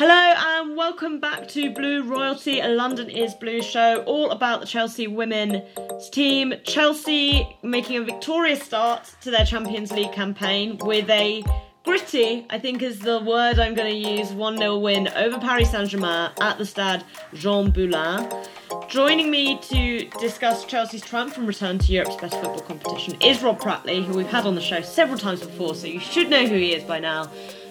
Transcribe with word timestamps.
Hello 0.00 0.14
and 0.14 0.78
welcome 0.78 1.20
back 1.20 1.46
to 1.48 1.74
Blue 1.74 2.02
Royalty, 2.02 2.60
a 2.60 2.68
London 2.68 3.10
is 3.10 3.34
Blue 3.34 3.60
show, 3.60 4.02
all 4.04 4.30
about 4.30 4.60
the 4.60 4.66
Chelsea 4.66 5.06
women's 5.06 6.08
team. 6.08 6.54
Chelsea 6.64 7.58
making 7.62 7.98
a 7.98 8.04
victorious 8.04 8.62
start 8.62 9.12
to 9.20 9.30
their 9.30 9.44
Champions 9.44 9.92
League 9.92 10.12
campaign 10.12 10.78
with 10.78 11.10
a 11.10 11.44
gritty, 11.84 12.46
I 12.48 12.58
think 12.58 12.80
is 12.80 13.00
the 13.00 13.20
word 13.20 13.58
I'm 13.58 13.74
going 13.74 13.92
to 13.92 14.10
use, 14.16 14.32
1 14.32 14.56
0 14.56 14.78
win 14.78 15.08
over 15.08 15.38
Paris 15.38 15.70
Saint 15.70 15.90
Germain 15.90 16.30
at 16.40 16.56
the 16.56 16.64
Stade 16.64 17.04
Jean 17.34 17.70
Moulin. 17.70 18.26
Joining 18.88 19.30
me 19.30 19.58
to 19.64 20.08
discuss 20.18 20.64
Chelsea's 20.64 21.02
triumph 21.02 21.36
and 21.36 21.46
return 21.46 21.78
to 21.78 21.92
Europe's 21.92 22.16
best 22.16 22.40
football 22.40 22.60
competition 22.60 23.20
is 23.20 23.42
Rob 23.42 23.60
Prattley, 23.60 24.02
who 24.02 24.14
we've 24.14 24.26
had 24.26 24.46
on 24.46 24.54
the 24.54 24.62
show 24.62 24.80
several 24.80 25.18
times 25.18 25.40
before, 25.40 25.74
so 25.74 25.86
you 25.86 26.00
should 26.00 26.30
know 26.30 26.46
who 26.46 26.54
he 26.54 26.72
is 26.72 26.84
by 26.84 26.98
now. 26.98 27.30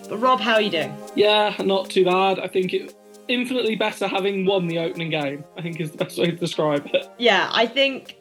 But 0.10 0.18
Rob, 0.18 0.40
how 0.40 0.56
are 0.56 0.62
you 0.62 0.72
doing? 0.72 0.98
Yeah, 1.14 1.56
not 1.60 1.92
too 1.92 2.04
bad. 2.04 2.40
I 2.40 2.48
think 2.48 2.74
it 2.74 2.96
infinitely 3.28 3.76
better 3.76 4.08
having 4.08 4.44
won 4.44 4.66
the 4.66 4.80
opening 4.80 5.12
game. 5.12 5.44
I 5.56 5.62
think 5.62 5.80
is 5.80 5.92
the 5.92 5.98
best 5.98 6.18
way 6.18 6.26
to 6.26 6.36
describe 6.36 6.88
it. 6.94 7.08
Yeah, 7.20 7.48
I 7.54 7.68
think 7.68 8.18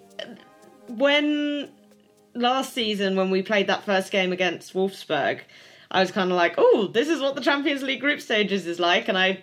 when 0.88 1.70
last 2.34 2.74
season 2.74 3.16
when 3.16 3.30
we 3.30 3.40
played 3.40 3.68
that 3.68 3.84
first 3.84 4.12
game 4.12 4.32
against 4.32 4.74
Wolfsburg, 4.74 5.40
I 5.90 6.00
was 6.00 6.10
kind 6.12 6.30
of 6.30 6.36
like, 6.36 6.56
"Oh, 6.58 6.90
this 6.92 7.08
is 7.08 7.22
what 7.22 7.34
the 7.34 7.40
Champions 7.40 7.82
League 7.82 8.00
group 8.00 8.20
stages 8.20 8.66
is 8.66 8.78
like," 8.78 9.08
and 9.08 9.16
I 9.16 9.40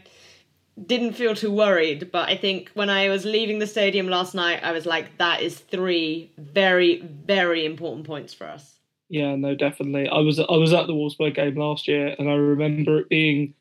didn't 0.86 1.14
feel 1.14 1.34
too 1.34 1.52
worried. 1.52 2.12
But 2.12 2.30
I 2.30 2.38
think 2.38 2.70
when 2.76 2.92
I 2.92 3.10
was 3.10 3.26
leaving 3.26 3.58
the 3.58 3.66
stadium 3.66 4.08
last 4.08 4.36
night, 4.36 4.60
I 4.62 4.72
was 4.72 4.86
like, 4.86 5.18
"That 5.18 5.42
is 5.42 5.58
three 5.58 6.30
very, 6.38 7.02
very 7.02 7.66
important 7.66 8.06
points 8.06 8.36
for 8.36 8.46
us." 8.46 8.75
Yeah, 9.10 9.36
no, 9.36 9.56
definitely. 9.56 10.10
I 10.10 10.20
was 10.20 10.40
I 10.40 10.58
was 10.58 10.74
at 10.74 10.88
the 10.88 10.94
Wolfsburg 10.94 11.36
game 11.36 11.56
last 11.56 11.88
year, 11.88 12.16
and 12.18 12.30
I 12.30 12.34
remember 12.34 13.00
it 13.00 13.10
being 13.10 13.54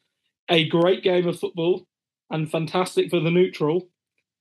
a 0.48 0.68
great 0.68 1.02
game 1.02 1.28
of 1.28 1.38
football 1.38 1.86
and 2.30 2.50
fantastic 2.50 3.10
for 3.10 3.20
the 3.20 3.30
neutral, 3.30 3.88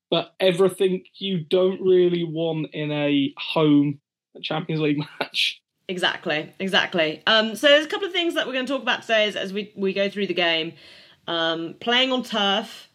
but 0.10 0.34
everything 0.40 1.04
you 1.16 1.40
don't 1.40 1.82
really 1.82 2.24
want 2.24 2.68
in 2.74 2.92
a 2.92 3.34
home 3.38 4.00
Champions 4.42 4.82
League 4.82 4.98
match. 5.20 5.62
Exactly, 5.90 6.54
exactly. 6.60 7.22
Um, 7.28 7.56
so 7.56 7.68
there's 7.68 7.86
a 7.86 7.90
couple 7.90 8.08
of 8.08 8.14
things 8.14 8.36
that 8.36 8.48
we're 8.48 8.54
going 8.54 8.66
to 8.66 8.72
talk 8.72 8.82
about 8.82 9.02
today 9.02 9.26
as, 9.28 9.36
as 9.36 9.52
we 9.52 9.74
we 9.76 9.94
go 9.94 10.10
through 10.10 10.28
the 10.28 10.34
game. 10.34 10.74
Um, 11.28 11.76
playing 11.80 12.12
on 12.12 12.24
turf 12.24 12.90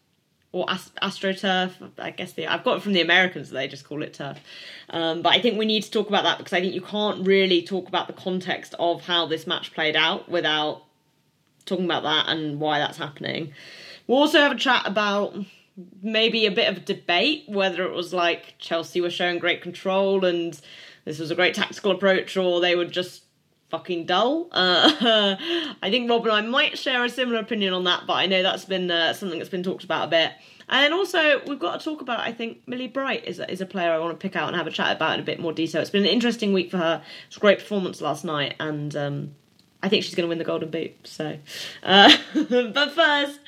or 0.59 0.67
astroturf. 0.67 1.73
I 1.98 2.11
guess 2.11 2.33
the 2.33 2.47
I've 2.47 2.64
got 2.64 2.78
it 2.78 2.83
from 2.83 2.92
the 2.92 3.01
Americans. 3.01 3.51
They 3.51 3.69
just 3.69 3.84
call 3.84 4.03
it 4.03 4.14
turf. 4.14 4.39
Um, 4.91 5.23
but 5.23 5.33
I 5.33 5.41
think 5.41 5.59
we 5.59 5.67
need 5.67 5.83
to 5.84 5.91
talk 5.91 6.09
about 6.09 6.25
that 6.25 6.39
because 6.39 6.53
I 6.53 6.61
think 6.61 6.75
you 6.75 6.81
can't 6.81 7.27
really 7.27 7.62
talk 7.62 7.89
about 7.89 8.06
the 8.06 8.12
context 8.12 8.75
of 8.79 9.05
how 9.06 9.27
this 9.27 9.47
match 9.47 9.73
played 9.75 9.97
out 9.97 10.29
without 10.29 10.83
talking 11.67 11.84
about 11.84 12.03
that 12.03 12.29
and 12.29 12.59
why 12.59 12.79
that's 12.79 12.98
happening. 12.98 13.53
We'll 14.06 14.19
also 14.19 14.41
have 14.41 14.53
a 14.53 14.56
chat 14.56 14.86
about 14.86 15.36
maybe 16.03 16.47
a 16.47 16.51
bit 16.51 16.69
of 16.69 16.79
a 16.79 16.81
debate 16.81 17.45
whether 17.47 17.84
it 17.84 17.92
was 17.92 18.12
like 18.12 18.55
Chelsea 18.59 19.01
were 19.01 19.11
showing 19.11 19.39
great 19.39 19.62
control 19.62 20.25
and 20.25 20.61
this 21.05 21.20
was 21.20 21.31
a 21.31 21.36
great 21.36 21.55
tactical 21.55 21.92
approach 21.92 22.36
or 22.36 22.61
they 22.61 22.75
were 22.75 22.84
just 22.84 23.23
fucking 23.70 24.06
dull. 24.06 24.48
Uh, 24.52 24.92
I 25.83 25.91
think 25.91 26.08
Rob 26.08 26.24
and 26.24 26.33
I 26.33 26.41
might 26.42 26.78
share 26.78 27.05
a 27.05 27.08
similar 27.08 27.41
opinion 27.41 27.74
on 27.74 27.84
that, 27.84 28.05
but 28.06 28.14
I 28.14 28.27
know 28.27 28.42
that's 28.42 28.64
been 28.64 28.91
uh, 28.91 29.12
something 29.12 29.38
that's 29.38 29.50
been 29.50 29.62
talked 29.62 29.84
about 29.84 30.08
a 30.08 30.11
bit. 30.11 30.33
And 30.70 30.92
also, 30.92 31.41
we've 31.47 31.58
got 31.58 31.78
to 31.78 31.84
talk 31.84 32.02
about, 32.02 32.20
I 32.20 32.33
think, 32.33 32.61
Millie 32.66 32.89
Bright 32.89 33.27
is 33.27 33.39
a, 33.39 33.50
is 33.50 33.62
a 33.62 33.66
player 33.66 33.91
I 33.91 33.98
want 33.98 34.19
to 34.19 34.22
pick 34.22 34.36
out 34.36 34.48
and 34.48 34.56
have 34.56 34.66
a 34.66 34.70
chat 34.70 34.94
about 34.94 35.14
in 35.14 35.20
a 35.20 35.22
bit 35.22 35.41
more 35.41 35.52
detail. 35.52 35.80
It's 35.80 35.91
been 35.91 36.05
an 36.05 36.11
interesting 36.11 36.52
week 36.52 36.70
for 36.70 36.77
her. 36.77 37.02
It's 37.27 37.39
a 37.39 37.41
great 37.41 37.58
performance 37.58 38.02
last 38.02 38.24
night, 38.24 38.55
and 38.61 38.94
um, 38.94 39.34
I 39.83 39.89
think 39.89 40.05
she's 40.05 40.14
going 40.14 40.24
to 40.24 40.28
win 40.28 40.39
the 40.39 40.44
Golden 40.44 40.70
Boot. 40.70 40.92
So, 41.05 41.39
uh, 41.83 42.14
but 42.34 42.92
first, 42.92 43.41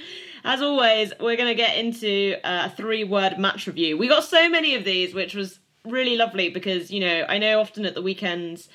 as 0.45 0.63
always, 0.63 1.13
we're 1.21 1.37
going 1.37 1.49
to 1.49 1.55
get 1.55 1.77
into 1.77 2.37
a 2.43 2.71
three 2.71 3.05
word 3.05 3.39
match 3.39 3.67
review. 3.67 3.99
We 3.99 4.09
got 4.09 4.25
so 4.25 4.49
many 4.49 4.75
of 4.75 4.85
these, 4.85 5.13
which 5.13 5.35
was 5.35 5.59
really 5.85 6.17
lovely 6.17 6.49
because, 6.49 6.91
you 6.91 7.01
know, 7.01 7.27
I 7.29 7.37
know 7.37 7.61
often 7.61 7.85
at 7.85 7.95
the 7.95 8.03
weekends, 8.03 8.71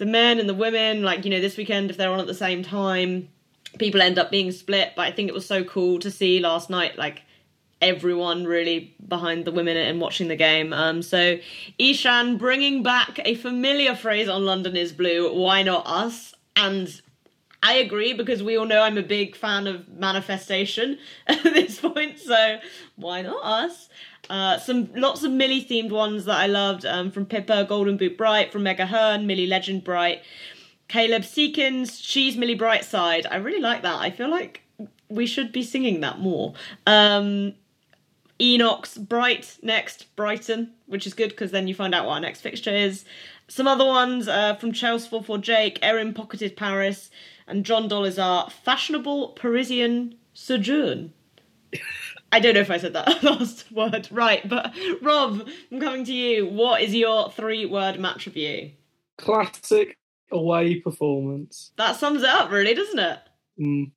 the 0.00 0.06
men 0.06 0.40
and 0.40 0.48
the 0.48 0.54
women, 0.54 1.02
like, 1.02 1.26
you 1.26 1.30
know, 1.30 1.42
this 1.42 1.58
weekend, 1.58 1.90
if 1.90 1.98
they're 1.98 2.10
on 2.10 2.20
at 2.20 2.26
the 2.26 2.32
same 2.32 2.62
time, 2.62 3.28
people 3.78 4.00
end 4.00 4.18
up 4.18 4.30
being 4.30 4.50
split. 4.50 4.94
But 4.96 5.02
I 5.02 5.12
think 5.12 5.28
it 5.28 5.34
was 5.34 5.44
so 5.44 5.62
cool 5.62 5.98
to 5.98 6.10
see 6.10 6.40
last 6.40 6.70
night, 6.70 6.96
like, 6.96 7.20
everyone 7.82 8.46
really 8.46 8.94
behind 9.06 9.44
the 9.44 9.52
women 9.52 9.76
and 9.76 10.00
watching 10.00 10.28
the 10.28 10.36
game. 10.36 10.72
Um, 10.72 11.02
so 11.02 11.38
Ishan 11.78 12.38
bringing 12.38 12.82
back 12.82 13.20
a 13.26 13.34
familiar 13.34 13.94
phrase 13.94 14.26
on 14.26 14.46
London 14.46 14.74
is 14.74 14.90
Blue, 14.90 15.34
why 15.34 15.62
not 15.62 15.86
us? 15.86 16.34
And 16.56 16.88
I 17.62 17.74
agree 17.74 18.14
because 18.14 18.42
we 18.42 18.56
all 18.56 18.64
know 18.64 18.80
I'm 18.80 18.96
a 18.96 19.02
big 19.02 19.36
fan 19.36 19.66
of 19.66 19.86
manifestation 19.86 20.98
at 21.26 21.42
this 21.42 21.78
point, 21.78 22.18
so 22.18 22.58
why 22.96 23.20
not 23.20 23.44
us? 23.44 23.90
Uh, 24.30 24.58
some 24.58 24.88
lots 24.94 25.24
of 25.24 25.32
Millie 25.32 25.64
themed 25.64 25.90
ones 25.90 26.24
that 26.24 26.36
I 26.36 26.46
loved 26.46 26.86
um, 26.86 27.10
from 27.10 27.26
Pippa, 27.26 27.64
Golden 27.68 27.96
Boot 27.96 28.16
Bright, 28.16 28.52
from 28.52 28.62
Mega 28.62 28.86
Hearn, 28.86 29.26
Millie 29.26 29.48
Legend 29.48 29.82
Bright, 29.82 30.22
Caleb 30.86 31.22
Seekins, 31.22 31.98
She's 32.00 32.36
Millie 32.36 32.56
Brightside. 32.56 33.26
I 33.28 33.36
really 33.36 33.60
like 33.60 33.82
that. 33.82 34.00
I 34.00 34.10
feel 34.10 34.30
like 34.30 34.62
we 35.08 35.26
should 35.26 35.50
be 35.50 35.64
singing 35.64 36.00
that 36.02 36.20
more. 36.20 36.54
Um, 36.86 37.54
Enox 38.38 38.96
Bright 38.98 39.58
next, 39.62 40.14
Brighton, 40.14 40.74
which 40.86 41.08
is 41.08 41.14
good 41.14 41.30
because 41.30 41.50
then 41.50 41.66
you 41.66 41.74
find 41.74 41.92
out 41.92 42.06
what 42.06 42.14
our 42.14 42.20
next 42.20 42.40
fixture 42.40 42.70
is. 42.74 43.04
Some 43.48 43.66
other 43.66 43.84
ones 43.84 44.28
uh, 44.28 44.54
from 44.54 44.70
Chelsea 44.70 45.22
for 45.22 45.38
Jake, 45.38 45.80
Erin 45.82 46.14
Pocketed 46.14 46.56
Paris, 46.56 47.10
and 47.48 47.66
John 47.66 47.88
Dolizar, 47.88 48.48
Fashionable 48.52 49.30
Parisian 49.30 50.14
Sojourn. 50.34 51.12
I 52.32 52.40
don't 52.40 52.54
know 52.54 52.60
if 52.60 52.70
I 52.70 52.78
said 52.78 52.92
that 52.92 53.22
last 53.22 53.70
word 53.72 54.08
right, 54.10 54.48
but 54.48 54.74
Rob, 55.02 55.48
I'm 55.72 55.80
coming 55.80 56.04
to 56.04 56.12
you. 56.12 56.46
What 56.46 56.80
is 56.80 56.94
your 56.94 57.30
three 57.30 57.66
word 57.66 57.98
match 57.98 58.26
review? 58.26 58.72
Classic 59.18 59.96
away 60.30 60.76
performance. 60.76 61.72
That 61.76 61.96
sums 61.96 62.22
it 62.22 62.28
up, 62.28 62.50
really, 62.50 62.74
doesn't 62.74 62.98
it? 62.98 63.18
Mm. 63.60 63.90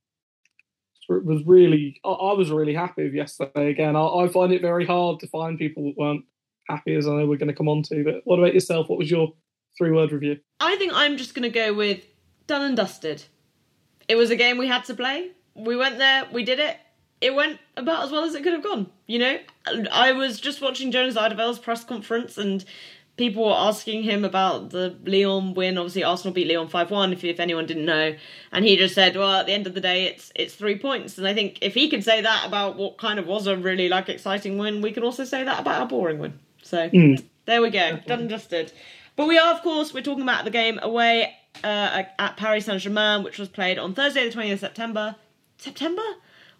It 1.10 1.26
was 1.26 1.44
really, 1.46 2.00
I, 2.04 2.10
I, 2.10 2.34
was 2.34 2.50
really 2.50 2.74
happy 2.74 3.04
with 3.04 3.14
yesterday 3.14 3.70
again. 3.70 3.96
I, 3.96 4.02
I, 4.02 4.28
find 4.30 4.52
it 4.52 4.62
very 4.62 4.86
hard 4.86 5.20
to 5.20 5.28
find 5.28 5.60
people 5.60 5.84
that 5.84 5.98
weren't 5.98 6.26
happy, 6.70 6.96
as 6.96 7.08
I 7.08 7.12
know 7.12 7.28
we're 7.28 7.38
going 7.38 7.50
to 7.50 7.54
come 7.54 7.68
on 7.68 7.84
to. 7.84 8.04
But 8.04 8.22
what 8.24 8.40
about 8.40 8.54
yourself? 8.54 8.90
What 8.90 8.98
was 8.98 9.12
your 9.12 9.34
three 9.78 9.92
word 9.92 10.12
review? 10.12 10.40
I 10.60 10.76
think 10.78 10.94
I'm 10.96 11.18
just 11.18 11.36
going 11.36 11.44
to 11.44 11.50
go 11.50 11.74
with 11.74 12.04
done 12.48 12.62
and 12.62 12.78
dusted. 12.78 13.24
It 14.08 14.16
was 14.16 14.32
a 14.32 14.36
game 14.36 14.58
we 14.58 14.68
had 14.68 14.86
to 14.86 14.94
play. 14.94 15.32
We 15.56 15.76
went 15.76 15.98
there, 15.98 16.26
we 16.32 16.44
did 16.44 16.60
it, 16.60 16.78
it 17.24 17.34
went 17.34 17.60
about 17.78 18.04
as 18.04 18.12
well 18.12 18.24
as 18.24 18.36
it 18.36 18.44
could 18.44 18.54
have 18.54 18.64
gone. 18.64 18.88
You 19.08 19.20
know, 19.20 19.40
I 19.92 20.12
was 20.12 20.40
just 20.40 20.62
watching 20.62 20.92
Jonas 20.92 21.16
Eidevall's 21.16 21.60
press 21.60 21.84
conference 21.84 22.38
and 22.38 22.64
people 23.16 23.46
were 23.46 23.56
asking 23.56 24.04
him 24.04 24.26
about 24.26 24.72
the 24.72 24.98
Lyon 25.06 25.54
win. 25.54 25.78
Obviously, 25.78 26.04
Arsenal 26.04 26.34
beat 26.34 26.48
Lyon 26.48 26.68
five 26.68 26.92
one. 26.92 27.14
If 27.14 27.24
if 27.24 27.40
anyone 27.40 27.66
didn't 27.66 27.86
know, 27.86 28.16
and 28.52 28.66
he 28.66 28.76
just 28.76 28.96
said, 28.96 29.16
"Well, 29.16 29.40
at 29.40 29.46
the 29.46 29.54
end 29.54 29.68
of 29.68 29.74
the 29.74 29.82
day, 29.82 30.06
it's 30.06 30.32
it's 30.36 30.56
three 30.56 30.78
points." 30.78 31.18
And 31.18 31.28
I 31.28 31.34
think 31.34 31.60
if 31.62 31.74
he 31.74 31.90
could 31.90 32.04
say 32.04 32.22
that 32.22 32.46
about 32.46 32.76
what 32.76 32.98
kind 32.98 33.20
of 33.20 33.28
was 33.28 33.48
a 33.48 33.56
really 33.56 33.90
like 33.90 34.10
exciting 34.10 34.58
win, 34.58 34.82
we 34.82 34.92
can 34.92 35.04
also 35.04 35.24
say 35.24 35.44
that 35.44 35.60
about 35.60 35.84
a 35.84 35.86
boring 35.86 36.20
win. 36.20 36.40
So 36.62 36.90
mm. 36.90 37.24
there 37.46 37.62
we 37.62 37.70
go, 37.70 38.00
done 38.08 38.22
and 38.22 38.30
dusted. 38.30 38.72
But 39.16 39.28
we 39.28 39.38
are, 39.38 39.54
of 39.54 39.62
course, 39.62 39.94
we're 39.94 40.02
talking 40.02 40.24
about 40.24 40.44
the 40.44 40.52
game 40.52 40.80
away 40.82 41.36
uh, 41.64 42.04
at 42.18 42.36
Paris 42.38 42.66
Saint 42.66 42.82
Germain, 42.82 43.24
which 43.24 43.38
was 43.38 43.48
played 43.48 43.78
on 43.78 43.94
Thursday, 43.94 44.26
the 44.26 44.32
twentieth 44.32 44.56
of 44.56 44.60
September. 44.60 45.16
September. 45.58 46.02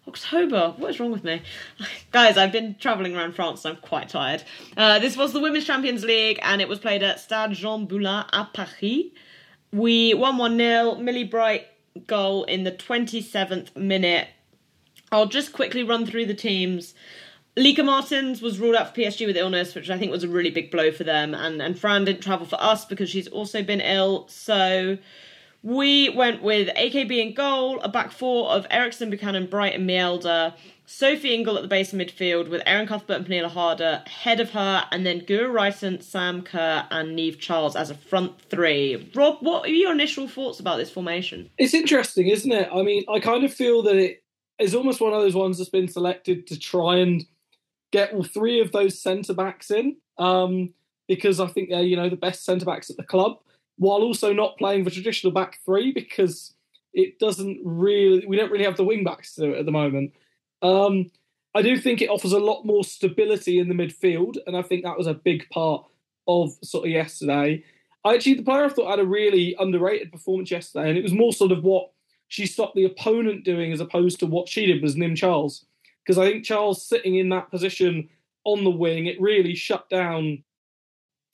October. 0.06 0.74
What 0.76 0.90
is 0.90 1.00
wrong 1.00 1.10
with 1.10 1.24
me? 1.24 1.42
Guys, 2.12 2.36
I've 2.36 2.52
been 2.52 2.76
travelling 2.78 3.16
around 3.16 3.34
France, 3.34 3.62
so 3.62 3.70
I'm 3.70 3.76
quite 3.76 4.08
tired. 4.08 4.42
Uh, 4.76 4.98
this 4.98 5.16
was 5.16 5.32
the 5.32 5.40
Women's 5.40 5.66
Champions 5.66 6.04
League, 6.04 6.38
and 6.42 6.60
it 6.60 6.68
was 6.68 6.78
played 6.78 7.02
at 7.02 7.20
Stade 7.20 7.52
Jean 7.52 7.86
Moulin 7.88 8.24
à 8.32 8.52
Paris. 8.52 9.12
We 9.72 10.14
won 10.14 10.38
1 10.38 10.56
0. 10.56 10.94
Millie 10.96 11.24
Bright 11.24 11.66
goal 12.06 12.44
in 12.44 12.64
the 12.64 12.72
27th 12.72 13.74
minute. 13.76 14.28
I'll 15.10 15.26
just 15.26 15.52
quickly 15.52 15.82
run 15.82 16.06
through 16.06 16.26
the 16.26 16.34
teams. 16.34 16.94
Lieke 17.56 17.84
Martens 17.84 18.42
was 18.42 18.58
ruled 18.58 18.74
out 18.74 18.94
for 18.94 19.00
PSG 19.00 19.26
with 19.26 19.36
illness, 19.36 19.74
which 19.74 19.88
I 19.88 19.96
think 19.96 20.10
was 20.10 20.24
a 20.24 20.28
really 20.28 20.50
big 20.50 20.72
blow 20.72 20.90
for 20.90 21.04
them. 21.04 21.34
And, 21.34 21.62
and 21.62 21.78
Fran 21.78 22.04
didn't 22.04 22.22
travel 22.22 22.46
for 22.46 22.60
us 22.60 22.84
because 22.84 23.08
she's 23.08 23.28
also 23.28 23.62
been 23.62 23.80
ill. 23.80 24.26
So 24.28 24.98
we 25.64 26.10
went 26.10 26.42
with 26.42 26.68
AKB 26.76 27.10
in 27.26 27.32
goal, 27.32 27.80
a 27.80 27.88
back 27.88 28.12
four 28.12 28.50
of 28.50 28.66
Eriksson, 28.70 29.08
Buchanan, 29.08 29.46
Bright, 29.46 29.74
and 29.74 29.88
Mjelde. 29.88 30.52
Sophie 30.86 31.34
Ingle 31.34 31.56
at 31.56 31.62
the 31.62 31.68
base 31.68 31.94
of 31.94 31.98
midfield 31.98 32.50
with 32.50 32.60
Erin 32.66 32.86
Cuthbert 32.86 33.16
and 33.16 33.26
Pernille 33.26 33.48
Harder 33.48 34.02
ahead 34.04 34.38
of 34.40 34.50
her, 34.50 34.84
and 34.92 35.06
then 35.06 35.22
Guro 35.22 35.50
Reiten, 35.50 36.02
Sam 36.02 36.42
Kerr, 36.42 36.86
and 36.90 37.18
Niamh 37.18 37.38
Charles 37.38 37.74
as 37.74 37.88
a 37.88 37.94
front 37.94 38.38
three. 38.50 39.10
Rob, 39.14 39.38
what 39.40 39.64
are 39.64 39.72
your 39.72 39.92
initial 39.92 40.28
thoughts 40.28 40.60
about 40.60 40.76
this 40.76 40.90
formation? 40.90 41.48
It's 41.56 41.72
interesting, 41.72 42.28
isn't 42.28 42.52
it? 42.52 42.68
I 42.70 42.82
mean, 42.82 43.02
I 43.08 43.18
kind 43.18 43.44
of 43.44 43.54
feel 43.54 43.82
that 43.84 43.96
it 43.96 44.22
is 44.58 44.74
almost 44.74 45.00
one 45.00 45.14
of 45.14 45.22
those 45.22 45.34
ones 45.34 45.56
that's 45.56 45.70
been 45.70 45.88
selected 45.88 46.46
to 46.48 46.58
try 46.58 46.96
and 46.96 47.24
get 47.90 48.12
all 48.12 48.22
three 48.22 48.60
of 48.60 48.70
those 48.72 49.00
centre 49.00 49.32
backs 49.32 49.70
in, 49.70 49.96
um, 50.18 50.74
because 51.08 51.40
I 51.40 51.46
think 51.46 51.70
they're 51.70 51.82
you 51.82 51.96
know 51.96 52.10
the 52.10 52.16
best 52.16 52.44
centre 52.44 52.66
backs 52.66 52.90
at 52.90 52.98
the 52.98 53.04
club 53.04 53.38
while 53.76 54.02
also 54.02 54.32
not 54.32 54.56
playing 54.58 54.84
the 54.84 54.90
traditional 54.90 55.32
back 55.32 55.58
three 55.64 55.92
because 55.92 56.54
it 56.92 57.18
doesn't 57.18 57.60
really. 57.64 58.24
We 58.26 58.36
don't 58.36 58.50
really 58.50 58.64
have 58.64 58.76
the 58.76 58.84
wing 58.84 59.04
backs 59.04 59.38
at 59.38 59.66
the 59.66 59.72
moment. 59.72 60.12
Um, 60.62 61.10
I 61.54 61.62
do 61.62 61.78
think 61.78 62.00
it 62.00 62.10
offers 62.10 62.32
a 62.32 62.38
lot 62.38 62.64
more 62.64 62.84
stability 62.84 63.58
in 63.58 63.68
the 63.68 63.74
midfield, 63.74 64.36
and 64.46 64.56
I 64.56 64.62
think 64.62 64.84
that 64.84 64.98
was 64.98 65.06
a 65.06 65.14
big 65.14 65.48
part 65.50 65.84
of 66.26 66.52
sort 66.62 66.86
of 66.86 66.90
yesterday. 66.90 67.64
I 68.04 68.14
actually, 68.14 68.34
the 68.34 68.42
player 68.42 68.64
I 68.64 68.68
thought 68.68 68.90
had 68.90 68.98
a 68.98 69.06
really 69.06 69.54
underrated 69.58 70.12
performance 70.12 70.50
yesterday, 70.50 70.88
and 70.88 70.98
it 70.98 71.02
was 71.02 71.12
more 71.12 71.32
sort 71.32 71.52
of 71.52 71.62
what 71.62 71.90
she 72.28 72.46
stopped 72.46 72.74
the 72.74 72.84
opponent 72.84 73.44
doing 73.44 73.72
as 73.72 73.80
opposed 73.80 74.18
to 74.20 74.26
what 74.26 74.48
she 74.48 74.66
did 74.66 74.82
was 74.82 74.96
Niamh 74.96 75.16
Charles. 75.16 75.64
Because 76.04 76.18
I 76.18 76.30
think 76.30 76.44
Charles 76.44 76.84
sitting 76.84 77.16
in 77.16 77.30
that 77.30 77.50
position 77.50 78.08
on 78.44 78.64
the 78.64 78.70
wing, 78.70 79.06
it 79.06 79.20
really 79.20 79.54
shut 79.54 79.88
down 79.88 80.42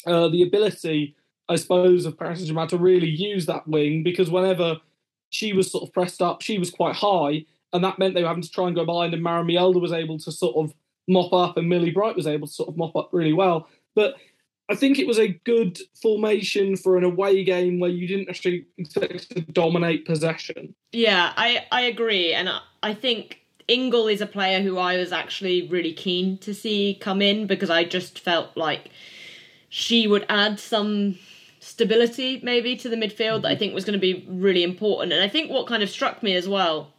uh, 0.06 0.28
the 0.28 0.42
ability, 0.42 1.16
I 1.50 1.56
suppose, 1.56 2.06
of 2.06 2.16
Paris 2.16 2.38
Saint-Germain 2.38 2.68
to 2.68 2.78
really 2.78 3.08
use 3.08 3.46
that 3.46 3.66
wing 3.66 4.04
because 4.04 4.30
whenever 4.30 4.76
she 5.30 5.52
was 5.52 5.70
sort 5.70 5.82
of 5.82 5.92
pressed 5.92 6.22
up, 6.22 6.42
she 6.42 6.58
was 6.58 6.70
quite 6.70 6.94
high, 6.94 7.44
and 7.72 7.82
that 7.82 7.98
meant 7.98 8.14
they 8.14 8.22
were 8.22 8.28
having 8.28 8.42
to 8.42 8.50
try 8.50 8.68
and 8.68 8.76
go 8.76 8.84
behind, 8.84 9.12
and 9.12 9.22
Maren 9.22 9.46
Mjelde 9.46 9.80
was 9.80 9.92
able 9.92 10.18
to 10.20 10.30
sort 10.30 10.56
of 10.56 10.72
mop 11.08 11.32
up, 11.32 11.56
and 11.56 11.68
Millie 11.68 11.90
Bright 11.90 12.14
was 12.14 12.28
able 12.28 12.46
to 12.46 12.52
sort 12.52 12.68
of 12.68 12.76
mop 12.76 12.94
up 12.94 13.10
really 13.12 13.32
well. 13.32 13.68
But 13.96 14.14
I 14.68 14.76
think 14.76 15.00
it 15.00 15.06
was 15.08 15.18
a 15.18 15.28
good 15.28 15.80
formation 16.00 16.76
for 16.76 16.96
an 16.96 17.02
away 17.02 17.42
game 17.42 17.80
where 17.80 17.90
you 17.90 18.06
didn't 18.06 18.28
actually 18.28 18.66
expect 18.78 19.30
to 19.30 19.40
dominate 19.40 20.06
possession. 20.06 20.74
Yeah, 20.92 21.32
I, 21.36 21.66
I 21.72 21.82
agree. 21.82 22.32
And 22.32 22.48
I, 22.48 22.60
I 22.84 22.94
think 22.94 23.40
Ingle 23.66 24.06
is 24.06 24.20
a 24.20 24.26
player 24.26 24.62
who 24.62 24.78
I 24.78 24.96
was 24.96 25.10
actually 25.10 25.66
really 25.66 25.92
keen 25.92 26.38
to 26.38 26.54
see 26.54 26.96
come 27.00 27.20
in 27.20 27.48
because 27.48 27.70
I 27.70 27.82
just 27.82 28.20
felt 28.20 28.56
like 28.56 28.90
she 29.68 30.06
would 30.06 30.24
add 30.28 30.60
some 30.60 31.18
stability 31.60 32.40
maybe 32.42 32.74
to 32.74 32.88
the 32.88 32.96
midfield 32.96 33.42
that 33.42 33.48
I 33.48 33.52
mm-hmm. 33.52 33.58
think 33.58 33.74
was 33.74 33.84
going 33.84 33.98
to 33.98 34.00
be 34.00 34.26
really 34.28 34.64
important. 34.64 35.12
And 35.12 35.22
I 35.22 35.28
think 35.28 35.50
what 35.50 35.66
kind 35.66 35.82
of 35.82 35.90
struck 35.90 36.22
me 36.22 36.34
as 36.34 36.48
well, 36.48 36.92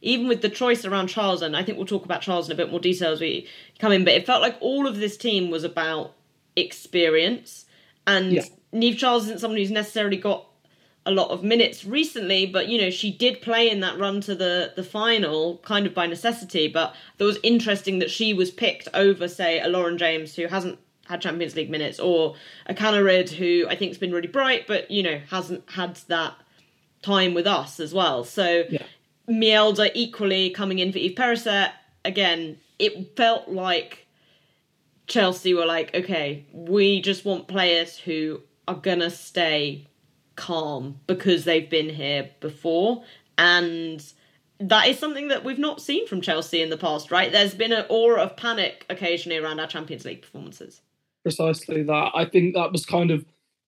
even 0.00 0.28
with 0.28 0.40
the 0.40 0.48
choice 0.48 0.84
around 0.84 1.08
Charles, 1.08 1.42
and 1.42 1.56
I 1.56 1.62
think 1.62 1.76
we'll 1.76 1.86
talk 1.86 2.04
about 2.04 2.22
Charles 2.22 2.48
in 2.48 2.52
a 2.52 2.56
bit 2.56 2.70
more 2.70 2.80
detail 2.80 3.12
as 3.12 3.20
we 3.20 3.48
come 3.78 3.92
in, 3.92 4.04
but 4.04 4.14
it 4.14 4.26
felt 4.26 4.42
like 4.42 4.56
all 4.60 4.86
of 4.86 4.96
this 4.96 5.16
team 5.16 5.50
was 5.50 5.64
about 5.64 6.14
experience. 6.56 7.66
And 8.06 8.32
yeah. 8.32 8.44
Niamh 8.72 8.96
Charles 8.96 9.24
isn't 9.24 9.40
someone 9.40 9.58
who's 9.58 9.70
necessarily 9.70 10.16
got 10.16 10.46
a 11.06 11.10
lot 11.10 11.30
of 11.30 11.42
minutes 11.42 11.84
recently, 11.84 12.46
but 12.46 12.68
you 12.68 12.80
know, 12.80 12.90
she 12.90 13.10
did 13.10 13.42
play 13.42 13.68
in 13.68 13.80
that 13.80 13.98
run 13.98 14.20
to 14.22 14.34
the 14.34 14.72
the 14.74 14.82
final 14.82 15.58
kind 15.58 15.86
of 15.86 15.94
by 15.94 16.06
necessity. 16.06 16.68
But 16.68 16.94
it 17.18 17.24
was 17.24 17.38
interesting 17.42 17.98
that 17.98 18.10
she 18.10 18.32
was 18.32 18.50
picked 18.50 18.88
over, 18.94 19.28
say, 19.28 19.60
a 19.60 19.68
Lauren 19.68 19.98
James 19.98 20.34
who 20.34 20.46
hasn't 20.46 20.78
had 21.06 21.20
Champions 21.20 21.54
League 21.54 21.70
minutes, 21.70 21.98
or 22.00 22.36
a 22.66 22.74
Kaneryd 22.74 23.30
who 23.30 23.66
I 23.68 23.76
think's 23.76 23.98
been 23.98 24.12
really 24.12 24.28
bright, 24.28 24.66
but 24.66 24.90
you 24.90 25.02
know 25.02 25.20
hasn't 25.30 25.70
had 25.70 25.96
that 26.08 26.34
time 27.02 27.34
with 27.34 27.46
us 27.46 27.80
as 27.80 27.92
well. 27.92 28.24
So 28.24 28.64
yeah. 28.70 28.82
Mjelde 29.28 29.90
equally 29.94 30.50
coming 30.50 30.78
in 30.78 30.92
for 30.92 30.98
Eve 30.98 31.16
Perisset 31.16 31.72
again. 32.04 32.58
It 32.78 33.16
felt 33.16 33.48
like 33.48 34.06
Chelsea 35.06 35.54
were 35.54 35.66
like, 35.66 35.94
okay, 35.94 36.44
we 36.52 37.00
just 37.00 37.24
want 37.24 37.46
players 37.46 37.96
who 37.98 38.40
are 38.66 38.74
gonna 38.74 39.10
stay 39.10 39.86
calm 40.36 41.00
because 41.06 41.44
they've 41.44 41.70
been 41.70 41.88
here 41.88 42.30
before 42.40 43.04
and 43.38 44.04
that 44.58 44.88
is 44.88 44.98
something 44.98 45.28
that 45.28 45.44
we've 45.44 45.58
not 45.58 45.80
seen 45.80 46.06
from 46.06 46.20
Chelsea 46.20 46.62
in 46.62 46.70
the 46.70 46.76
past, 46.76 47.10
right? 47.10 47.30
There's 47.30 47.54
been 47.54 47.72
an 47.72 47.84
aura 47.88 48.22
of 48.22 48.36
panic 48.36 48.86
occasionally 48.88 49.38
around 49.38 49.60
our 49.60 49.66
Champions 49.66 50.04
League 50.04 50.22
performances 50.22 50.80
precisely 51.24 51.82
that. 51.82 52.10
I 52.14 52.24
think 52.24 52.54
that 52.54 52.70
was 52.70 52.86
kind 52.86 53.10
of 53.10 53.24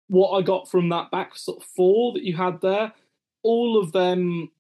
what 0.08 0.30
I 0.30 0.42
got 0.42 0.70
from 0.70 0.88
that 0.90 1.10
back 1.10 1.36
sort 1.36 1.62
of 1.62 1.68
four 1.74 2.12
that 2.12 2.22
you 2.22 2.36
had 2.36 2.60
there. 2.60 2.92
All 3.42 3.80
of 3.80 3.92
them 3.92 4.50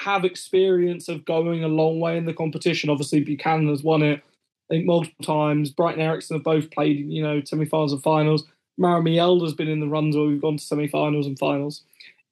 have 0.00 0.24
experience 0.24 1.08
of 1.08 1.24
going 1.24 1.62
a 1.62 1.68
long 1.68 2.00
way 2.00 2.16
in 2.16 2.24
the 2.24 2.32
competition. 2.32 2.90
Obviously, 2.90 3.20
Buchanan 3.20 3.68
has 3.68 3.82
won 3.82 4.02
it, 4.02 4.22
I 4.70 4.74
think, 4.74 4.86
multiple 4.86 5.24
times. 5.24 5.70
Brighton 5.70 6.00
Eriksson 6.00 6.36
have 6.36 6.44
both 6.44 6.70
played, 6.70 7.06
you 7.08 7.22
know, 7.22 7.42
semi-finals 7.44 7.92
and 7.92 8.02
finals. 8.02 8.44
Maren 8.78 9.04
Mjelde 9.04 9.44
has 9.44 9.54
been 9.54 9.68
in 9.68 9.80
the 9.80 9.88
runs 9.88 10.16
where 10.16 10.24
we've 10.24 10.40
gone 10.40 10.56
to 10.56 10.64
semi-finals 10.64 11.26
and 11.26 11.38
finals. 11.38 11.82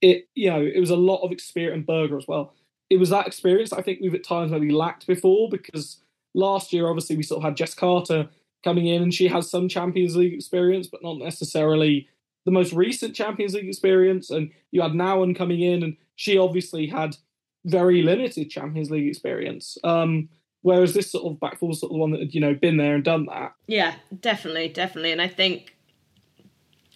It, 0.01 0.29
you 0.35 0.49
know, 0.49 0.63
it 0.63 0.81
was 0.81 0.91
a 0.91 0.97
lot 0.97 1.23
of 1.23 1.31
experience, 1.31 1.77
and 1.77 1.87
Berger 1.87 2.17
as 2.17 2.27
well. 2.27 2.55
It 2.89 2.97
was 2.97 3.11
that 3.11 3.27
experience 3.27 3.73
I 3.73 3.83
think 3.83 3.99
we've 4.01 4.15
at 4.15 4.25
times 4.25 4.51
maybe 4.51 4.71
lacked 4.71 5.07
before 5.07 5.51
because 5.51 5.99
last 6.35 6.73
year, 6.73 6.89
obviously, 6.89 7.17
we 7.17 7.23
sort 7.23 7.39
of 7.39 7.45
had 7.45 7.57
Jess 7.57 7.75
Carter 7.75 8.29
coming 8.65 8.87
in, 8.87 9.03
and 9.03 9.15
she 9.15 9.29
has 9.29 9.51
some 9.51 9.69
Champions 9.69 10.17
League 10.17 10.35
experience, 10.35 10.87
but 10.87 11.03
not 11.03 11.19
necessarily 11.19 12.09
the 12.45 12.51
most 12.51 12.73
recent 12.73 13.15
Champions 13.15 13.55
League 13.55 13.69
experience. 13.69 14.31
And 14.31 14.51
you 14.71 14.83
had 14.83 14.93
Nouwen 14.93 15.37
coming 15.37 15.61
in, 15.61 15.83
and 15.83 15.97
she 16.17 16.39
obviously 16.39 16.87
had 16.87 17.17
very 17.65 18.03
limited 18.03 18.51
Champions 18.51 18.91
League 18.91 19.09
experience. 19.09 19.79
Um, 19.85 20.29
whereas 20.63 20.95
this 20.95 21.11
sort 21.11 21.31
of 21.31 21.41
back 21.41 21.59
four 21.59 21.75
sort 21.75 21.91
of 21.91 21.95
the 21.95 22.01
one 22.01 22.11
that 22.13 22.21
had, 22.21 22.35
you 22.35 22.41
know 22.41 22.55
been 22.55 22.77
there 22.77 22.95
and 22.95 23.05
done 23.05 23.27
that. 23.27 23.55
Yeah, 23.67 23.95
definitely, 24.21 24.69
definitely, 24.69 25.13
and 25.13 25.23
I 25.23 25.29
think 25.29 25.77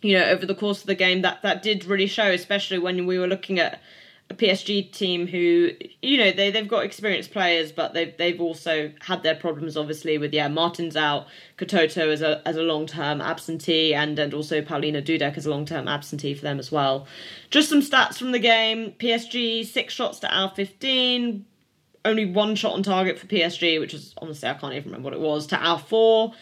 you 0.00 0.18
know 0.18 0.24
over 0.26 0.46
the 0.46 0.54
course 0.54 0.80
of 0.80 0.86
the 0.86 0.94
game 0.94 1.22
that 1.22 1.42
that 1.42 1.62
did 1.62 1.84
really 1.84 2.06
show, 2.06 2.30
especially 2.30 2.78
when 2.78 3.06
we 3.06 3.18
were 3.18 3.28
looking 3.28 3.58
at 3.58 3.80
a 4.32 4.36
PSG 4.36 4.90
team 4.90 5.26
who, 5.26 5.70
you 6.00 6.18
know, 6.18 6.32
they 6.32 6.50
they've 6.50 6.68
got 6.68 6.84
experienced 6.84 7.30
players, 7.30 7.70
but 7.70 7.94
they've 7.94 8.16
they've 8.16 8.40
also 8.40 8.92
had 9.00 9.22
their 9.22 9.34
problems. 9.34 9.76
Obviously, 9.76 10.18
with 10.18 10.32
yeah, 10.32 10.48
Martens 10.48 10.96
out, 10.96 11.26
Katoto 11.58 12.12
as 12.12 12.22
a 12.22 12.46
as 12.46 12.56
a 12.56 12.62
long 12.62 12.86
term 12.86 13.20
absentee, 13.20 13.94
and 13.94 14.18
and 14.18 14.34
also 14.34 14.62
Paulina 14.62 15.02
Dudek 15.02 15.36
as 15.36 15.46
a 15.46 15.50
long 15.50 15.64
term 15.64 15.86
absentee 15.86 16.34
for 16.34 16.42
them 16.42 16.58
as 16.58 16.72
well. 16.72 17.06
Just 17.50 17.68
some 17.68 17.80
stats 17.80 18.18
from 18.18 18.32
the 18.32 18.38
game: 18.38 18.94
PSG 18.98 19.64
six 19.64 19.94
shots 19.94 20.18
to 20.20 20.34
our 20.34 20.50
fifteen, 20.50 21.44
only 22.04 22.24
one 22.24 22.54
shot 22.54 22.72
on 22.72 22.82
target 22.82 23.18
for 23.18 23.26
PSG, 23.26 23.78
which 23.78 23.94
is 23.94 24.14
honestly 24.18 24.48
I 24.48 24.54
can't 24.54 24.74
even 24.74 24.90
remember 24.90 25.06
what 25.06 25.14
it 25.14 25.20
was. 25.20 25.46
To 25.48 25.56
our 25.56 25.78
four, 25.78 26.32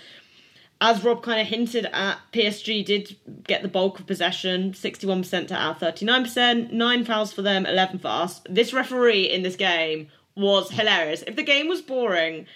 as 0.81 1.05
Rob 1.05 1.23
kind 1.23 1.41
of 1.41 1.47
hinted 1.47 1.87
at, 1.93 2.19
PSG 2.32 2.85
did 2.85 3.17
get 3.44 3.62
the 3.62 3.69
bulk 3.69 4.00
of 4.00 4.06
possession, 4.06 4.73
61% 4.73 5.49
to 5.49 5.55
our 5.55 5.75
39%, 5.75 6.73
9 6.73 7.05
fouls 7.05 7.32
for 7.32 7.43
them, 7.43 7.67
11 7.67 7.99
for 7.99 8.09
us. 8.09 8.41
This 8.49 8.73
referee 8.73 9.25
in 9.25 9.43
this 9.43 9.56
game 9.56 10.09
was 10.37 10.71
hilarious. 10.71 11.23
If 11.27 11.37
the 11.37 11.43
game 11.43 11.69
was 11.69 11.82
boring, 11.82 12.47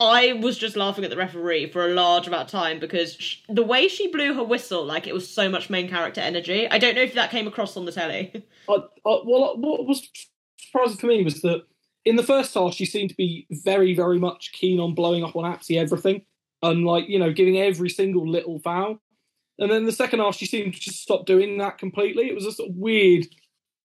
I 0.00 0.32
was 0.32 0.56
just 0.56 0.74
laughing 0.74 1.04
at 1.04 1.10
the 1.10 1.18
referee 1.18 1.70
for 1.70 1.86
a 1.86 1.92
large 1.92 2.26
amount 2.26 2.44
of 2.44 2.50
time 2.50 2.80
because 2.80 3.14
she, 3.14 3.42
the 3.50 3.62
way 3.62 3.86
she 3.86 4.08
blew 4.08 4.32
her 4.32 4.44
whistle, 4.44 4.82
like 4.82 5.06
it 5.06 5.12
was 5.12 5.28
so 5.28 5.50
much 5.50 5.68
main 5.68 5.86
character 5.86 6.22
energy. 6.22 6.66
I 6.70 6.78
don't 6.78 6.94
know 6.94 7.02
if 7.02 7.12
that 7.12 7.30
came 7.30 7.46
across 7.46 7.76
on 7.76 7.84
the 7.84 7.92
telly. 7.92 8.44
Well, 8.68 8.88
what 9.02 9.58
was 9.88 10.08
surprising 10.56 10.98
for 10.98 11.06
me 11.08 11.24
was 11.24 11.40
that 11.40 11.64
in 12.04 12.14
the 12.14 12.22
first 12.22 12.54
half, 12.54 12.72
she 12.72 12.86
seemed 12.86 13.10
to 13.10 13.16
be 13.16 13.48
very, 13.50 13.96
very 13.96 14.20
much 14.20 14.52
keen 14.52 14.78
on 14.78 14.94
blowing 14.94 15.24
up 15.24 15.34
on 15.34 15.44
absolutely 15.44 15.82
everything 15.82 16.22
and 16.62 16.84
like 16.84 17.08
you 17.08 17.18
know 17.18 17.32
giving 17.32 17.58
every 17.58 17.88
single 17.88 18.28
little 18.28 18.58
foul. 18.58 19.00
And 19.58 19.70
then 19.70 19.84
the 19.84 19.92
second 19.92 20.20
half, 20.20 20.36
she 20.36 20.46
seemed 20.46 20.72
to 20.74 20.80
just 20.80 21.02
stop 21.02 21.26
doing 21.26 21.58
that 21.58 21.76
completely. 21.76 22.28
It 22.28 22.34
was 22.34 22.46
a 22.46 22.52
sort 22.52 22.70
of 22.70 22.76
weird, 22.76 23.26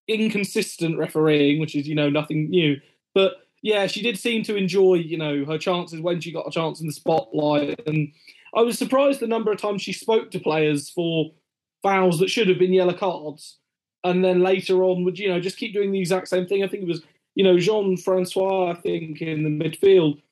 inconsistent 0.08 0.96
refereeing, 0.96 1.60
which 1.60 1.76
is 1.76 1.86
you 1.86 1.94
know 1.94 2.10
nothing 2.10 2.48
new. 2.48 2.80
But 3.14 3.34
yeah, 3.62 3.86
she 3.86 4.02
did 4.02 4.18
seem 4.18 4.42
to 4.44 4.56
enjoy 4.56 4.94
you 4.94 5.18
know 5.18 5.44
her 5.44 5.58
chances 5.58 6.00
when 6.00 6.20
she 6.20 6.32
got 6.32 6.48
a 6.48 6.50
chance 6.50 6.80
in 6.80 6.86
the 6.86 6.92
spotlight. 6.92 7.80
And 7.86 8.12
I 8.54 8.62
was 8.62 8.78
surprised 8.78 9.20
the 9.20 9.26
number 9.26 9.52
of 9.52 9.60
times 9.60 9.82
she 9.82 9.92
spoke 9.92 10.30
to 10.30 10.40
players 10.40 10.88
for 10.88 11.32
fouls 11.82 12.18
that 12.20 12.30
should 12.30 12.48
have 12.48 12.58
been 12.58 12.72
yellow 12.72 12.94
cards. 12.94 13.58
And 14.02 14.24
then 14.24 14.40
later 14.40 14.84
on, 14.84 15.04
would 15.04 15.18
you 15.18 15.28
know 15.28 15.40
just 15.40 15.58
keep 15.58 15.74
doing 15.74 15.92
the 15.92 16.00
exact 16.00 16.28
same 16.28 16.46
thing? 16.46 16.64
I 16.64 16.68
think 16.68 16.84
it 16.84 16.88
was 16.88 17.02
you 17.34 17.44
know 17.44 17.58
Jean 17.58 17.96
Francois, 17.98 18.70
I 18.70 18.74
think 18.74 19.20
in 19.20 19.44
the 19.44 19.50
midfield 19.50 20.22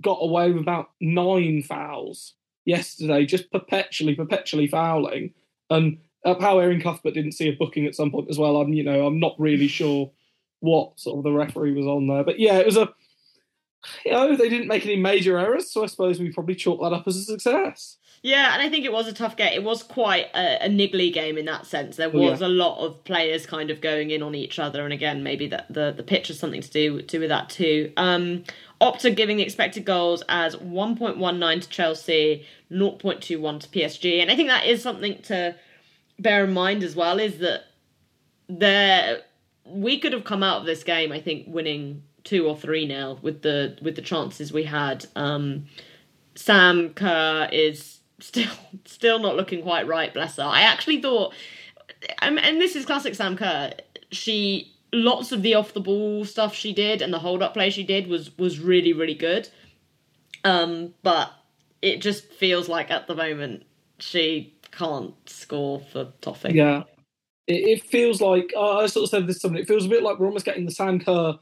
got 0.00 0.18
away 0.20 0.50
with 0.50 0.62
about 0.62 0.90
nine 1.00 1.62
fouls 1.62 2.34
yesterday, 2.64 3.24
just 3.24 3.50
perpetually, 3.50 4.14
perpetually 4.14 4.66
fouling. 4.66 5.32
And 5.70 5.98
uh, 6.24 6.40
how 6.40 6.58
Erin 6.58 6.80
Cuthbert 6.80 7.14
didn't 7.14 7.32
see 7.32 7.48
a 7.48 7.56
booking 7.56 7.86
at 7.86 7.94
some 7.94 8.10
point 8.10 8.28
as 8.30 8.38
well. 8.38 8.56
I'm, 8.56 8.72
you 8.72 8.84
know, 8.84 9.06
I'm 9.06 9.18
not 9.18 9.34
really 9.38 9.68
sure 9.68 10.10
what 10.60 10.98
sort 10.98 11.18
of 11.18 11.24
the 11.24 11.32
referee 11.32 11.72
was 11.72 11.86
on 11.86 12.06
there, 12.06 12.24
but 12.24 12.38
yeah, 12.38 12.58
it 12.58 12.66
was 12.66 12.76
a. 12.76 12.92
You 14.04 14.10
know, 14.10 14.36
they 14.36 14.48
didn't 14.48 14.66
make 14.66 14.84
any 14.84 14.96
major 14.96 15.38
errors, 15.38 15.70
so 15.70 15.84
I 15.84 15.86
suppose 15.86 16.18
we 16.18 16.32
probably 16.32 16.56
chalk 16.56 16.80
that 16.80 16.92
up 16.92 17.06
as 17.06 17.16
a 17.16 17.22
success. 17.22 17.96
Yeah, 18.22 18.52
and 18.52 18.60
I 18.60 18.68
think 18.68 18.84
it 18.84 18.92
was 18.92 19.06
a 19.06 19.12
tough 19.12 19.36
game. 19.36 19.52
It 19.52 19.62
was 19.62 19.84
quite 19.84 20.26
a, 20.34 20.64
a 20.64 20.68
niggly 20.68 21.12
game 21.12 21.38
in 21.38 21.44
that 21.44 21.64
sense. 21.64 21.96
There 21.96 22.10
oh, 22.12 22.18
was 22.18 22.40
yeah. 22.40 22.48
a 22.48 22.48
lot 22.48 22.84
of 22.84 23.02
players 23.04 23.46
kind 23.46 23.70
of 23.70 23.80
going 23.80 24.10
in 24.10 24.22
on 24.22 24.34
each 24.34 24.58
other, 24.58 24.82
and 24.82 24.92
again, 24.92 25.22
maybe 25.22 25.46
that 25.48 25.72
the 25.72 25.92
the 25.96 26.02
pitch 26.02 26.28
has 26.28 26.38
something 26.38 26.60
to 26.60 26.70
do 26.70 27.02
do 27.02 27.20
with 27.20 27.28
that 27.28 27.50
too. 27.50 27.92
Um, 27.96 28.42
Opta 28.80 29.14
giving 29.14 29.36
the 29.36 29.42
expected 29.42 29.84
goals 29.84 30.22
as 30.28 30.56
1.19 30.56 31.62
to 31.62 31.68
Chelsea, 31.68 32.46
0.21 32.70 33.60
to 33.60 33.68
PSG. 33.68 34.20
And 34.20 34.30
I 34.30 34.36
think 34.36 34.48
that 34.48 34.66
is 34.66 34.82
something 34.82 35.20
to 35.22 35.56
bear 36.18 36.44
in 36.44 36.52
mind 36.52 36.82
as 36.82 36.94
well 36.94 37.18
is 37.18 37.38
that 37.38 37.64
there 38.48 39.22
we 39.64 39.98
could 39.98 40.12
have 40.12 40.24
come 40.24 40.42
out 40.42 40.60
of 40.60 40.66
this 40.66 40.82
game, 40.82 41.12
I 41.12 41.20
think, 41.20 41.46
winning 41.48 42.02
two 42.24 42.46
or 42.46 42.56
three 42.56 42.86
nil 42.86 43.18
with 43.22 43.42
the 43.42 43.76
with 43.82 43.96
the 43.96 44.02
chances 44.02 44.52
we 44.52 44.64
had. 44.64 45.06
Um, 45.16 45.66
Sam 46.34 46.94
Kerr 46.94 47.48
is 47.52 48.00
still 48.20 48.52
still 48.84 49.18
not 49.18 49.36
looking 49.36 49.62
quite 49.62 49.86
right, 49.86 50.12
bless 50.12 50.36
her. 50.36 50.44
I 50.44 50.62
actually 50.62 51.02
thought 51.02 51.34
and 52.20 52.60
this 52.60 52.76
is 52.76 52.86
classic 52.86 53.14
Sam 53.14 53.36
Kerr 53.36 53.72
she 54.10 54.72
lots 54.92 55.32
of 55.32 55.42
the 55.42 55.54
off 55.54 55.74
the 55.74 55.80
ball 55.80 56.24
stuff 56.24 56.54
she 56.54 56.72
did 56.72 57.02
and 57.02 57.12
the 57.12 57.18
hold 57.18 57.42
up 57.42 57.54
play 57.54 57.70
she 57.70 57.84
did 57.84 58.06
was 58.06 58.36
was 58.38 58.58
really 58.58 58.92
really 58.92 59.14
good. 59.14 59.48
Um, 60.44 60.94
but 61.02 61.32
it 61.82 62.00
just 62.00 62.32
feels 62.32 62.68
like 62.68 62.90
at 62.90 63.06
the 63.06 63.14
moment 63.14 63.64
she 63.98 64.54
can't 64.70 65.14
score 65.28 65.80
for 65.80 66.12
Toffee. 66.20 66.54
Yeah, 66.54 66.84
it, 67.46 67.80
it 67.80 67.84
feels 67.84 68.20
like 68.20 68.52
I 68.56 68.86
sort 68.86 69.04
of 69.04 69.10
said 69.10 69.26
this 69.26 69.40
someone. 69.40 69.60
It 69.60 69.68
feels 69.68 69.86
a 69.86 69.88
bit 69.88 70.02
like 70.02 70.18
we're 70.18 70.26
almost 70.26 70.44
getting 70.44 70.64
the 70.64 70.70
Sam 70.70 71.00
Kerr 71.00 71.38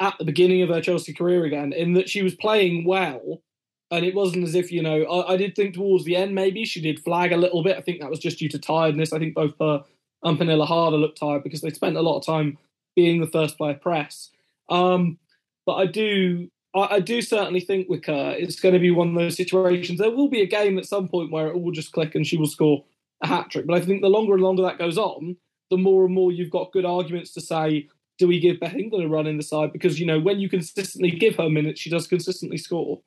at 0.00 0.16
the 0.18 0.24
beginning 0.24 0.62
of 0.62 0.70
her 0.70 0.80
Chelsea 0.80 1.12
career 1.12 1.44
again, 1.44 1.72
in 1.72 1.92
that 1.92 2.08
she 2.08 2.22
was 2.22 2.34
playing 2.34 2.84
well, 2.84 3.42
and 3.90 4.04
it 4.04 4.14
wasn't 4.14 4.44
as 4.44 4.54
if 4.54 4.72
you 4.72 4.82
know. 4.82 5.02
I, 5.04 5.34
I, 5.34 5.36
did 5.36 5.54
think 5.54 5.74
towards 5.74 6.04
the 6.04 6.16
end 6.16 6.34
maybe 6.34 6.64
she 6.64 6.80
did 6.80 7.00
flag 7.00 7.32
a 7.32 7.36
little 7.36 7.62
bit. 7.62 7.76
I 7.76 7.82
think 7.82 8.00
that 8.00 8.10
was 8.10 8.18
just 8.18 8.38
due 8.38 8.48
to 8.48 8.58
tiredness. 8.58 9.12
I 9.12 9.18
think 9.18 9.34
both 9.34 9.54
her 9.60 9.84
and 10.22 10.38
Pernille 10.38 10.66
Harder 10.66 10.96
looked 10.96 11.18
tired 11.18 11.44
because 11.44 11.60
they 11.60 11.70
spent 11.70 11.96
a 11.96 12.02
lot 12.02 12.18
of 12.18 12.26
time 12.26 12.58
being 12.96 13.20
the 13.20 13.26
first 13.26 13.56
player 13.56 13.74
press. 13.74 14.30
Um, 14.68 15.18
but 15.66 15.74
I 15.74 15.86
do. 15.86 16.50
I, 16.74 16.96
I 16.96 17.00
do 17.00 17.20
certainly 17.22 17.60
think 17.60 17.88
with 17.88 18.02
Kerr, 18.02 18.34
it's 18.38 18.60
going 18.60 18.74
to 18.74 18.80
be 18.80 18.90
one 18.90 19.08
of 19.08 19.14
those 19.14 19.36
situations. 19.36 19.98
There 19.98 20.10
will 20.10 20.28
be 20.28 20.42
a 20.42 20.46
game 20.46 20.78
at 20.78 20.86
some 20.86 21.08
point 21.08 21.32
where 21.32 21.48
it 21.48 21.60
will 21.60 21.72
just 21.72 21.92
click 21.92 22.14
and 22.14 22.26
she 22.26 22.36
will 22.36 22.46
score 22.46 22.84
a 23.22 23.26
hat 23.26 23.50
trick. 23.50 23.66
But 23.66 23.76
I 23.76 23.84
think 23.84 24.02
the 24.02 24.08
longer 24.08 24.34
and 24.34 24.42
longer 24.42 24.62
that 24.62 24.78
goes 24.78 24.96
on, 24.96 25.36
the 25.70 25.76
more 25.76 26.04
and 26.04 26.14
more 26.14 26.32
you've 26.32 26.50
got 26.50 26.72
good 26.72 26.84
arguments 26.84 27.32
to 27.34 27.40
say 27.40 27.88
do 28.20 28.28
we 28.28 28.38
give 28.38 28.60
Beth 28.60 28.74
England 28.74 29.06
a 29.06 29.08
run 29.08 29.26
in 29.26 29.38
the 29.38 29.42
side? 29.42 29.72
Because 29.72 29.98
you 29.98 30.04
know 30.04 30.20
when 30.20 30.40
you 30.40 30.48
consistently 30.48 31.10
give 31.10 31.36
her 31.36 31.48
minutes, 31.48 31.80
she 31.80 31.88
does 31.88 32.06
consistently 32.06 32.58
score, 32.58 33.00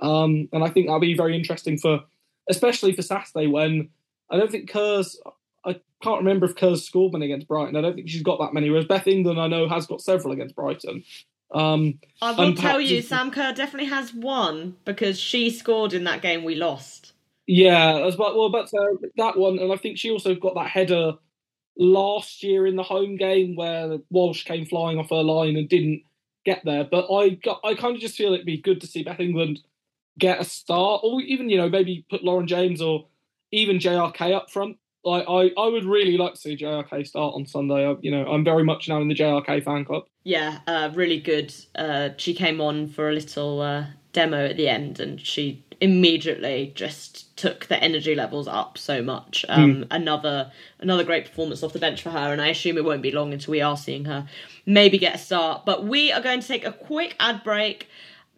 um, 0.00 0.46
and 0.52 0.62
I 0.62 0.68
think 0.68 0.86
that'll 0.86 1.00
be 1.00 1.16
very 1.16 1.34
interesting 1.34 1.78
for, 1.78 2.00
especially 2.50 2.92
for 2.92 3.00
Saturday 3.00 3.46
when 3.46 3.88
I 4.30 4.36
don't 4.36 4.50
think 4.50 4.70
Kerr's. 4.70 5.18
Can't 6.02 6.18
remember 6.18 6.46
if 6.46 6.54
Kerr's 6.54 6.84
scored 6.84 7.12
one 7.12 7.22
against 7.22 7.48
Brighton. 7.48 7.76
I 7.76 7.80
don't 7.80 7.94
think 7.94 8.08
she's 8.08 8.22
got 8.22 8.38
that 8.38 8.54
many. 8.54 8.70
Whereas 8.70 8.86
Beth 8.86 9.06
England, 9.06 9.40
I 9.40 9.48
know, 9.48 9.68
has 9.68 9.86
got 9.86 10.00
several 10.00 10.32
against 10.32 10.54
Brighton. 10.54 11.02
Um, 11.52 11.98
I 12.22 12.32
will 12.32 12.54
tell 12.54 12.80
you, 12.80 13.02
Sam 13.02 13.30
Kerr 13.30 13.52
definitely 13.52 13.88
has 13.88 14.12
one 14.14 14.76
because 14.84 15.18
she 15.18 15.50
scored 15.50 15.94
in 15.94 16.04
that 16.04 16.22
game 16.22 16.44
we 16.44 16.54
lost. 16.54 17.12
Yeah, 17.46 18.04
as 18.06 18.16
well, 18.16 18.36
well, 18.36 18.50
but 18.50 18.72
uh, 18.74 19.08
that 19.16 19.38
one, 19.38 19.58
and 19.58 19.72
I 19.72 19.76
think 19.76 19.96
she 19.96 20.10
also 20.10 20.34
got 20.34 20.54
that 20.54 20.68
header 20.68 21.14
last 21.78 22.42
year 22.42 22.66
in 22.66 22.76
the 22.76 22.82
home 22.82 23.16
game 23.16 23.56
where 23.56 23.98
Walsh 24.10 24.44
came 24.44 24.66
flying 24.66 24.98
off 24.98 25.10
her 25.10 25.22
line 25.22 25.56
and 25.56 25.68
didn't 25.68 26.02
get 26.44 26.62
there. 26.64 26.84
But 26.84 27.10
I 27.10 27.30
got, 27.30 27.60
I 27.64 27.74
kind 27.74 27.94
of 27.94 28.02
just 28.02 28.16
feel 28.16 28.34
it'd 28.34 28.44
be 28.44 28.60
good 28.60 28.80
to 28.82 28.86
see 28.86 29.02
Beth 29.02 29.20
England 29.20 29.60
get 30.18 30.40
a 30.40 30.44
start, 30.44 31.00
or 31.02 31.22
even 31.22 31.48
you 31.48 31.56
know 31.56 31.68
maybe 31.68 32.04
put 32.10 32.24
Lauren 32.24 32.46
James 32.46 32.82
or 32.82 33.06
even 33.50 33.78
JRK 33.78 34.34
up 34.34 34.50
front. 34.50 34.76
Like 35.08 35.24
I, 35.28 35.50
I 35.60 35.68
would 35.68 35.84
really 35.84 36.16
like 36.16 36.34
to 36.34 36.40
see 36.40 36.56
JRK 36.56 37.06
start 37.06 37.34
on 37.34 37.46
Sunday. 37.46 37.88
I, 37.88 37.96
you 38.00 38.10
know, 38.10 38.26
I'm 38.30 38.44
very 38.44 38.64
much 38.64 38.88
now 38.88 39.00
in 39.00 39.08
the 39.08 39.14
JRK 39.14 39.64
fan 39.64 39.84
club. 39.84 40.04
Yeah, 40.24 40.58
uh, 40.66 40.90
really 40.94 41.20
good. 41.20 41.54
Uh, 41.74 42.10
she 42.16 42.34
came 42.34 42.60
on 42.60 42.88
for 42.88 43.08
a 43.08 43.12
little 43.12 43.60
uh, 43.60 43.86
demo 44.12 44.46
at 44.46 44.56
the 44.56 44.68
end, 44.68 45.00
and 45.00 45.20
she 45.20 45.64
immediately 45.80 46.72
just 46.74 47.36
took 47.36 47.66
the 47.66 47.82
energy 47.82 48.14
levels 48.14 48.48
up 48.48 48.76
so 48.76 49.00
much. 49.00 49.44
Um, 49.48 49.76
mm. 49.76 49.86
Another 49.90 50.52
another 50.80 51.04
great 51.04 51.24
performance 51.24 51.62
off 51.62 51.72
the 51.72 51.78
bench 51.78 52.02
for 52.02 52.10
her, 52.10 52.32
and 52.32 52.40
I 52.40 52.48
assume 52.48 52.76
it 52.76 52.84
won't 52.84 53.02
be 53.02 53.12
long 53.12 53.32
until 53.32 53.52
we 53.52 53.60
are 53.60 53.76
seeing 53.76 54.04
her 54.04 54.26
maybe 54.68 54.98
get 54.98 55.14
a 55.14 55.18
start. 55.18 55.64
But 55.64 55.84
we 55.84 56.12
are 56.12 56.20
going 56.20 56.40
to 56.40 56.46
take 56.46 56.64
a 56.64 56.72
quick 56.72 57.16
ad 57.18 57.42
break. 57.42 57.88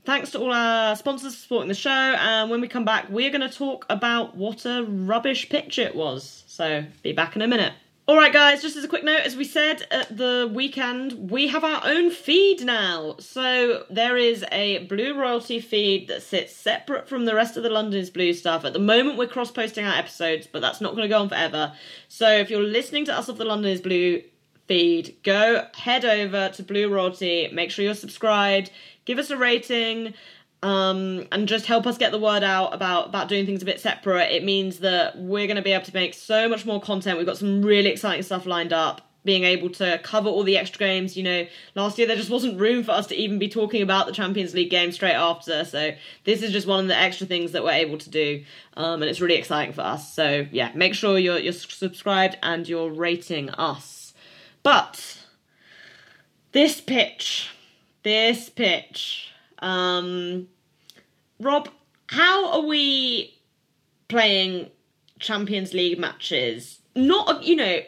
Thanks 0.05 0.31
to 0.31 0.39
all 0.39 0.53
our 0.53 0.97
sponsors 0.97 1.35
for 1.35 1.41
supporting 1.41 1.69
the 1.69 1.75
show, 1.75 1.91
and 1.91 2.51
when 2.51 2.61
we 2.61 2.69
come 2.69 2.85
back, 2.85 3.09
we're 3.11 3.31
going 3.31 3.49
to 3.49 3.51
talk 3.51 3.85
about 3.91 4.35
what 4.35 4.65
a 4.65 4.83
rubbish 4.85 5.49
pitch 5.49 5.79
it 5.79 5.95
was. 5.95 6.45
So 6.47 6.85
be 7.03 7.13
back 7.13 7.37
in 7.37 7.43
a 7.43 7.47
minute. 7.47 7.75
All 8.09 8.17
right, 8.17 8.33
guys, 8.33 8.61
just 8.61 8.77
as 8.77 8.83
a 8.83 8.89
quick 8.89 9.05
note, 9.05 9.21
as 9.21 9.37
we 9.37 9.45
said 9.45 9.87
at 9.93 10.17
the 10.17 10.51
weekend, 10.53 11.31
we 11.31 11.47
have 11.47 11.63
our 11.63 11.81
own 11.85 12.11
feed 12.11 12.65
now. 12.65 13.15
So 13.21 13.85
there 13.89 14.17
is 14.17 14.45
a 14.51 14.85
Blue 14.87 15.17
Royalty 15.17 15.61
feed 15.61 16.09
that 16.09 16.23
sits 16.23 16.57
separate 16.57 17.09
from 17.09 17.25
the 17.25 17.37
rest 17.37 17.57
of 17.57 17.63
the 17.63 17.71
London 17.71 18.01
is 18.01 18.11
Blue 18.11 18.33
stuff. 18.33 18.65
At 18.65 18.73
the 18.73 18.81
moment, 18.81 19.17
we're 19.17 19.29
cross 19.29 19.53
posting 19.53 19.85
our 19.85 19.95
episodes, 19.95 20.49
but 20.51 20.61
that's 20.61 20.81
not 20.81 20.97
going 20.97 21.03
to 21.03 21.09
go 21.09 21.21
on 21.21 21.29
forever. 21.29 21.73
So 22.09 22.29
if 22.29 22.51
you're 22.51 22.63
listening 22.63 23.05
to 23.05 23.17
us 23.17 23.29
off 23.29 23.39
the 23.39 23.45
London 23.45 23.71
is 23.71 23.81
Blue 23.81 24.23
feed, 24.67 25.17
go 25.23 25.67
head 25.75 26.05
over 26.05 26.49
to 26.49 26.63
Blue 26.65 26.93
Royalty, 26.93 27.49
make 27.53 27.71
sure 27.71 27.85
you're 27.85 27.95
subscribed, 27.95 28.73
give 29.05 29.19
us 29.19 29.31
a 29.31 29.37
rating 29.37 30.15
um, 30.63 31.27
and 31.33 31.49
just 31.49 31.67
help 31.67 31.87
us 31.87 31.97
get 31.97 32.13
the 32.13 32.19
word 32.19 32.43
out 32.43 32.75
about 32.75 33.09
about 33.09 33.29
doing 33.29 33.47
things 33.47 33.63
a 33.63 33.65
bit 33.65 33.81
separate. 33.81 34.31
It 34.33 34.45
means 34.45 34.81
that 34.81 35.17
we're 35.19 35.47
going 35.47 35.57
to 35.57 35.63
be 35.63 35.73
able 35.73 35.87
to 35.87 35.95
make 35.95 36.15
so 36.15 36.49
much 36.49 36.67
more 36.67 36.81
content. 36.81 37.17
We've 37.17 37.27
got 37.27 37.39
some 37.39 37.63
really 37.63 37.89
exciting 37.89 38.23
stuff 38.23 38.47
lined 38.47 38.73
up. 38.73 39.03
Being 39.23 39.45
able 39.45 39.69
to 39.71 39.99
cover 40.03 40.31
all 40.31 40.45
the 40.45 40.57
extra 40.57 40.79
games, 40.79 41.15
you 41.15 41.23
know, 41.23 41.47
last 41.75 41.99
year 41.99 42.07
there 42.07 42.17
just 42.17 42.31
wasn't 42.31 42.59
room 42.59 42.83
for 42.83 42.93
us 42.93 43.07
to 43.09 43.15
even 43.15 43.39
be 43.39 43.51
talking 43.51 43.83
about 43.83 44.07
the 44.07 44.13
Champions 44.13 44.55
League 44.55 44.71
game 44.71 44.93
straight 44.93 45.13
after. 45.13 45.63
So 45.67 45.93
this 46.25 46.43
is 46.43 46.53
just 46.53 46.67
one 46.67 46.81
of 46.81 46.89
the 46.89 46.97
extra 46.97 47.27
things 47.27 47.53
that 47.53 47.63
we're 47.63 47.73
able 47.73 47.99
to 47.99 48.09
do, 48.09 48.43
um, 48.79 49.03
and 49.03 49.11
it's 49.11 49.21
really 49.21 49.35
exciting 49.35 49.75
for 49.75 49.83
us. 49.83 50.15
So 50.15 50.47
yeah, 50.51 50.73
make 50.75 50.95
sure 50.95 51.19
you're 51.19 51.39
you're 51.39 51.53
subscribed 51.53 52.39
and 52.43 52.67
you're 52.67 52.91
rating 52.91 53.51
us. 53.51 54.15
But 54.63 55.19
this 56.53 56.81
pitch, 56.81 57.51
this 58.03 58.49
pitch 58.49 59.31
um, 59.61 60.49
Rob, 61.39 61.69
how 62.09 62.53
are 62.53 62.67
we 62.67 63.39
playing 64.09 64.71
Champions 65.19 65.73
League 65.73 65.99
matches? 65.99 66.81
Not, 66.95 67.45
you 67.45 67.57
know, 67.57 67.81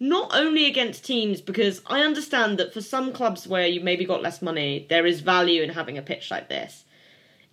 not 0.00 0.34
only 0.34 0.66
against 0.66 1.04
teams, 1.04 1.40
because 1.40 1.80
I 1.86 2.00
understand 2.00 2.58
that 2.58 2.74
for 2.74 2.80
some 2.80 3.12
clubs 3.12 3.46
where 3.46 3.66
you 3.66 3.80
maybe 3.80 4.04
got 4.04 4.22
less 4.22 4.42
money, 4.42 4.86
there 4.88 5.06
is 5.06 5.20
value 5.20 5.62
in 5.62 5.70
having 5.70 5.96
a 5.96 6.02
pitch 6.02 6.30
like 6.30 6.48
this. 6.48 6.84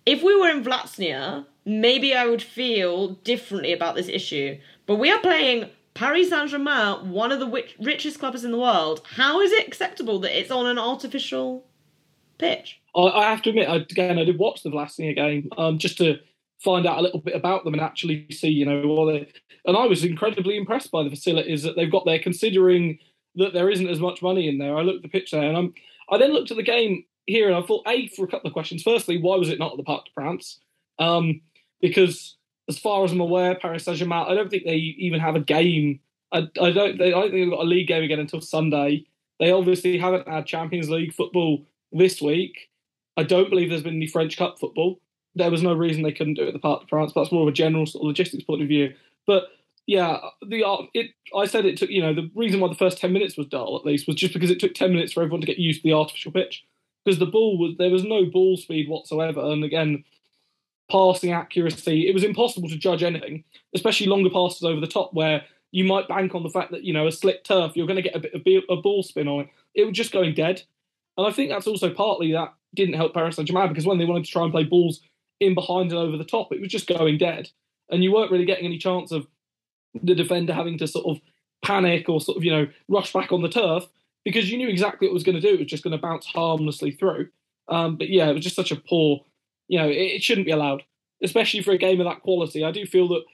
If 0.04 0.22
we 0.22 0.38
were 0.38 0.48
in 0.48 0.64
Vllaznia, 0.64 1.46
maybe 1.64 2.14
I 2.14 2.26
would 2.26 2.42
feel 2.42 3.08
differently 3.08 3.72
about 3.72 3.94
this 3.94 4.08
issue. 4.08 4.58
But 4.86 4.96
we 4.96 5.12
are 5.12 5.20
playing 5.20 5.70
Paris 5.94 6.30
Saint 6.30 6.50
Germain, 6.50 7.10
one 7.10 7.30
of 7.30 7.40
the 7.40 7.64
richest 7.80 8.18
clubs 8.18 8.42
in 8.42 8.50
the 8.50 8.58
world. 8.58 9.02
How 9.14 9.40
is 9.40 9.52
it 9.52 9.68
acceptable 9.68 10.18
that 10.20 10.36
it's 10.36 10.50
on 10.50 10.66
an 10.66 10.78
artificial 10.78 11.64
pitch? 12.40 12.80
I, 12.94 13.00
I 13.00 13.30
have 13.30 13.42
to 13.42 13.50
admit, 13.50 13.68
again, 13.90 14.18
I 14.18 14.24
did 14.24 14.38
watch 14.38 14.62
the 14.62 14.70
Vllaznia 14.70 15.14
game 15.14 15.48
um, 15.56 15.78
just 15.78 15.98
to 15.98 16.18
find 16.58 16.86
out 16.86 16.98
a 16.98 17.02
little 17.02 17.20
bit 17.20 17.34
about 17.34 17.64
them 17.64 17.74
and 17.74 17.82
actually 17.82 18.26
see, 18.30 18.48
you 18.48 18.66
know, 18.66 18.86
what 18.86 19.12
they. 19.12 19.28
And 19.66 19.76
I 19.76 19.86
was 19.86 20.04
incredibly 20.04 20.56
impressed 20.56 20.90
by 20.90 21.02
the 21.02 21.10
facilities 21.10 21.62
that 21.62 21.76
they've 21.76 21.90
got 21.90 22.04
there, 22.04 22.18
considering 22.18 22.98
that 23.36 23.52
there 23.52 23.70
isn't 23.70 23.88
as 23.88 24.00
much 24.00 24.22
money 24.22 24.48
in 24.48 24.58
there. 24.58 24.76
I 24.76 24.82
looked 24.82 24.96
at 24.96 25.02
the 25.02 25.18
pitch 25.18 25.30
there, 25.30 25.42
and 25.42 25.56
I'm. 25.56 25.74
I 26.10 26.18
then 26.18 26.32
looked 26.32 26.50
at 26.50 26.56
the 26.56 26.62
game 26.62 27.04
here, 27.26 27.46
and 27.46 27.56
I 27.56 27.62
thought, 27.62 27.86
a 27.86 28.08
for 28.08 28.24
a 28.24 28.28
couple 28.28 28.48
of 28.48 28.52
questions. 28.52 28.82
Firstly, 28.82 29.18
why 29.18 29.36
was 29.36 29.48
it 29.48 29.58
not 29.58 29.72
at 29.72 29.76
the 29.76 29.84
Parc 29.84 30.06
des 30.06 30.10
Princes? 30.14 30.58
Um, 30.98 31.40
because 31.80 32.36
as 32.68 32.78
far 32.78 33.04
as 33.04 33.12
I'm 33.12 33.20
aware, 33.20 33.54
Paris 33.54 33.84
Saint 33.84 33.98
Germain, 33.98 34.26
I 34.28 34.34
don't 34.34 34.50
think 34.50 34.64
they 34.64 34.76
even 34.76 35.20
have 35.20 35.36
a 35.36 35.40
game. 35.40 36.00
I, 36.32 36.48
I 36.60 36.70
don't. 36.70 36.98
They, 36.98 37.08
I 37.08 37.20
don't 37.20 37.30
think 37.30 37.34
they've 37.34 37.50
got 37.50 37.64
a 37.64 37.64
league 37.64 37.88
game 37.88 38.02
again 38.02 38.20
until 38.20 38.40
Sunday. 38.40 39.04
They 39.38 39.52
obviously 39.52 39.98
haven't 39.98 40.28
had 40.28 40.46
Champions 40.46 40.90
League 40.90 41.14
football 41.14 41.64
this 41.92 42.20
week. 42.20 42.68
I 43.16 43.22
don't 43.22 43.50
believe 43.50 43.68
there's 43.68 43.82
been 43.82 43.96
any 43.96 44.06
French 44.06 44.36
Cup 44.36 44.58
football. 44.58 45.00
There 45.34 45.50
was 45.50 45.62
no 45.62 45.74
reason 45.74 46.02
they 46.02 46.12
couldn't 46.12 46.34
do 46.34 46.44
it 46.44 46.48
at 46.48 46.54
the 46.54 46.58
Parc 46.58 46.80
des 46.80 46.86
Princes. 46.86 47.14
That's 47.14 47.32
more 47.32 47.42
of 47.42 47.48
a 47.48 47.52
general 47.52 47.86
sort 47.86 48.02
of 48.02 48.08
logistics 48.08 48.44
point 48.44 48.62
of 48.62 48.68
view. 48.68 48.94
But 49.26 49.44
yeah, 49.86 50.18
the 50.46 50.64
uh, 50.64 50.82
it. 50.94 51.10
I 51.36 51.46
said 51.46 51.64
it 51.64 51.76
took. 51.76 51.90
You 51.90 52.02
know, 52.02 52.14
the 52.14 52.30
reason 52.34 52.60
why 52.60 52.68
the 52.68 52.74
first 52.74 52.98
ten 52.98 53.12
minutes 53.12 53.36
was 53.36 53.46
dull, 53.46 53.76
at 53.76 53.86
least, 53.86 54.06
was 54.06 54.16
just 54.16 54.32
because 54.32 54.50
it 54.50 54.60
took 54.60 54.74
ten 54.74 54.92
minutes 54.92 55.12
for 55.12 55.22
everyone 55.22 55.40
to 55.40 55.46
get 55.46 55.58
used 55.58 55.82
to 55.82 55.88
the 55.88 55.94
artificial 55.94 56.32
pitch. 56.32 56.64
Because 57.04 57.18
the 57.18 57.26
ball 57.26 57.58
was 57.58 57.76
there 57.78 57.90
was 57.90 58.04
no 58.04 58.24
ball 58.24 58.56
speed 58.56 58.88
whatsoever, 58.88 59.40
and 59.40 59.64
again, 59.64 60.04
passing 60.90 61.32
accuracy, 61.32 62.08
it 62.08 62.14
was 62.14 62.24
impossible 62.24 62.68
to 62.68 62.76
judge 62.76 63.02
anything, 63.02 63.44
especially 63.74 64.06
longer 64.06 64.30
passes 64.30 64.62
over 64.62 64.80
the 64.80 64.86
top 64.86 65.14
where 65.14 65.42
you 65.72 65.84
might 65.84 66.08
bank 66.08 66.34
on 66.34 66.42
the 66.42 66.50
fact 66.50 66.72
that 66.72 66.84
you 66.84 66.92
know 66.92 67.06
a 67.06 67.12
slick 67.12 67.44
turf, 67.44 67.72
you're 67.74 67.86
going 67.86 68.02
to 68.02 68.08
get 68.08 68.16
a 68.16 68.38
bit 68.38 68.64
of 68.68 68.78
a 68.78 68.82
ball 68.82 69.02
spin 69.02 69.28
on 69.28 69.40
it. 69.40 69.48
It 69.74 69.84
was 69.84 69.96
just 69.96 70.12
going 70.12 70.34
dead, 70.34 70.62
and 71.16 71.26
I 71.26 71.32
think 71.32 71.50
that's 71.50 71.66
also 71.66 71.92
partly 71.92 72.32
that 72.32 72.54
didn't 72.74 72.94
help 72.94 73.14
Paris 73.14 73.36
Saint 73.36 73.48
Germain 73.48 73.68
because 73.68 73.86
when 73.86 73.98
they 73.98 74.04
wanted 74.04 74.24
to 74.24 74.30
try 74.30 74.42
and 74.42 74.52
play 74.52 74.64
balls 74.64 75.00
in 75.40 75.54
behind 75.54 75.90
and 75.90 76.00
over 76.00 76.16
the 76.16 76.24
top, 76.24 76.52
it 76.52 76.60
was 76.60 76.70
just 76.70 76.86
going 76.86 77.18
dead. 77.18 77.48
And 77.90 78.04
you 78.04 78.12
weren't 78.12 78.30
really 78.30 78.44
getting 78.44 78.66
any 78.66 78.78
chance 78.78 79.10
of 79.10 79.26
the 80.00 80.14
defender 80.14 80.52
having 80.52 80.78
to 80.78 80.86
sort 80.86 81.06
of 81.06 81.20
panic 81.64 82.08
or 82.08 82.20
sort 82.20 82.36
of, 82.36 82.44
you 82.44 82.52
know, 82.52 82.68
rush 82.88 83.12
back 83.12 83.32
on 83.32 83.42
the 83.42 83.48
turf 83.48 83.86
because 84.24 84.50
you 84.50 84.58
knew 84.58 84.68
exactly 84.68 85.08
what 85.08 85.12
it 85.12 85.14
was 85.14 85.24
going 85.24 85.40
to 85.40 85.40
do. 85.40 85.54
It 85.54 85.60
was 85.60 85.68
just 85.68 85.82
going 85.82 85.96
to 85.96 85.98
bounce 85.98 86.26
harmlessly 86.26 86.92
through. 86.92 87.28
Um, 87.68 87.96
but 87.96 88.08
yeah, 88.08 88.28
it 88.28 88.34
was 88.34 88.44
just 88.44 88.56
such 88.56 88.70
a 88.70 88.76
poor, 88.76 89.24
you 89.68 89.78
know, 89.78 89.88
it, 89.88 89.94
it 89.94 90.22
shouldn't 90.22 90.46
be 90.46 90.52
allowed, 90.52 90.82
especially 91.22 91.62
for 91.62 91.72
a 91.72 91.78
game 91.78 92.00
of 92.00 92.06
that 92.06 92.22
quality. 92.22 92.64
I 92.64 92.70
do 92.70 92.86
feel 92.86 93.08
that 93.08 93.24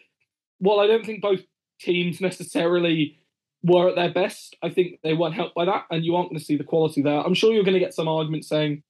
while 0.58 0.80
I 0.80 0.86
don't 0.86 1.04
think 1.04 1.22
both 1.22 1.42
teams 1.80 2.20
necessarily 2.20 3.18
were 3.62 3.88
at 3.88 3.96
their 3.96 4.12
best, 4.12 4.56
I 4.62 4.70
think 4.70 5.00
they 5.02 5.14
weren't 5.14 5.34
helped 5.34 5.54
by 5.54 5.64
that, 5.64 5.86
and 5.90 6.04
you 6.04 6.14
aren't 6.16 6.30
going 6.30 6.38
to 6.38 6.44
see 6.44 6.56
the 6.56 6.64
quality 6.64 7.02
there. 7.02 7.20
I'm 7.20 7.34
sure 7.34 7.52
you're 7.52 7.64
going 7.64 7.74
to 7.74 7.80
get 7.80 7.94
some 7.94 8.08
argument 8.08 8.44
saying, 8.44 8.82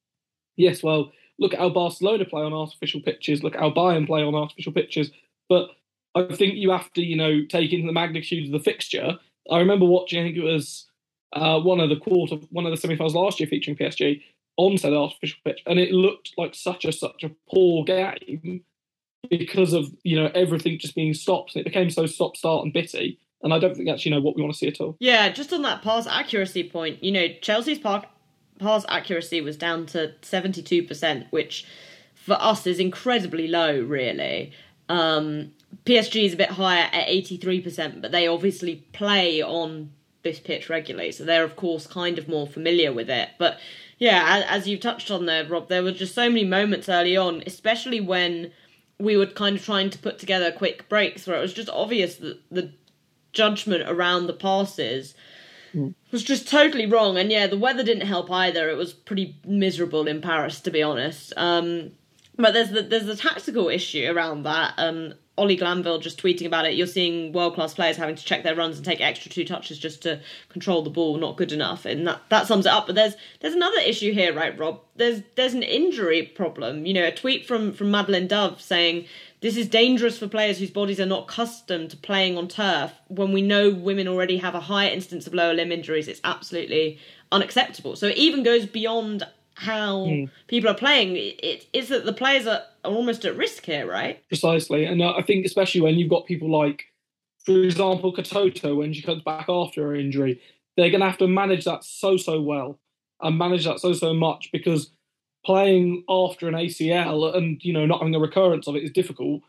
yes, 0.57 0.83
well, 0.83 1.13
look 1.39 1.55
at 1.55 1.61
how 1.61 1.69
Barcelona 1.69 2.25
play 2.25 2.43
on 2.43 2.53
artificial 2.53 3.01
pitches, 3.01 3.43
look 3.43 3.55
at 3.55 3.61
how 3.61 3.71
Bayern 3.71 4.07
play 4.07 4.23
on 4.23 4.35
artificial 4.35 4.73
pitches. 4.73 5.11
But 5.49 5.71
I 6.15 6.35
think 6.35 6.55
you 6.55 6.71
have 6.71 6.93
to, 6.95 7.03
you 7.03 7.17
know, 7.17 7.45
take 7.49 7.73
into 7.73 7.87
the 7.87 7.93
magnitude 7.93 8.47
of 8.47 8.53
the 8.53 8.65
fixture. 8.65 9.19
I 9.51 9.59
remember 9.59 9.85
watching, 9.85 10.21
I 10.21 10.25
think 10.25 10.37
it 10.37 10.43
was 10.43 10.87
uh, 11.33 11.61
one 11.61 11.81
of 11.81 11.91
the 11.91 11.97
quarter, 11.97 12.37
one 12.51 12.67
of 12.67 12.71
the 12.71 12.77
semi-finals 12.77 13.15
last 13.15 13.39
year 13.39 13.49
featuring 13.49 13.77
PSG 13.77 14.23
on 14.57 14.79
said 14.79 14.95
artificial 14.95 15.39
pitch, 15.45 15.63
and 15.67 15.79
it 15.79 15.93
looked 15.93 16.33
like 16.39 16.55
such 16.55 16.85
a 16.85 16.93
such 16.93 17.23
a 17.23 17.31
poor 17.51 17.85
game 17.85 18.65
because 19.29 19.73
of 19.73 19.95
you 20.03 20.17
know 20.17 20.31
everything 20.35 20.79
just 20.79 20.95
being 20.95 21.15
stopped, 21.15 21.55
and 21.55 21.61
it 21.61 21.69
became 21.69 21.91
so 21.91 22.07
stop 22.07 22.37
start 22.37 22.65
and 22.65 22.73
bitty. 22.73 23.19
And 23.43 23.53
I 23.53 23.59
don't 23.59 23.75
think 23.75 23.87
that's 23.87 24.05
you 24.05 24.11
know 24.11 24.21
what 24.21 24.37
we 24.37 24.43
want 24.43 24.55
to 24.55 24.59
see 24.59 24.69
at 24.69 24.81
all. 24.81 24.97
Yeah, 24.99 25.29
just 25.29 25.53
on 25.53 25.63
that 25.63 25.83
pass 25.83 26.07
accuracy 26.07 26.69
point, 26.69 27.03
you 27.03 27.13
know 27.13 27.29
Chelsea's 27.41 27.79
pass 27.79 28.85
accuracy 28.89 29.41
was 29.41 29.57
down 29.57 29.87
to 29.87 30.15
seventy 30.23 30.63
two 30.63 30.83
percent, 30.83 31.27
which 31.31 31.67
for 32.15 32.37
us 32.41 32.67
is 32.67 32.81
incredibly 32.81 33.47
low, 33.47 33.81
really. 33.81 34.53
Um, 34.89 35.53
PSG 35.85 36.25
is 36.25 36.35
a 36.35 36.37
bit 36.37 36.51
higher 36.51 36.89
at 36.93 37.07
83%, 37.07 38.03
but 38.03 38.11
they 38.11 38.27
obviously 38.27 38.85
play 38.93 39.43
on 39.43 39.93
this 40.25 40.41
pitch 40.41 40.69
regularly, 40.69 41.13
so 41.13 41.25
they're 41.25 41.45
of 41.45 41.55
course 41.55 41.87
kind 41.87 42.19
of 42.19 42.29
more 42.29 42.49
familiar 42.49 42.93
with 42.93 43.09
it. 43.09 43.29
But 43.39 43.61
yeah, 43.99 44.25
as, 44.27 44.63
as 44.63 44.69
you 44.69 44.77
touched 44.77 45.11
on 45.11 45.27
there, 45.27 45.47
Rob, 45.47 45.69
there 45.69 45.85
were 45.85 45.93
just 45.93 46.17
so 46.17 46.29
many 46.29 46.45
moments 46.45 46.89
early 46.89 47.17
on, 47.17 47.45
especially 47.47 48.01
when 48.01 48.51
we 48.99 49.17
were 49.17 49.27
kind 49.27 49.57
of 49.57 49.65
trying 49.65 49.91
to 49.91 49.99
put 49.99 50.19
together 50.19 50.51
quick 50.51 50.89
breaks 50.89 51.27
where 51.27 51.37
it 51.37 51.43
was 51.43 51.55
just 51.55 51.69
obvious 51.69 52.17
that 52.17 52.41
the 52.51 52.73
judgment 53.37 53.85
around 53.87 54.27
the 54.27 54.33
passes 54.33 55.15
mm. 55.75 55.95
was 56.11 56.25
just 56.25 56.49
totally 56.49 56.87
wrong. 56.87 57.17
And 57.19 57.31
yeah, 57.31 57.47
the 57.47 57.59
weather 57.59 57.85
didn't 57.85 58.07
help 58.07 58.31
either. 58.31 58.69
It 58.69 58.77
was 58.77 58.93
pretty 58.93 59.37
miserable 59.45 60.09
in 60.09 60.21
Paris, 60.21 60.61
to 60.63 60.71
be 60.71 60.83
honest. 60.83 61.33
Um, 61.37 61.93
but 62.37 62.53
there's 62.53 62.71
the 62.71 62.83
there's 62.83 63.07
the 63.07 63.17
tactical 63.17 63.69
issue 63.69 64.11
around 64.11 64.43
that. 64.43 64.75
Um, 64.77 65.15
Ollie 65.39 65.57
Glanville 65.57 65.99
just 65.99 66.21
tweeting 66.21 66.47
about 66.47 66.65
it. 66.65 66.75
You're 66.75 66.87
seeing 66.87 67.33
world 67.33 67.55
class 67.55 67.75
players 67.75 67.97
having 67.97 68.17
to 68.17 68.25
check 68.25 68.43
their 68.43 68.55
runs 68.55 68.77
and 68.77 68.85
take 68.85 69.03
extra 69.03 69.31
two 69.31 69.45
touches 69.45 69.79
just 69.79 70.03
to 70.03 70.21
control 70.49 70.83
the 70.83 70.91
ball. 70.91 71.19
Not 71.19 71.37
good 71.37 71.53
enough, 71.53 71.85
and 71.85 72.07
that, 72.07 72.23
that 72.31 72.47
sums 72.47 72.65
it 72.67 72.73
up. 72.73 72.87
But 72.87 72.95
there's 72.95 73.15
there's 73.41 73.55
another 73.55 73.81
issue 73.81 74.13
here, 74.13 74.35
right, 74.35 74.59
Rob? 74.59 74.81
There's 74.97 75.23
there's 75.35 75.55
an 75.55 75.63
injury 75.63 76.23
problem. 76.23 76.87
You 76.87 76.95
know, 76.95 77.05
a 77.05 77.13
tweet 77.13 77.47
from 77.47 77.73
from 77.73 77.91
Madeline 77.91 78.29
Dove 78.29 78.61
saying 78.61 79.07
this 79.41 79.57
is 79.57 79.69
dangerous 79.69 80.19
for 80.19 80.29
players 80.29 80.59
whose 80.59 80.71
bodies 80.71 80.99
are 80.99 81.07
not 81.07 81.25
accustomed 81.25 81.91
to 81.91 81.97
playing 81.97 82.39
on 82.39 82.49
turf. 82.49 82.93
When 83.09 83.33
we 83.33 83.43
know 83.43 83.71
women 83.71 84.09
already 84.09 84.39
have 84.39 84.55
a 84.55 84.61
higher 84.61 84.91
instance 84.91 85.27
of 85.27 85.35
lower 85.35 85.55
limb 85.55 85.73
injuries, 85.73 86.09
it's 86.09 86.21
absolutely 86.25 86.99
unacceptable. 87.31 87.97
So 87.97 88.07
it 88.07 88.17
even 88.17 88.43
goes 88.43 88.67
beyond 88.67 89.27
how 89.55 90.05
mm. 90.07 90.31
people 90.49 90.71
are 90.71 90.75
playing. 90.75 91.17
It 91.17 91.67
is 91.73 91.89
that 91.89 92.05
the 92.05 92.13
players 92.13 92.47
are, 92.47 92.63
are 92.85 92.93
almost 92.93 93.25
at 93.25 93.37
risk 93.37 93.65
here, 93.65 93.87
right? 93.87 94.27
Precisely, 94.29 94.85
and 94.85 95.03
I 95.03 95.23
think 95.23 95.45
especially 95.45 95.81
when 95.81 95.97
you've 95.97 96.11
got 96.11 96.27
people 96.27 96.51
like, 96.51 96.85
for 97.45 97.63
example, 97.63 98.15
Katoto 98.15 98.77
when 98.77 98.93
she 98.93 99.03
comes 99.03 99.23
back 99.23 99.47
after 99.49 99.83
her 99.83 99.95
injury, 99.95 100.41
they're 100.77 100.91
going 100.91 101.01
to 101.01 101.09
have 101.09 101.19
to 101.19 101.29
manage 101.29 101.65
that 101.65 101.85
so 101.85 102.17
so 102.17 102.41
well 102.41 102.79
and 103.21 103.39
manage 103.39 103.65
that 103.65 103.81
so 103.81 103.93
so 103.93 104.13
much 104.13 104.51
because 104.53 104.91
playing 105.47 106.03
after 106.09 106.49
an 106.49 106.55
ACL 106.55 107.35
and 107.37 107.63
you 107.65 107.73
know 107.73 107.87
not 107.87 108.01
having 108.01 108.17
a 108.17 108.19
recurrence 108.19 108.67
of 108.67 108.75
it 108.75 108.83
is 108.83 108.91
difficult. 108.91 109.43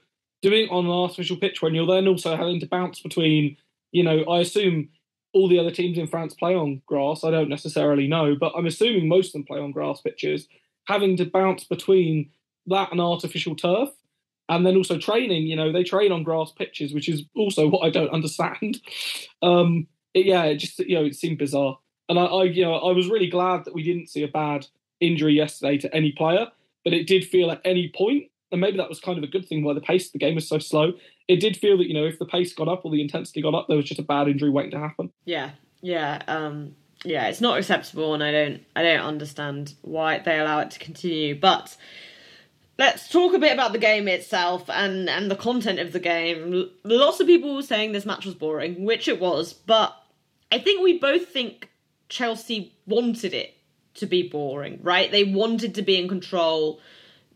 Doing 0.44 0.66
it 0.66 0.72
on 0.72 0.86
an 0.86 0.92
artificial 0.92 1.38
pitch 1.38 1.63
when 1.63 1.74
you're 1.74 1.88
then 1.88 2.08
also 2.08 2.38
having 2.38 2.60
to 2.60 2.68
bounce 2.68 3.00
between, 3.00 3.58
you 3.92 4.04
know, 4.04 4.24
I 4.25 4.42
assume 4.42 4.89
all 5.34 5.50
the 5.50 5.58
other 5.58 5.72
teams 5.72 5.98
in 5.98 6.06
France 6.06 6.36
play 6.36 6.54
on 6.54 6.84
grass. 6.86 7.24
I 7.24 7.32
don't 7.32 7.50
necessarily 7.50 8.08
know, 8.08 8.36
but 8.39 8.54
I'm 8.56 8.68
assuming 8.68 9.08
most 9.08 9.30
of 9.30 9.34
them 9.34 9.46
play 9.46 9.60
on 9.60 9.72
grass 9.72 10.00
pitches. 10.00 10.48
Having 10.86 11.18
to 11.18 11.25
bounce 11.25 11.63
between 11.63 12.30
that 12.68 12.92
and 12.92 13.01
artificial 13.01 13.56
turf, 13.56 13.89
and 14.48 14.63
then 14.63 14.77
also 14.77 15.00
training. 15.00 15.48
You 15.48 15.56
know, 15.56 15.72
they 15.72 15.84
train 15.84 16.12
on 16.12 16.22
grass 16.22 16.51
pitches, 16.51 16.94
which 16.94 17.10
is 17.10 17.24
also 17.36 17.68
what 17.72 17.84
I 17.84 17.89
don't 17.89 18.13
understand. 18.13 18.80
Um, 19.42 19.88
it, 20.13 20.27
yeah, 20.27 20.44
it 20.44 20.58
just 20.58 20.77
you 20.77 20.96
know 21.00 21.06
it 21.06 21.16
seemed 21.16 21.39
bizarre, 21.39 21.80
and 22.08 22.20
I, 22.20 22.25
I 22.25 22.44
you 22.44 22.62
know 22.62 22.75
I 22.75 22.92
was 22.92 23.10
really 23.10 23.30
glad 23.30 23.66
that 23.66 23.74
we 23.74 23.82
didn't 23.82 24.10
see 24.10 24.22
a 24.22 24.27
bad 24.27 24.68
injury 25.00 25.34
yesterday 25.34 25.77
to 25.77 25.96
any 25.96 26.12
player, 26.12 26.48
but 26.84 26.94
it 26.94 27.08
did 27.08 27.25
feel 27.25 27.51
at 27.51 27.62
any 27.63 27.92
point 27.96 28.30
and 28.51 28.62
maybe 28.62 28.77
that 28.77 28.89
was 28.89 29.00
kind 29.00 29.18
of 29.18 29.24
a 29.24 29.27
good 29.27 29.48
thing 29.48 29.63
why 29.63 29.74
the 29.74 29.82
pace 29.82 30.08
of 30.08 30.13
the 30.13 30.19
game 30.19 30.36
was 30.36 30.48
so 30.48 30.60
slow. 30.60 30.93
It 31.28 31.38
did 31.38 31.58
feel 31.58 31.78
that 31.78 31.88
you 31.88 31.93
know 31.93 32.06
if 32.06 32.19
the 32.19 32.26
pace 32.26 32.54
got 32.54 32.67
up 32.67 32.86
or 32.86 32.91
the 32.91 33.02
intensity 33.02 33.41
got 33.41 33.54
up, 33.54 33.67
there 33.67 33.78
was 33.78 33.86
just 33.86 34.00
a 34.00 34.04
bad 34.04 34.28
injury 34.28 34.50
waiting 34.50 34.71
to 34.71 34.80
happen. 34.80 35.12
Yeah, 35.26 35.52
yeah, 35.82 36.21
um, 36.28 36.76
yeah. 37.04 37.28
It's 37.28 37.41
not 37.41 37.58
acceptable, 37.58 38.13
and 38.13 38.24
I 38.24 38.32
don't, 38.32 38.63
I 38.76 38.84
don't 38.84 39.02
understand 39.02 39.74
why 39.82 40.19
they 40.19 40.39
allow 40.39 40.60
it 40.60 40.71
to 40.71 40.80
continue. 40.80 41.38
But 41.38 41.76
let's 42.80 43.10
talk 43.10 43.34
a 43.34 43.39
bit 43.39 43.54
about 43.54 43.74
the 43.74 43.80
game 43.80 44.08
itself 44.08 44.69
and 44.69 45.10
and 45.10 45.30
the 45.30 45.36
content 45.36 45.80
of 45.80 45.91
the 45.91 46.00
game. 46.00 46.69
Lots 46.86 47.19
of 47.19 47.28
people 47.28 47.56
were 47.56 47.63
saying 47.63 47.91
this 47.91 48.06
match 48.06 48.26
was 48.26 48.36
boring, 48.36 48.86
which 48.86 49.10
it 49.10 49.19
was, 49.19 49.52
but 49.52 49.93
I 50.52 50.60
think 50.60 50.82
we 50.82 50.98
both 50.98 51.28
think 51.28 51.69
Chelsea 52.08 52.74
wanted 52.86 53.34
it 53.34 53.57
to 53.97 54.05
be 54.05 54.27
boring, 54.27 54.79
right? 54.81 55.12
They 55.12 55.23
wanted 55.23 55.75
to 55.75 55.81
be 55.81 55.99
in 55.99 56.07
control. 56.07 56.79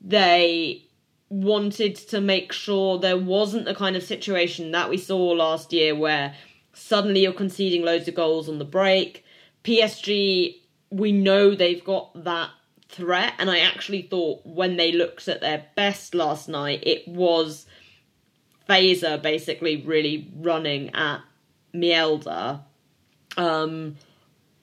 They 0.01 0.85
wanted 1.29 1.95
to 1.95 2.19
make 2.19 2.51
sure 2.51 2.99
there 2.99 3.17
wasn't 3.17 3.65
the 3.65 3.75
kind 3.75 3.95
of 3.95 4.03
situation 4.03 4.71
that 4.71 4.89
we 4.89 4.97
saw 4.97 5.27
last 5.29 5.71
year 5.71 5.95
where 5.95 6.35
suddenly 6.73 7.21
you're 7.21 7.33
conceding 7.33 7.83
loads 7.83 8.07
of 8.07 8.15
goals 8.15 8.49
on 8.49 8.59
the 8.59 8.65
break. 8.65 9.23
PSG, 9.63 10.59
we 10.89 11.11
know 11.11 11.55
they've 11.55 11.83
got 11.83 12.23
that 12.23 12.49
threat, 12.89 13.33
and 13.39 13.49
I 13.49 13.59
actually 13.59 14.01
thought 14.01 14.45
when 14.45 14.77
they 14.77 14.91
looked 14.91 15.27
at 15.27 15.41
their 15.41 15.65
best 15.75 16.13
last 16.13 16.49
night, 16.49 16.83
it 16.83 17.07
was 17.07 17.65
Fraser 18.65 19.17
basically 19.17 19.81
really 19.81 20.31
running 20.37 20.93
at 20.93 21.21
Mjelde. 21.73 22.61
Um, 23.37 23.95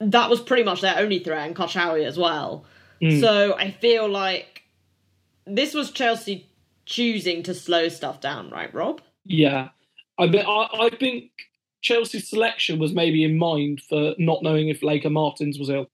that 0.01 0.31
was 0.31 0.41
pretty 0.41 0.63
much 0.63 0.81
their 0.81 0.99
only 0.99 1.19
threat, 1.19 1.47
and 1.47 1.57
Koulibaly 1.57 2.07
as 2.07 2.19
well. 2.19 2.65
Mm. 3.03 3.21
So 3.21 3.55
I 3.57 3.71
feel 3.71 4.09
like 4.09 4.63
this 5.47 5.75
was 5.75 5.91
Chelsea 5.91 6.47
choosing 6.85 7.43
to 7.45 7.55
slow 7.55 7.89
stuff 7.89 8.21
down, 8.21 8.51
right, 8.51 8.73
Rob? 8.73 9.01
Yeah, 9.25 9.69
I 10.19 10.27
mean, 10.27 10.45
I, 10.47 10.69
I 10.81 10.91
think 10.91 11.31
Chelsea's 11.81 12.29
selection 12.29 12.79
was 12.79 12.93
maybe 12.93 13.25
in 13.25 13.39
mind 13.39 13.83
for 13.89 14.15
not 14.19 14.43
knowing 14.43 14.69
if 14.69 14.83
Lieke 14.83 15.11
Martens 15.11 15.59
was 15.59 15.71
ill. 15.71 15.87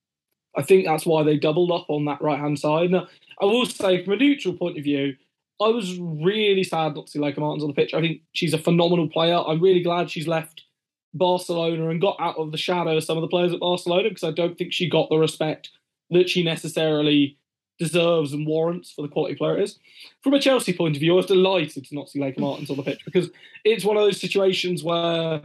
I 0.56 0.62
think 0.62 0.86
that's 0.86 1.04
why 1.04 1.22
they 1.22 1.36
doubled 1.36 1.72
up 1.72 1.86
on 1.88 2.04
that 2.06 2.22
right 2.22 2.38
hand 2.38 2.58
side. 2.58 2.90
Now, 2.90 3.08
I 3.40 3.44
will 3.44 3.66
say, 3.66 4.04
from 4.04 4.14
a 4.14 4.16
neutral 4.16 4.54
point 4.54 4.78
of 4.78 4.84
view, 4.84 5.16
I 5.60 5.68
was 5.68 5.98
really 5.98 6.64
sad 6.64 6.94
not 6.94 7.06
to 7.06 7.12
see 7.12 7.18
Lieke 7.18 7.38
Martens 7.38 7.62
on 7.62 7.68
the 7.68 7.74
pitch. 7.74 7.94
I 7.94 8.00
think 8.00 8.22
she's 8.32 8.54
a 8.54 8.58
phenomenal 8.58 9.08
player. 9.08 9.36
I'm 9.36 9.60
really 9.60 9.82
glad 9.82 10.10
she's 10.10 10.28
left 10.28 10.63
Barcelona 11.14 11.88
and 11.88 12.00
got 12.00 12.16
out 12.20 12.36
of 12.36 12.50
the 12.52 12.58
shadow 12.58 12.96
of 12.96 13.04
some 13.04 13.16
of 13.16 13.22
the 13.22 13.28
players 13.28 13.52
at 13.52 13.60
Barcelona 13.60 14.08
because 14.08 14.24
I 14.24 14.32
don't 14.32 14.58
think 14.58 14.72
she 14.72 14.88
got 14.88 15.08
the 15.08 15.16
respect 15.16 15.70
that 16.10 16.28
she 16.28 16.42
necessarily 16.42 17.38
deserves 17.78 18.32
and 18.32 18.46
warrants 18.46 18.92
for 18.92 19.02
the 19.02 19.08
quality 19.08 19.34
player 19.34 19.58
it 19.58 19.64
is. 19.64 19.78
From 20.22 20.34
a 20.34 20.40
Chelsea 20.40 20.72
point 20.72 20.96
of 20.96 21.00
view, 21.00 21.12
I 21.12 21.16
was 21.16 21.26
delighted 21.26 21.84
to 21.86 21.94
not 21.94 22.08
see 22.08 22.20
Lieke 22.20 22.38
Martens 22.38 22.70
on 22.70 22.76
the 22.76 22.82
pitch 22.82 23.04
because 23.04 23.30
it's 23.64 23.84
one 23.84 23.96
of 23.96 24.02
those 24.02 24.20
situations 24.20 24.82
where 24.82 25.42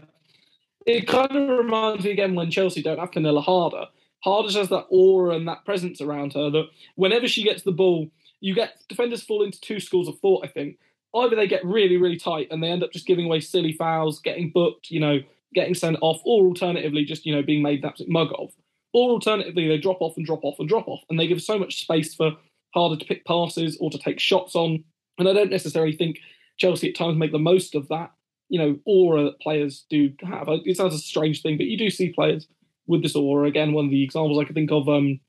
it 0.85 1.07
kind 1.07 1.35
of 1.35 1.57
reminds 1.57 2.03
me 2.03 2.11
again 2.11 2.35
when 2.35 2.51
Chelsea 2.51 2.81
don't 2.81 2.99
have 2.99 3.11
Pernille 3.11 3.43
Harder. 3.43 3.85
Harder 4.23 4.51
has 4.51 4.69
that 4.69 4.85
aura 4.89 5.35
and 5.35 5.47
that 5.47 5.65
presence 5.65 6.01
around 6.01 6.33
her 6.33 6.49
that 6.49 6.65
whenever 6.95 7.27
she 7.27 7.43
gets 7.43 7.63
the 7.63 7.71
ball, 7.71 8.09
you 8.41 8.53
get 8.53 8.81
defenders 8.87 9.23
fall 9.23 9.43
into 9.43 9.59
two 9.61 9.79
schools 9.79 10.07
of 10.07 10.19
thought, 10.19 10.45
I 10.45 10.47
think. 10.47 10.77
Either 11.15 11.35
they 11.35 11.47
get 11.47 11.65
really, 11.65 11.97
really 11.97 12.17
tight 12.17 12.47
and 12.51 12.61
they 12.61 12.67
end 12.67 12.83
up 12.83 12.91
just 12.91 13.07
giving 13.07 13.25
away 13.25 13.39
silly 13.39 13.73
fouls, 13.73 14.19
getting 14.19 14.51
booked, 14.51 14.91
you 14.91 14.99
know, 14.99 15.19
getting 15.53 15.75
sent 15.75 15.97
off, 16.01 16.21
or 16.25 16.45
alternatively 16.45 17.05
just, 17.05 17.25
you 17.25 17.35
know, 17.35 17.41
being 17.41 17.61
made 17.61 17.79
an 17.79 17.89
absolute 17.89 18.11
mug 18.11 18.29
of. 18.37 18.51
Or 18.93 19.11
alternatively, 19.11 19.67
they 19.67 19.77
drop 19.77 20.01
off 20.01 20.17
and 20.17 20.25
drop 20.25 20.43
off 20.43 20.59
and 20.59 20.67
drop 20.67 20.87
off, 20.87 21.03
and 21.09 21.19
they 21.19 21.27
give 21.27 21.41
so 21.41 21.57
much 21.57 21.81
space 21.81 22.13
for 22.13 22.31
harder 22.73 22.97
to 22.97 23.05
pick 23.05 23.25
passes 23.25 23.77
or 23.79 23.89
to 23.89 23.97
take 23.97 24.19
shots 24.19 24.55
on. 24.55 24.83
And 25.17 25.27
I 25.27 25.33
don't 25.33 25.51
necessarily 25.51 25.95
think 25.95 26.19
Chelsea 26.57 26.89
at 26.89 26.95
times 26.95 27.17
make 27.17 27.31
the 27.31 27.39
most 27.39 27.75
of 27.75 27.87
that, 27.89 28.11
you 28.49 28.59
know, 28.59 28.77
aura 28.85 29.23
that 29.23 29.39
players 29.39 29.85
do 29.89 30.13
have. 30.23 30.47
It 30.47 30.77
sounds 30.77 30.93
a 30.93 30.99
strange 30.99 31.41
thing, 31.41 31.57
but 31.57 31.67
you 31.67 31.77
do 31.77 31.89
see 31.89 32.09
players 32.09 32.47
with 32.87 33.03
this 33.03 33.15
aura. 33.15 33.47
Again, 33.47 33.73
one 33.73 33.85
of 33.85 33.91
the 33.91 34.03
examples 34.03 34.39
I 34.39 34.45
can 34.45 34.55
think 34.55 34.71
of 34.71 34.87
um, 34.89 35.19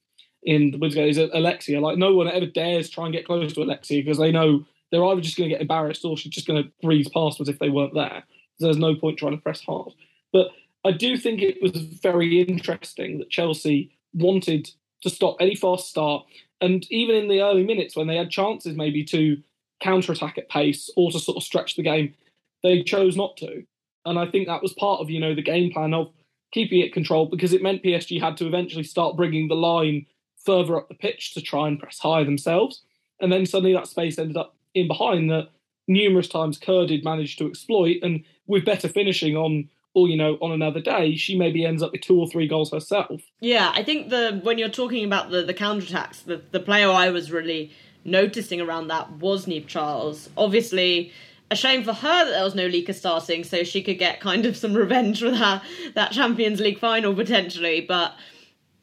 in 0.42 0.70
the 0.70 0.78
Bundesliga 0.78 1.08
is 1.08 1.18
Alexia. 1.18 1.80
Like, 1.80 1.98
no 1.98 2.14
one 2.14 2.28
ever 2.28 2.46
dares 2.46 2.88
try 2.88 3.04
and 3.04 3.14
get 3.14 3.26
close 3.26 3.52
to 3.52 3.62
Alexia 3.62 4.02
because 4.02 4.18
they 4.18 4.32
know 4.32 4.64
they're 4.90 5.04
either 5.04 5.20
just 5.20 5.36
going 5.36 5.48
to 5.48 5.54
get 5.54 5.60
embarrassed 5.60 6.04
or 6.04 6.16
she's 6.16 6.32
just 6.32 6.46
going 6.46 6.62
to 6.62 6.70
breeze 6.82 7.08
past 7.08 7.40
as 7.40 7.48
if 7.48 7.58
they 7.58 7.70
weren't 7.70 7.94
there. 7.94 8.24
So 8.58 8.66
there's 8.66 8.76
no 8.76 8.94
point 8.94 9.18
trying 9.18 9.36
to 9.36 9.42
press 9.42 9.60
hard. 9.60 9.92
But 10.32 10.48
I 10.84 10.92
do 10.92 11.16
think 11.16 11.42
it 11.42 11.62
was 11.62 11.72
very 11.72 12.40
interesting 12.40 13.18
that 13.18 13.30
Chelsea 13.30 13.96
wanted 14.14 14.70
to 15.02 15.10
stop 15.10 15.36
any 15.40 15.54
fast 15.54 15.88
start. 15.88 16.26
And 16.60 16.86
even 16.90 17.16
in 17.16 17.28
the 17.28 17.42
early 17.42 17.64
minutes 17.64 17.96
when 17.96 18.06
they 18.06 18.16
had 18.16 18.30
chances 18.30 18.76
maybe 18.76 19.04
to 19.04 19.38
counter 19.80 20.12
attack 20.12 20.38
at 20.38 20.48
pace 20.48 20.90
or 20.96 21.10
to 21.10 21.18
sort 21.18 21.36
of 21.36 21.42
stretch 21.42 21.76
the 21.76 21.82
game, 21.82 22.14
they 22.62 22.82
chose 22.82 23.16
not 23.16 23.36
to. 23.38 23.64
And 24.04 24.18
I 24.18 24.26
think 24.26 24.46
that 24.46 24.62
was 24.62 24.72
part 24.74 25.00
of, 25.00 25.10
you 25.10 25.20
know, 25.20 25.34
the 25.34 25.42
game 25.42 25.70
plan 25.70 25.94
of 25.94 26.12
keeping 26.52 26.80
it 26.80 26.92
controlled 26.92 27.30
because 27.30 27.52
it 27.52 27.62
meant 27.62 27.82
PSG 27.82 28.20
had 28.20 28.36
to 28.38 28.46
eventually 28.46 28.84
start 28.84 29.16
bringing 29.16 29.48
the 29.48 29.54
line 29.54 30.06
further 30.44 30.76
up 30.76 30.88
the 30.88 30.94
pitch 30.94 31.34
to 31.34 31.40
try 31.40 31.68
and 31.68 31.78
press 31.78 31.98
higher 31.98 32.24
themselves. 32.24 32.82
And 33.20 33.30
then 33.30 33.46
suddenly 33.46 33.74
that 33.74 33.88
space 33.88 34.18
ended 34.18 34.36
up 34.36 34.56
in 34.74 34.88
behind 34.88 35.30
that 35.30 35.48
numerous 35.86 36.28
times 36.28 36.58
Kerr 36.58 36.86
did 36.86 37.04
manage 37.04 37.36
to 37.36 37.46
exploit. 37.46 37.98
And 38.02 38.24
with 38.46 38.64
better 38.64 38.88
finishing 38.88 39.36
on 39.36 39.68
or 39.94 40.08
you 40.08 40.16
know 40.16 40.34
on 40.40 40.52
another 40.52 40.80
day 40.80 41.16
she 41.16 41.36
maybe 41.36 41.64
ends 41.64 41.82
up 41.82 41.92
with 41.92 42.00
two 42.00 42.18
or 42.18 42.28
three 42.28 42.46
goals 42.46 42.70
herself. 42.70 43.20
Yeah 43.40 43.72
i 43.74 43.82
think 43.82 44.10
the 44.10 44.40
when 44.42 44.58
you're 44.58 44.68
talking 44.68 45.04
about 45.04 45.30
the 45.30 45.42
the 45.42 45.54
counterattacks 45.54 46.24
the, 46.24 46.42
the 46.50 46.60
player 46.60 46.90
i 46.90 47.10
was 47.10 47.30
really 47.30 47.72
noticing 48.04 48.60
around 48.60 48.88
that 48.88 49.12
was 49.12 49.44
Niamh 49.44 49.66
Charles. 49.66 50.30
Obviously 50.36 51.12
a 51.50 51.56
shame 51.56 51.82
for 51.82 51.92
her 51.92 52.24
that 52.24 52.30
there 52.30 52.44
was 52.44 52.54
no 52.54 52.66
Lieke 52.66 52.94
starting 52.94 53.44
so 53.44 53.62
she 53.64 53.82
could 53.82 53.98
get 53.98 54.20
kind 54.20 54.46
of 54.46 54.56
some 54.56 54.72
revenge 54.74 55.20
for 55.20 55.30
that 55.30 55.62
that 55.94 56.12
champions 56.12 56.60
league 56.60 56.78
final 56.78 57.14
potentially. 57.14 57.80
But 57.80 58.14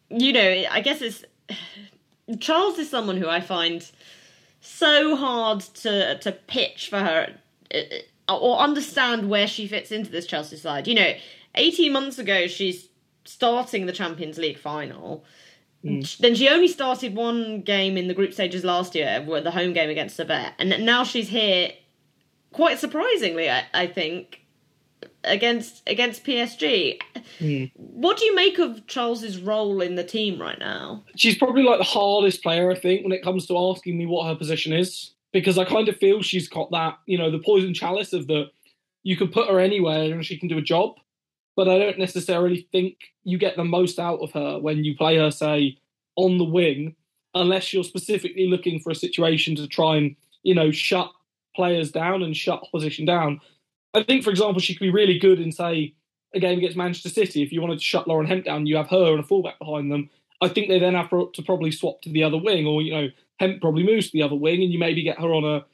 you 0.10 0.32
know 0.34 0.64
i 0.72 0.82
guess 0.82 1.02
it's 1.02 1.26
charles 2.40 2.78
is 2.78 2.90
someone 2.90 3.18
who 3.18 3.28
i 3.28 3.40
find 3.40 3.92
so 4.62 5.16
hard 5.16 5.60
to 5.60 6.18
to 6.20 6.32
pitch 6.32 6.90
for 6.90 7.00
her 7.00 7.34
or 8.30 8.58
understand 8.58 9.30
where 9.30 9.48
she 9.48 9.68
fits 9.68 9.92
into 9.92 10.12
this 10.12 10.28
Chelsea 10.28 10.58
side. 10.58 10.88
You 10.88 10.96
know, 10.96 11.14
18 11.56 11.92
months 11.92 12.20
ago, 12.20 12.48
she's 12.48 12.90
starting 13.26 13.86
the 13.86 13.94
Champions 13.94 14.38
League 14.38 14.58
final. 14.58 15.24
Mm. 15.84 16.18
Then 16.18 16.36
she 16.36 16.50
only 16.50 16.68
started 16.68 17.16
one 17.16 17.62
game 17.62 17.98
in 17.98 18.08
the 18.08 18.14
group 18.14 18.34
stages 18.34 18.64
last 18.64 18.96
year, 18.96 19.24
the 19.26 19.52
home 19.52 19.74
game 19.74 19.90
against 19.90 20.18
Servette, 20.18 20.54
and 20.60 20.86
now 20.86 21.04
she's 21.04 21.30
here. 21.30 21.72
Quite 22.54 22.80
surprisingly, 22.80 23.50
I, 23.50 23.66
I 23.74 23.88
think, 23.88 24.42
against 25.24 25.84
against 25.88 26.24
PSG. 26.24 27.00
Mm. 27.40 27.72
What 27.76 28.18
do 28.18 28.26
you 28.26 28.36
make 28.36 28.58
of 28.58 28.88
Charles's 28.88 29.40
role 29.40 29.82
in 29.82 29.96
the 29.96 30.04
team 30.04 30.42
right 30.42 30.58
now? 30.58 31.04
She's 31.16 31.38
probably 31.38 31.64
like 31.64 31.78
the 31.78 31.84
hardest 31.84 32.42
player, 32.42 32.72
I 32.72 32.76
think, 32.76 33.04
when 33.04 33.12
it 33.12 33.22
comes 33.22 33.46
to 33.48 33.58
asking 33.58 33.98
me 33.98 34.06
what 34.06 34.28
her 34.28 34.36
position 34.36 34.74
is 34.74 35.12
because 35.40 35.58
I 35.58 35.66
kind 35.66 35.88
of 35.88 35.98
feel 35.98 36.22
she's 36.22 36.48
got 36.48 36.72
that, 36.72 36.98
you 37.06 37.18
know, 37.18 37.30
the 37.30 37.40
poison 37.40 37.74
chalice 37.74 38.14
of 38.14 38.28
the 38.28 38.46
you 39.04 39.16
can 39.16 39.30
put 39.30 39.50
her 39.50 39.60
anywhere 39.60 40.12
and 40.12 40.26
she 40.26 40.38
can 40.38 40.50
do 40.50 40.58
a 40.58 40.62
job. 40.62 40.96
But 41.56 41.68
I 41.68 41.80
don't 41.80 42.00
necessarily 42.00 42.68
think 42.72 42.98
you 43.24 43.38
get 43.38 43.56
the 43.56 43.64
most 43.64 44.00
out 44.00 44.20
of 44.20 44.32
her 44.34 44.60
when 44.60 44.84
you 44.84 44.96
play 44.96 45.18
her, 45.18 45.32
say, 45.32 45.78
on 46.16 46.38
the 46.38 46.44
wing, 46.44 46.96
unless 47.34 47.74
you're 47.74 47.84
specifically 47.84 48.48
looking 48.48 48.80
for 48.80 48.92
a 48.92 48.96
situation 48.96 49.56
to 49.56 49.68
try 49.68 49.98
and, 49.98 50.16
you 50.44 50.54
know, 50.54 50.72
shut 50.72 51.10
players 51.56 51.92
down 51.92 52.22
and 52.22 52.36
shut 52.36 52.62
opposition 52.62 53.06
down. 53.06 53.40
I 53.94 54.04
think, 54.04 54.24
for 54.24 54.30
example, 54.30 54.60
she 54.60 54.74
could 54.76 54.86
be 54.86 54.92
really 54.92 55.18
good 55.18 55.40
in, 55.40 55.52
say, 55.52 55.96
a 56.36 56.40
game 56.40 56.58
against 56.58 56.78
Manchester 56.78 57.10
City. 57.10 57.42
If 57.42 57.52
you 57.52 57.62
wanted 57.62 57.80
to 57.80 57.86
shut 57.86 58.08
Lauren 58.08 58.28
Hemp 58.28 58.46
down, 58.46 58.66
you 58.66 58.76
have 58.78 58.90
her 58.90 59.12
and 59.12 59.20
a 59.20 59.24
fullback 59.24 59.58
behind 59.58 59.92
them. 59.92 60.10
I 60.42 60.50
think 60.50 60.68
they 60.68 60.80
then 60.80 60.94
have 60.94 61.10
to 61.10 61.44
probably 61.46 61.72
swap 61.72 62.02
to 62.04 62.10
the 62.10 62.24
other 62.24 62.38
wing, 62.38 62.66
or 62.66 62.82
you 62.82 62.92
know, 62.92 63.08
Hemp 63.40 63.62
probably 63.62 63.84
moves 63.84 64.08
to 64.08 64.14
the 64.14 64.24
other 64.24 64.36
wing, 64.36 64.62
and 64.62 64.72
you 64.72 64.80
maybe 64.80 65.04
get 65.04 65.20
her 65.20 65.34
on 65.34 65.44
a, 65.44 65.66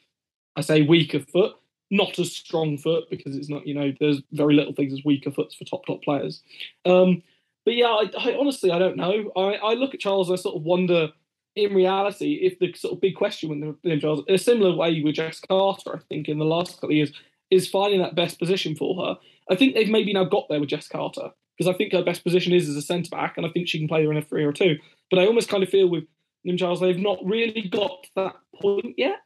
I 0.55 0.61
say, 0.61 0.81
weaker 0.81 1.19
foot, 1.19 1.55
not 1.91 2.17
a 2.19 2.25
strong 2.25 2.77
foot 2.77 3.09
because 3.09 3.35
it's 3.35 3.49
not, 3.49 3.67
you 3.67 3.73
know, 3.73 3.93
there's 3.99 4.21
very 4.31 4.55
little 4.55 4.73
things 4.73 4.93
as 4.93 5.05
weaker 5.05 5.31
foots 5.31 5.55
for 5.55 5.65
top 5.65 5.85
top 5.85 6.01
players. 6.03 6.41
Um, 6.85 7.21
but 7.65 7.75
yeah, 7.75 7.87
I, 7.87 8.09
I, 8.17 8.35
honestly 8.37 8.71
I 8.71 8.79
don't 8.79 8.97
know. 8.97 9.31
I, 9.35 9.55
I 9.55 9.73
look 9.73 9.93
at 9.93 9.99
Charles, 9.99 10.31
I 10.31 10.35
sort 10.35 10.55
of 10.55 10.63
wonder, 10.63 11.09
in 11.55 11.73
reality, 11.73 12.39
if 12.41 12.59
the 12.59 12.73
sort 12.73 12.93
of 12.93 13.01
big 13.01 13.15
question 13.15 13.49
with 13.49 13.77
the 13.83 13.99
Charles, 13.99 14.23
a 14.27 14.37
similar 14.37 14.75
way 14.75 15.01
with 15.01 15.15
Jess 15.15 15.39
Carter, 15.39 15.95
I 15.95 15.99
think 16.09 16.27
in 16.27 16.39
the 16.39 16.45
last 16.45 16.75
couple 16.75 16.89
of 16.89 16.95
years, 16.95 17.13
is 17.51 17.69
finding 17.69 18.01
that 18.01 18.15
best 18.15 18.39
position 18.39 18.75
for 18.75 19.05
her. 19.05 19.17
I 19.49 19.55
think 19.55 19.75
they've 19.75 19.89
maybe 19.89 20.13
now 20.13 20.23
got 20.23 20.47
there 20.49 20.59
with 20.59 20.69
Jess 20.69 20.87
Carter 20.87 21.29
because 21.57 21.73
I 21.73 21.77
think 21.77 21.93
her 21.93 22.03
best 22.03 22.23
position 22.23 22.53
is 22.53 22.67
as 22.67 22.75
a 22.75 22.81
centre 22.81 23.09
back, 23.09 23.37
and 23.37 23.45
I 23.45 23.49
think 23.49 23.67
she 23.67 23.79
can 23.79 23.87
play 23.87 24.03
her 24.05 24.11
in 24.11 24.17
a 24.17 24.21
three 24.21 24.43
or 24.43 24.53
two. 24.53 24.77
But 25.09 25.19
I 25.19 25.27
almost 25.27 25.49
kind 25.49 25.63
of 25.63 25.69
feel 25.69 25.87
with 25.87 26.05
Niamh 26.45 26.57
Charles, 26.57 26.79
they've 26.79 26.97
not 26.97 27.19
really 27.23 27.69
got 27.69 28.07
that 28.15 28.35
point 28.61 28.95
yet. 28.97 29.19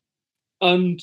And 0.62 1.02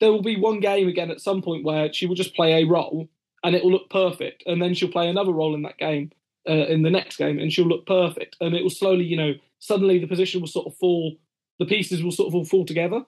there 0.00 0.10
will 0.10 0.22
be 0.22 0.36
one 0.36 0.60
game 0.60 0.88
again 0.88 1.10
at 1.10 1.20
some 1.20 1.42
point 1.42 1.64
where 1.64 1.92
she 1.92 2.06
will 2.06 2.14
just 2.14 2.34
play 2.34 2.62
a 2.62 2.66
role 2.66 3.08
and 3.44 3.54
it 3.54 3.64
will 3.64 3.72
look 3.72 3.90
perfect. 3.90 4.42
And 4.46 4.62
then 4.62 4.74
she'll 4.74 4.90
play 4.90 5.08
another 5.08 5.32
role 5.32 5.54
in 5.54 5.62
that 5.62 5.78
game, 5.78 6.10
uh, 6.48 6.52
in 6.52 6.82
the 6.82 6.90
next 6.90 7.16
game, 7.16 7.38
and 7.38 7.52
she'll 7.52 7.66
look 7.66 7.86
perfect. 7.86 8.36
And 8.40 8.54
it 8.54 8.62
will 8.62 8.70
slowly, 8.70 9.04
you 9.04 9.16
know, 9.16 9.34
suddenly 9.58 9.98
the 9.98 10.06
position 10.06 10.40
will 10.40 10.48
sort 10.48 10.66
of 10.66 10.76
fall, 10.76 11.16
the 11.58 11.66
pieces 11.66 12.02
will 12.02 12.12
sort 12.12 12.28
of 12.28 12.34
all 12.34 12.44
fall 12.44 12.64
together. 12.64 13.04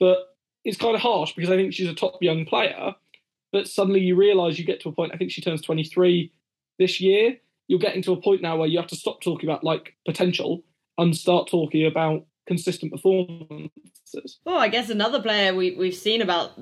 But 0.00 0.18
it's 0.64 0.78
kind 0.78 0.94
of 0.94 1.00
harsh 1.00 1.32
because 1.34 1.50
I 1.50 1.56
think 1.56 1.72
she's 1.72 1.88
a 1.88 1.94
top 1.94 2.18
young 2.20 2.44
player. 2.44 2.94
But 3.52 3.68
suddenly 3.68 4.00
you 4.00 4.14
realise 4.14 4.58
you 4.58 4.64
get 4.64 4.80
to 4.82 4.90
a 4.90 4.92
point, 4.92 5.12
I 5.14 5.16
think 5.16 5.30
she 5.30 5.40
turns 5.40 5.62
23 5.62 6.30
this 6.78 7.00
year. 7.00 7.36
You're 7.66 7.78
getting 7.78 8.02
to 8.02 8.12
a 8.12 8.20
point 8.20 8.42
now 8.42 8.56
where 8.56 8.68
you 8.68 8.78
have 8.78 8.88
to 8.88 8.96
stop 8.96 9.20
talking 9.20 9.48
about 9.48 9.64
like 9.64 9.94
potential 10.06 10.64
and 10.96 11.16
start 11.16 11.48
talking 11.48 11.86
about 11.86 12.26
consistent 12.46 12.92
performances. 12.92 14.38
Well, 14.44 14.58
I 14.58 14.68
guess 14.68 14.88
another 14.88 15.20
player 15.20 15.54
we, 15.54 15.72
we've 15.72 15.94
seen 15.94 16.22
about 16.22 16.52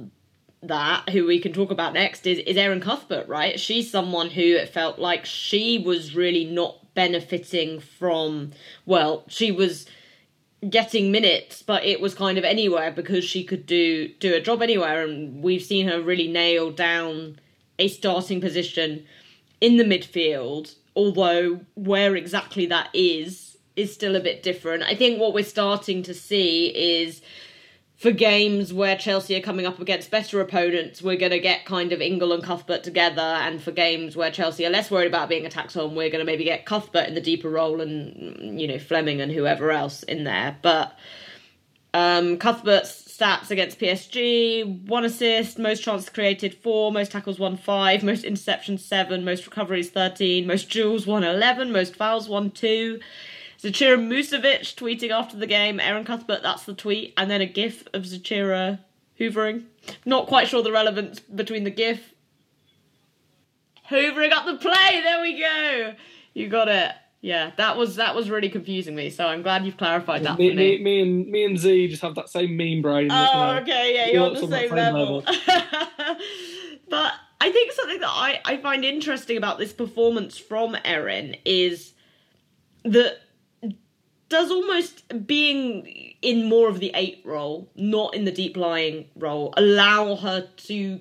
that, 0.62 1.08
who 1.10 1.26
we 1.26 1.38
can 1.38 1.52
talk 1.52 1.70
about 1.70 1.94
next, 1.94 2.26
is, 2.26 2.38
is 2.40 2.56
Erin 2.56 2.80
Cuthbert, 2.80 3.28
right? 3.28 3.58
She's 3.58 3.90
someone 3.90 4.30
who 4.30 4.42
it 4.42 4.68
felt 4.68 4.98
like 4.98 5.24
she 5.24 5.78
was 5.78 6.14
really 6.14 6.44
not 6.44 6.94
benefiting 6.94 7.78
from, 7.78 8.52
well, 8.84 9.24
she 9.28 9.52
was 9.52 9.86
getting 10.68 11.12
minutes, 11.12 11.62
but 11.62 11.84
it 11.84 12.00
was 12.00 12.14
kind 12.14 12.38
of 12.38 12.44
anywhere 12.44 12.90
because 12.90 13.24
she 13.24 13.44
could 13.44 13.66
do 13.66 14.08
do 14.18 14.34
a 14.34 14.40
job 14.40 14.62
anywhere, 14.62 15.04
and 15.04 15.42
we've 15.42 15.62
seen 15.62 15.86
her 15.86 16.00
really 16.00 16.26
nail 16.26 16.70
down 16.70 17.38
a 17.78 17.88
starting 17.88 18.40
position 18.40 19.04
in 19.60 19.76
the 19.76 19.84
midfield. 19.84 20.74
Although 20.94 21.60
where 21.74 22.16
exactly 22.16 22.66
that 22.66 22.88
is 22.94 23.56
is 23.76 23.92
still 23.92 24.16
a 24.16 24.20
bit 24.20 24.42
different. 24.42 24.82
I 24.82 24.94
think 24.94 25.20
what 25.20 25.34
we're 25.34 25.44
starting 25.44 26.02
to 26.04 26.14
see 26.14 26.68
is 26.68 27.20
for 27.96 28.10
games 28.10 28.72
where 28.72 28.96
Chelsea 28.96 29.36
are 29.36 29.40
coming 29.40 29.66
up 29.66 29.80
against 29.80 30.10
better 30.10 30.40
opponents, 30.40 31.00
we're 31.00 31.16
going 31.16 31.32
to 31.32 31.38
get 31.38 31.64
kind 31.64 31.92
of 31.92 32.00
Ingle 32.02 32.32
and 32.32 32.42
Cuthbert 32.42 32.82
together. 32.82 33.22
And 33.22 33.62
for 33.62 33.72
games 33.72 34.16
where 34.16 34.30
Chelsea 34.30 34.66
are 34.66 34.70
less 34.70 34.90
worried 34.90 35.06
about 35.06 35.30
being 35.30 35.46
attacked 35.46 35.76
on, 35.76 35.94
we're 35.94 36.10
going 36.10 36.20
to 36.20 36.24
maybe 36.24 36.44
get 36.44 36.66
Cuthbert 36.66 37.08
in 37.08 37.14
the 37.14 37.20
deeper 37.22 37.48
role 37.48 37.80
and, 37.80 38.60
you 38.60 38.68
know, 38.68 38.78
Fleming 38.78 39.20
and 39.22 39.32
whoever 39.32 39.70
else 39.70 40.02
in 40.02 40.24
there. 40.24 40.58
But 40.60 40.94
um, 41.94 42.36
Cuthbert's 42.36 43.05
stats 43.16 43.50
against 43.50 43.78
PSG 43.78 44.86
one 44.86 45.04
assist, 45.04 45.58
most 45.58 45.82
chances 45.82 46.08
created 46.08 46.54
four, 46.54 46.92
most 46.92 47.12
tackles 47.12 47.38
one 47.38 47.56
five, 47.56 48.02
most 48.02 48.24
interceptions 48.24 48.80
seven, 48.80 49.24
most 49.24 49.46
recoveries 49.46 49.90
13, 49.90 50.46
most 50.46 50.70
duels 50.70 51.06
one 51.06 51.24
11, 51.24 51.72
most 51.72 51.96
fouls 51.96 52.28
one 52.28 52.50
two. 52.50 53.00
Zecira 53.58 53.96
Musovic 53.96 54.74
tweeting 54.74 55.10
after 55.10 55.36
the 55.36 55.46
game, 55.46 55.80
Erin 55.80 56.04
Cuthbert, 56.04 56.42
that's 56.42 56.64
the 56.64 56.74
tweet, 56.74 57.14
and 57.16 57.30
then 57.30 57.40
a 57.40 57.46
gif 57.46 57.86
of 57.94 58.02
Zecira 58.02 58.80
hoovering. 59.18 59.64
Not 60.04 60.26
quite 60.26 60.48
sure 60.48 60.62
the 60.62 60.72
relevance 60.72 61.20
between 61.20 61.64
the 61.64 61.70
gif. 61.70 62.12
Hoovering 63.90 64.32
up 64.32 64.44
the 64.44 64.56
play, 64.56 65.00
there 65.02 65.22
we 65.22 65.40
go. 65.40 65.94
You 66.34 66.48
got 66.48 66.68
it. 66.68 66.92
Yeah, 67.20 67.50
that 67.56 67.76
was 67.76 67.96
that 67.96 68.14
was 68.14 68.30
really 68.30 68.48
confusing 68.48 68.94
me. 68.94 69.10
So 69.10 69.26
I'm 69.26 69.42
glad 69.42 69.64
you've 69.64 69.76
clarified 69.76 70.22
that 70.24 70.38
me, 70.38 70.50
for 70.50 70.56
me. 70.56 70.78
Me, 70.78 70.84
me 70.84 71.00
and 71.00 71.26
me 71.28 71.44
and 71.44 71.58
Z 71.58 71.88
just 71.88 72.02
have 72.02 72.14
that 72.14 72.28
same 72.28 72.56
meme 72.56 72.82
brain. 72.82 73.08
Oh, 73.10 73.58
okay, 73.62 73.94
yeah, 73.94 74.12
you're 74.12 74.26
on 74.26 74.34
the 74.34 74.46
same, 74.46 74.70
level. 74.70 75.18
level. 75.20 75.22
but 76.88 77.12
I 77.40 77.50
think 77.50 77.72
something 77.72 78.00
that 78.00 78.08
I, 78.08 78.40
I 78.44 78.56
find 78.58 78.84
interesting 78.84 79.36
about 79.36 79.58
this 79.58 79.72
performance 79.72 80.38
from 80.38 80.76
Erin 80.84 81.36
is 81.44 81.94
that 82.84 83.18
does 84.28 84.50
almost 84.50 85.26
being 85.26 86.14
in 86.22 86.48
more 86.48 86.68
of 86.68 86.80
the 86.80 86.90
eight 86.94 87.22
role, 87.24 87.70
not 87.76 88.14
in 88.14 88.24
the 88.24 88.32
deep 88.32 88.56
lying 88.56 89.06
role, 89.16 89.54
allow 89.56 90.16
her 90.16 90.48
to 90.56 91.00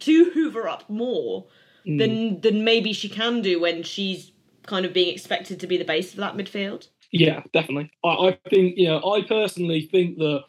to 0.00 0.30
hoover 0.30 0.66
up 0.66 0.88
more 0.88 1.46
mm. 1.86 1.98
than 1.98 2.40
than 2.40 2.64
maybe 2.64 2.92
she 2.92 3.08
can 3.08 3.42
do 3.42 3.60
when 3.60 3.82
she's 3.82 4.32
kind 4.70 4.86
of 4.86 4.94
being 4.94 5.12
expected 5.12 5.58
to 5.60 5.66
be 5.66 5.76
the 5.76 5.84
base 5.84 6.12
of 6.12 6.20
that 6.20 6.36
midfield? 6.36 6.88
Yeah, 7.10 7.42
definitely. 7.52 7.90
I, 8.04 8.08
I 8.08 8.38
think, 8.48 8.78
you 8.78 8.86
know, 8.86 9.12
I 9.12 9.22
personally 9.22 9.82
think 9.82 10.16
that 10.18 10.44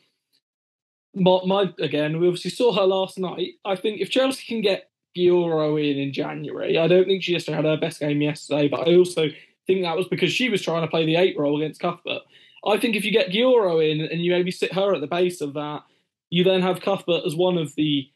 my, 1.16 1.40
my 1.46 1.74
again, 1.80 2.20
we 2.20 2.28
obviously 2.28 2.52
saw 2.52 2.72
her 2.72 2.86
last 2.86 3.18
night. 3.18 3.54
I 3.66 3.76
think 3.76 4.00
if 4.00 4.12
Chelsea 4.12 4.46
can 4.48 4.62
get 4.62 4.90
Geyoro 5.18 5.76
in 5.78 5.98
in 5.98 6.14
January, 6.14 6.78
I 6.78 6.88
don't 6.88 7.06
think 7.06 7.24
she 7.24 7.34
just 7.34 7.50
had 7.50 7.66
her 7.66 7.78
best 7.78 8.00
game 8.00 8.22
yesterday, 8.22 8.70
but 8.70 8.88
I 8.88 8.96
also 8.96 9.28
think 9.66 9.82
that 9.82 9.98
was 9.98 10.08
because 10.08 10.32
she 10.32 10.50
was 10.50 10.62
trying 10.62 10.84
to 10.84 10.88
play 10.88 11.06
the 11.06 11.16
eight 11.16 11.38
role 11.38 11.60
against 11.60 11.82
Cuthbert. 11.82 12.22
I 12.64 12.78
think 12.78 12.96
if 12.96 13.04
you 13.04 13.12
get 13.12 13.32
Geyoro 13.32 13.82
in 13.82 14.02
and 14.02 14.22
you 14.22 14.32
maybe 14.32 14.52
sit 14.52 14.74
her 14.74 14.94
at 14.94 15.02
the 15.02 15.08
base 15.08 15.42
of 15.42 15.56
that, 15.56 15.82
you 16.30 16.44
then 16.44 16.62
have 16.62 16.82
Cuthbert 16.82 17.26
as 17.26 17.36
one 17.36 17.58
of 17.58 17.74
the 17.76 18.08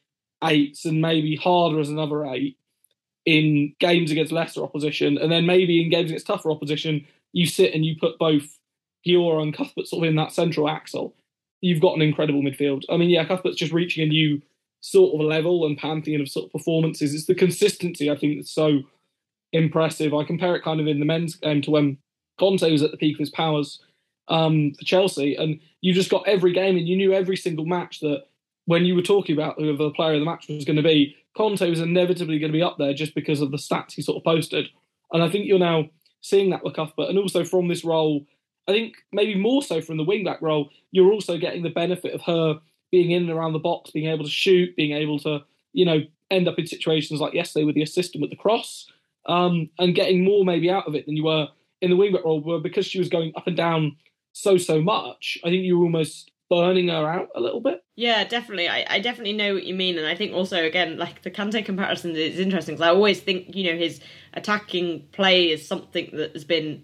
eights 0.43 0.85
and 0.85 1.01
maybe 1.01 1.35
Harder 1.35 1.79
as 1.79 1.89
another 1.89 2.25
eight 2.27 2.57
in 3.25 3.73
games 3.79 4.11
against 4.11 4.31
lesser 4.31 4.63
opposition, 4.63 5.17
and 5.17 5.31
then 5.31 5.45
maybe 5.45 5.81
in 5.81 5.89
games 5.89 6.09
against 6.09 6.27
tougher 6.27 6.51
opposition, 6.51 7.05
you 7.33 7.45
sit 7.45 7.73
and 7.73 7.83
you 7.85 7.95
put 7.99 8.19
both 8.19 8.59
Geyoro 9.05 9.41
and 9.41 9.53
Cuthbert 9.53 9.87
sort 9.87 10.03
of 10.03 10.09
in 10.09 10.15
that 10.15 10.31
central 10.31 10.69
axle. 10.69 11.15
You've 11.61 11.81
got 11.81 11.95
an 11.95 12.01
incredible 12.01 12.41
midfield. 12.41 12.83
I 12.89 12.97
mean, 12.97 13.09
yeah, 13.09 13.25
Cuthbert's 13.25 13.57
just 13.57 13.73
reaching 13.73 14.03
a 14.03 14.07
new 14.07 14.41
sort 14.81 15.19
of 15.19 15.25
level 15.25 15.65
and 15.65 15.77
pantheon 15.77 16.21
of 16.21 16.29
sort 16.29 16.45
of 16.45 16.51
performances. 16.51 17.13
It's 17.13 17.25
the 17.25 17.33
consistency 17.33 18.11
I 18.11 18.15
think 18.15 18.37
that's 18.37 18.51
so 18.51 18.81
impressive. 19.51 20.13
I 20.13 20.23
compare 20.23 20.55
it 20.55 20.63
kind 20.63 20.79
of 20.79 20.87
in 20.87 20.99
the 20.99 21.05
men's 21.05 21.35
game 21.35 21.61
to 21.63 21.71
when 21.71 21.97
Kante 22.39 22.71
was 22.71 22.83
at 22.83 22.91
the 22.91 22.97
peak 22.97 23.15
of 23.15 23.19
his 23.19 23.29
powers 23.29 23.81
um, 24.27 24.73
for 24.77 24.85
Chelsea, 24.85 25.35
and 25.35 25.59
you 25.81 25.93
just 25.93 26.11
got 26.11 26.27
every 26.27 26.51
game 26.51 26.77
and 26.77 26.87
you 26.87 26.95
knew 26.95 27.13
every 27.13 27.37
single 27.37 27.65
match 27.65 27.99
that 28.01 28.25
when 28.65 28.85
you 28.85 28.95
were 28.95 29.01
talking 29.01 29.35
about 29.35 29.59
who 29.59 29.75
the 29.75 29.91
player 29.91 30.13
of 30.13 30.19
the 30.19 30.25
match 30.25 30.47
was 30.47 30.65
going 30.65 30.75
to 30.75 30.83
be, 30.83 31.15
Kante 31.37 31.69
was 31.69 31.81
inevitably 31.81 32.39
going 32.39 32.51
to 32.51 32.57
be 32.57 32.63
up 32.63 32.77
there 32.77 32.93
just 32.93 33.15
because 33.15 33.41
of 33.41 33.51
the 33.51 33.57
stats 33.57 33.93
he 33.93 34.01
sort 34.01 34.17
of 34.17 34.23
posted. 34.23 34.67
And 35.11 35.21
I 35.21 35.29
think 35.29 35.45
you're 35.45 35.59
now 35.59 35.89
seeing 36.21 36.49
that 36.49 36.63
with 36.63 36.75
Cuthbert, 36.75 37.09
and 37.09 37.19
also 37.19 37.43
from 37.43 37.67
this 37.67 37.83
role, 37.83 38.25
I 38.67 38.71
think 38.71 38.95
maybe 39.11 39.35
more 39.35 39.61
so 39.61 39.81
from 39.81 39.97
the 39.97 40.05
wingback 40.05 40.41
role, 40.41 40.69
you're 40.91 41.11
also 41.11 41.37
getting 41.37 41.63
the 41.63 41.69
benefit 41.69 42.13
of 42.13 42.21
her 42.21 42.59
being 42.91 43.11
in 43.11 43.23
and 43.23 43.31
around 43.31 43.53
the 43.53 43.59
box, 43.59 43.91
being 43.91 44.09
able 44.09 44.23
to 44.23 44.29
shoot, 44.29 44.75
being 44.75 44.93
able 44.93 45.19
to, 45.19 45.39
you 45.73 45.85
know, 45.85 46.01
end 46.31 46.47
up 46.47 46.57
in 46.57 46.65
situations 46.65 47.21
like 47.21 47.33
yesterday 47.33 47.65
with 47.65 47.75
the 47.75 47.83
assistant 47.83 48.21
with 48.21 48.31
the 48.31 48.35
cross, 48.35 48.89
um, 49.27 49.69
and 49.77 49.95
getting 49.95 50.23
more 50.23 50.43
maybe 50.43 50.69
out 50.69 50.87
of 50.87 50.95
it 50.95 51.05
than 51.05 51.15
you 51.15 51.25
were 51.25 51.47
in 51.81 51.91
the 51.91 51.95
wingback 51.95 52.25
role. 52.25 52.41
Where 52.41 52.59
because 52.59 52.85
she 52.85 52.99
was 52.99 53.09
going 53.09 53.33
up 53.35 53.47
and 53.47 53.57
down 53.57 53.97
so 54.33 54.57
so 54.57 54.81
much, 54.81 55.37
I 55.43 55.49
think 55.49 55.63
you 55.63 55.77
were 55.77 55.85
almost 55.85 56.31
burning 56.49 56.89
her 56.89 57.07
out 57.07 57.29
a 57.35 57.39
little 57.39 57.61
bit. 57.61 57.83
Yeah, 57.95 58.23
definitely. 58.23 58.67
I, 58.67 58.85
I 58.87 58.99
definitely 58.99 59.33
know 59.33 59.53
what 59.53 59.63
you 59.63 59.73
mean, 59.73 59.97
and 59.97 60.07
I 60.07 60.15
think 60.15 60.33
also 60.33 60.63
again, 60.63 60.97
like 60.97 61.21
the 61.23 61.31
Kante 61.31 61.63
comparison 61.65 62.15
is 62.15 62.39
interesting 62.39 62.75
because 62.75 62.87
I 62.87 62.91
always 62.91 63.19
think 63.19 63.55
you 63.55 63.71
know 63.71 63.77
his 63.77 63.99
attacking 64.33 65.07
play 65.11 65.49
is 65.49 65.67
something 65.67 66.09
that 66.13 66.33
has 66.33 66.43
been 66.43 66.83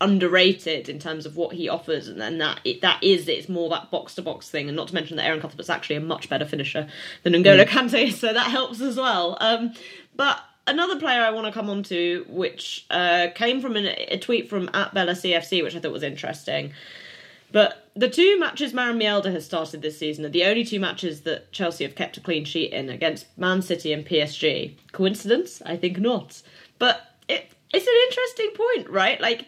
underrated 0.00 0.88
in 0.88 0.98
terms 0.98 1.24
of 1.26 1.36
what 1.36 1.54
he 1.54 1.68
offers, 1.68 2.08
and 2.08 2.20
then 2.20 2.38
that 2.38 2.60
it, 2.64 2.82
that 2.82 3.02
is 3.02 3.28
it's 3.28 3.48
more 3.48 3.68
that 3.70 3.90
box 3.90 4.14
to 4.14 4.22
box 4.22 4.48
thing, 4.48 4.68
and 4.68 4.76
not 4.76 4.88
to 4.88 4.94
mention 4.94 5.16
that 5.16 5.26
Erin 5.26 5.40
Cuthbert's 5.40 5.70
actually 5.70 5.96
a 5.96 6.00
much 6.00 6.28
better 6.28 6.44
finisher 6.44 6.88
than 7.22 7.32
N'Golo 7.32 7.64
mm. 7.64 7.68
Kante, 7.68 8.12
so 8.14 8.32
that 8.32 8.50
helps 8.50 8.80
as 8.80 8.96
well. 8.96 9.36
Um, 9.40 9.72
but 10.14 10.40
another 10.66 10.98
player 10.98 11.20
I 11.20 11.30
want 11.30 11.46
to 11.46 11.52
come 11.52 11.70
on 11.70 11.82
to, 11.84 12.24
which 12.28 12.86
uh, 12.90 13.28
came 13.34 13.60
from 13.60 13.76
an, 13.76 13.86
a 13.86 14.18
tweet 14.18 14.48
from 14.48 14.70
at 14.74 14.94
Bella 14.94 15.12
CFC, 15.12 15.62
which 15.62 15.74
I 15.74 15.80
thought 15.80 15.92
was 15.92 16.02
interesting. 16.02 16.72
But 17.52 17.85
the 17.96 18.10
two 18.10 18.38
matches 18.38 18.74
Maren 18.74 18.98
Mjelde 18.98 19.32
has 19.32 19.46
started 19.46 19.80
this 19.80 19.98
season 19.98 20.24
are 20.26 20.30
the 20.30 20.44
only 20.44 20.64
two 20.64 20.78
matches 20.78 21.22
that 21.22 21.50
Chelsea 21.50 21.82
have 21.82 21.94
kept 21.94 22.18
a 22.18 22.20
clean 22.20 22.44
sheet 22.44 22.72
in 22.72 22.90
against 22.90 23.26
Man 23.38 23.62
City 23.62 23.92
and 23.92 24.04
PSG. 24.04 24.76
Coincidence? 24.92 25.62
I 25.64 25.76
think 25.76 25.98
not. 25.98 26.42
But 26.78 27.00
it, 27.26 27.50
it's 27.72 27.86
an 27.86 27.94
interesting 28.08 28.50
point, 28.54 28.90
right? 28.90 29.18
Like, 29.20 29.46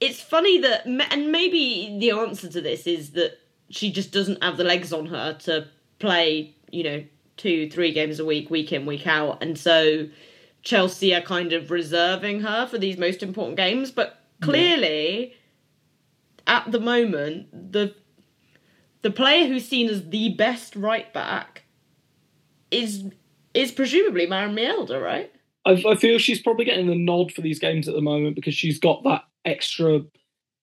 it's 0.00 0.20
funny 0.20 0.60
that, 0.60 0.86
and 0.86 1.32
maybe 1.32 1.96
the 1.98 2.12
answer 2.12 2.48
to 2.48 2.60
this 2.60 2.86
is 2.86 3.10
that 3.12 3.38
she 3.68 3.90
just 3.90 4.12
doesn't 4.12 4.42
have 4.42 4.56
the 4.56 4.64
legs 4.64 4.92
on 4.92 5.06
her 5.06 5.34
to 5.40 5.66
play, 5.98 6.54
you 6.70 6.84
know, 6.84 7.04
two, 7.36 7.68
three 7.68 7.92
games 7.92 8.20
a 8.20 8.24
week, 8.24 8.48
week 8.48 8.72
in, 8.72 8.86
week 8.86 9.08
out. 9.08 9.42
And 9.42 9.58
so 9.58 10.08
Chelsea 10.62 11.12
are 11.14 11.20
kind 11.20 11.52
of 11.52 11.72
reserving 11.72 12.40
her 12.40 12.68
for 12.68 12.78
these 12.78 12.96
most 12.96 13.24
important 13.24 13.56
games. 13.56 13.90
But 13.90 14.20
clearly, 14.40 15.30
yeah. 15.30 15.34
At 16.46 16.70
the 16.70 16.80
moment, 16.80 17.72
the 17.72 17.94
the 19.02 19.10
player 19.10 19.46
who's 19.46 19.66
seen 19.66 19.88
as 19.88 20.10
the 20.10 20.34
best 20.34 20.76
right 20.76 21.12
back 21.12 21.64
is 22.70 23.04
is 23.54 23.72
presumably 23.72 24.26
Maren 24.26 24.54
Mjelde, 24.54 25.02
right? 25.02 25.32
I, 25.66 25.82
I 25.88 25.94
feel 25.96 26.18
she's 26.18 26.42
probably 26.42 26.64
getting 26.64 26.86
the 26.86 26.94
nod 26.94 27.32
for 27.32 27.40
these 27.40 27.58
games 27.58 27.88
at 27.88 27.94
the 27.94 28.00
moment 28.00 28.36
because 28.36 28.54
she's 28.54 28.78
got 28.78 29.02
that 29.04 29.24
extra 29.44 30.00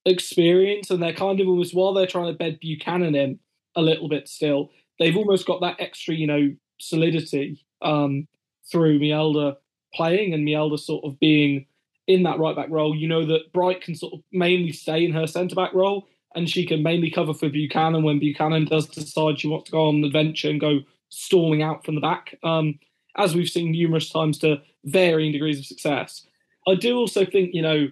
experience, 0.05 0.89
and 0.89 1.01
they're 1.01 1.13
kind 1.13 1.39
of 1.39 1.47
almost 1.47 1.75
while 1.75 1.93
they're 1.93 2.07
trying 2.07 2.31
to 2.31 2.37
bed 2.37 2.59
Buchanan 2.59 3.15
in 3.15 3.39
a 3.75 3.81
little 3.81 4.09
bit 4.09 4.27
still, 4.27 4.71
they've 4.99 5.17
almost 5.17 5.45
got 5.45 5.61
that 5.61 5.79
extra, 5.79 6.15
you 6.15 6.27
know, 6.27 6.55
solidity 6.79 7.63
um, 7.81 8.27
through 8.71 8.99
Mjelde 8.99 9.55
playing 9.93 10.33
and 10.33 10.47
Mjelde 10.47 10.79
sort 10.79 11.05
of 11.05 11.19
being 11.19 11.65
in 12.07 12.23
that 12.23 12.39
right 12.39 12.55
back 12.55 12.69
role. 12.69 12.95
You 12.95 13.07
know 13.07 13.25
that 13.25 13.51
Bright 13.53 13.81
can 13.81 13.95
sort 13.95 14.13
of 14.13 14.21
mainly 14.31 14.71
stay 14.71 15.05
in 15.05 15.13
her 15.13 15.27
centre 15.27 15.55
back 15.55 15.73
role, 15.73 16.07
and 16.35 16.49
she 16.49 16.65
can 16.65 16.83
mainly 16.83 17.11
cover 17.11 17.33
for 17.33 17.49
Buchanan 17.49 18.03
when 18.03 18.19
Buchanan 18.19 18.65
does 18.65 18.87
decide 18.87 19.39
she 19.39 19.47
wants 19.47 19.65
to 19.65 19.71
go 19.71 19.87
on 19.87 19.95
an 19.97 20.03
adventure 20.05 20.49
and 20.49 20.59
go 20.59 20.79
stalling 21.09 21.61
out 21.61 21.85
from 21.85 21.95
the 21.95 22.01
back. 22.01 22.35
Um, 22.43 22.79
as 23.17 23.35
we've 23.35 23.49
seen 23.49 23.71
numerous 23.71 24.09
times 24.09 24.37
to 24.39 24.61
varying 24.85 25.31
degrees 25.31 25.59
of 25.59 25.65
success. 25.65 26.25
I 26.67 26.75
do 26.75 26.97
also 26.97 27.25
think, 27.25 27.53
you 27.53 27.61
know, 27.61 27.89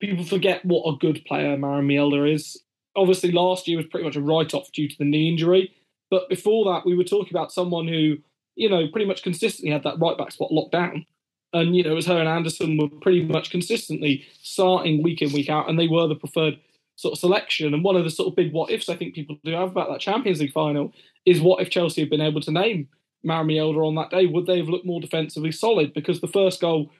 people 0.00 0.24
forget 0.24 0.64
what 0.64 0.86
a 0.86 0.98
good 0.98 1.24
player 1.24 1.56
Maren 1.56 1.86
Mjelde 1.86 2.34
is. 2.34 2.60
Obviously, 2.96 3.32
last 3.32 3.66
year 3.66 3.76
was 3.76 3.86
pretty 3.86 4.04
much 4.04 4.16
a 4.16 4.20
write 4.20 4.54
off 4.54 4.70
due 4.72 4.88
to 4.88 4.98
the 4.98 5.04
knee 5.04 5.28
injury. 5.28 5.72
But 6.10 6.28
before 6.28 6.64
that, 6.72 6.86
we 6.86 6.96
were 6.96 7.04
talking 7.04 7.32
about 7.32 7.52
someone 7.52 7.88
who, 7.88 8.18
you 8.56 8.68
know, 8.68 8.86
pretty 8.88 9.06
much 9.06 9.22
consistently 9.22 9.72
had 9.72 9.84
that 9.84 9.98
right 9.98 10.18
back 10.18 10.32
spot 10.32 10.52
locked 10.52 10.72
down. 10.72 11.06
And, 11.54 11.74
you 11.74 11.84
know, 11.84 11.96
as 11.96 12.06
her 12.06 12.18
and 12.18 12.28
Anderson 12.28 12.76
were 12.76 12.88
pretty 12.88 13.22
much 13.22 13.50
consistently 13.50 14.26
starting 14.42 15.02
week 15.02 15.22
in, 15.22 15.32
week 15.32 15.48
out, 15.48 15.70
and 15.70 15.78
they 15.78 15.88
were 15.88 16.08
the 16.08 16.16
preferred 16.16 16.58
sort 16.96 17.12
of 17.12 17.18
selection. 17.18 17.72
And 17.72 17.84
one 17.84 17.96
of 17.96 18.04
the 18.04 18.10
sort 18.10 18.28
of 18.28 18.36
big 18.36 18.52
what 18.52 18.70
ifs 18.70 18.88
I 18.88 18.96
think 18.96 19.14
people 19.14 19.38
do 19.44 19.52
have 19.52 19.70
about 19.70 19.88
that 19.88 20.00
Champions 20.00 20.40
League 20.40 20.52
final 20.52 20.92
is 21.24 21.40
what 21.40 21.62
if 21.62 21.70
Chelsea 21.70 22.02
had 22.02 22.10
been 22.10 22.20
able 22.20 22.40
to 22.42 22.50
name 22.50 22.88
Maren 23.22 23.46
Mjelde 23.46 23.86
on 23.86 23.94
that 23.94 24.10
day? 24.10 24.26
Would 24.26 24.46
they 24.46 24.58
have 24.58 24.68
looked 24.68 24.84
more 24.84 25.00
defensively 25.00 25.52
solid? 25.52 25.94
Because 25.94 26.20
the 26.20 26.28
first 26.28 26.60
goal 26.60 26.90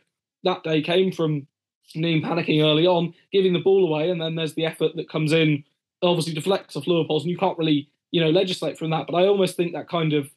that 0.44 0.62
day 0.62 0.80
came 0.80 1.10
from 1.12 1.46
Niamh 1.96 2.22
panicking 2.22 2.62
early 2.62 2.86
on, 2.86 3.12
giving 3.32 3.52
the 3.52 3.58
ball 3.58 3.86
away, 3.86 4.08
and 4.08 4.20
then 4.20 4.36
there's 4.36 4.54
the 4.54 4.66
effort 4.66 4.96
that 4.96 5.10
comes 5.10 5.32
in, 5.32 5.64
obviously 6.02 6.32
deflects 6.32 6.76
off 6.76 6.84
Leupolz, 6.84 7.22
and 7.22 7.30
you 7.30 7.36
can't 7.36 7.58
really, 7.58 7.88
you 8.10 8.20
know, 8.20 8.30
legislate 8.30 8.78
from 8.78 8.90
that. 8.90 9.06
But 9.06 9.16
I 9.16 9.26
almost 9.26 9.56
think 9.56 9.72
that 9.72 9.88
kind 9.88 10.12
of 10.12 10.30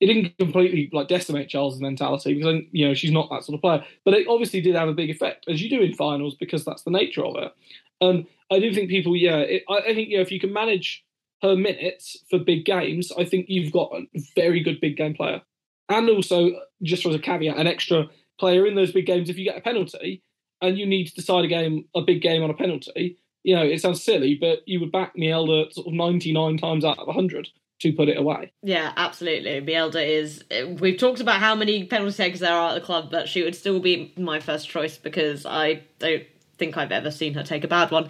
it 0.00 0.06
didn't 0.06 0.38
completely 0.38 0.88
like 0.92 1.08
decimate 1.08 1.48
Charles's 1.48 1.80
mentality 1.80 2.34
because 2.34 2.62
you 2.72 2.86
know 2.86 2.94
she's 2.94 3.10
not 3.10 3.28
that 3.30 3.44
sort 3.44 3.56
of 3.56 3.62
player, 3.62 3.84
but 4.04 4.14
it 4.14 4.26
obviously 4.28 4.60
did 4.60 4.74
have 4.74 4.88
a 4.88 4.94
big 4.94 5.10
effect 5.10 5.46
as 5.48 5.62
you 5.62 5.68
do 5.68 5.82
in 5.82 5.94
finals 5.94 6.34
because 6.34 6.64
that's 6.64 6.82
the 6.82 6.90
nature 6.90 7.24
of 7.24 7.36
it. 7.36 7.52
Um, 8.00 8.26
I 8.50 8.60
do 8.60 8.72
think 8.72 8.90
people, 8.90 9.16
yeah, 9.16 9.38
it, 9.38 9.64
I, 9.68 9.78
I 9.78 9.94
think 9.94 10.08
you 10.08 10.16
know 10.16 10.22
if 10.22 10.32
you 10.32 10.40
can 10.40 10.52
manage 10.52 11.04
her 11.42 11.56
minutes 11.56 12.16
for 12.30 12.38
big 12.38 12.64
games, 12.64 13.12
I 13.16 13.24
think 13.24 13.46
you've 13.48 13.72
got 13.72 13.92
a 13.92 14.06
very 14.34 14.60
good 14.60 14.80
big 14.80 14.96
game 14.96 15.14
player. 15.14 15.42
And 15.88 16.08
also, 16.10 16.50
just 16.82 17.06
as 17.06 17.14
a 17.14 17.18
caveat, 17.18 17.56
an 17.56 17.66
extra 17.66 18.06
player 18.38 18.66
in 18.66 18.74
those 18.74 18.92
big 18.92 19.06
games. 19.06 19.30
If 19.30 19.38
you 19.38 19.44
get 19.44 19.56
a 19.56 19.60
penalty, 19.60 20.22
and 20.60 20.78
you 20.78 20.86
need 20.86 21.06
to 21.06 21.14
decide 21.14 21.44
a 21.44 21.48
game, 21.48 21.84
a 21.94 22.02
big 22.02 22.22
game 22.22 22.42
on 22.42 22.50
a 22.50 22.54
penalty, 22.54 23.18
you 23.44 23.54
know, 23.54 23.62
it 23.62 23.80
sounds 23.80 24.02
silly, 24.02 24.34
but 24.34 24.60
you 24.66 24.80
would 24.80 24.92
back 24.92 25.14
Mjelde 25.16 25.72
sort 25.72 25.86
of 25.86 25.92
99 25.92 26.58
times 26.58 26.84
out 26.84 26.98
of 26.98 27.06
100 27.06 27.48
to 27.80 27.92
put 27.92 28.08
it 28.08 28.16
away. 28.16 28.52
Yeah, 28.62 28.92
absolutely. 28.96 29.60
Mjelde 29.60 30.06
is. 30.06 30.44
We've 30.80 30.98
talked 30.98 31.20
about 31.20 31.40
how 31.40 31.54
many 31.54 31.84
penalty 31.84 32.16
takers 32.16 32.40
there 32.40 32.52
are 32.52 32.70
at 32.70 32.74
the 32.74 32.80
club, 32.80 33.10
but 33.10 33.28
she 33.28 33.42
would 33.42 33.54
still 33.54 33.80
be 33.80 34.12
my 34.16 34.40
first 34.40 34.68
choice 34.68 34.98
because 34.98 35.46
I 35.46 35.82
don't 35.98 36.24
think 36.58 36.76
I've 36.76 36.92
ever 36.92 37.10
seen 37.10 37.34
her 37.34 37.42
take 37.42 37.64
a 37.64 37.68
bad 37.68 37.90
one. 37.90 38.06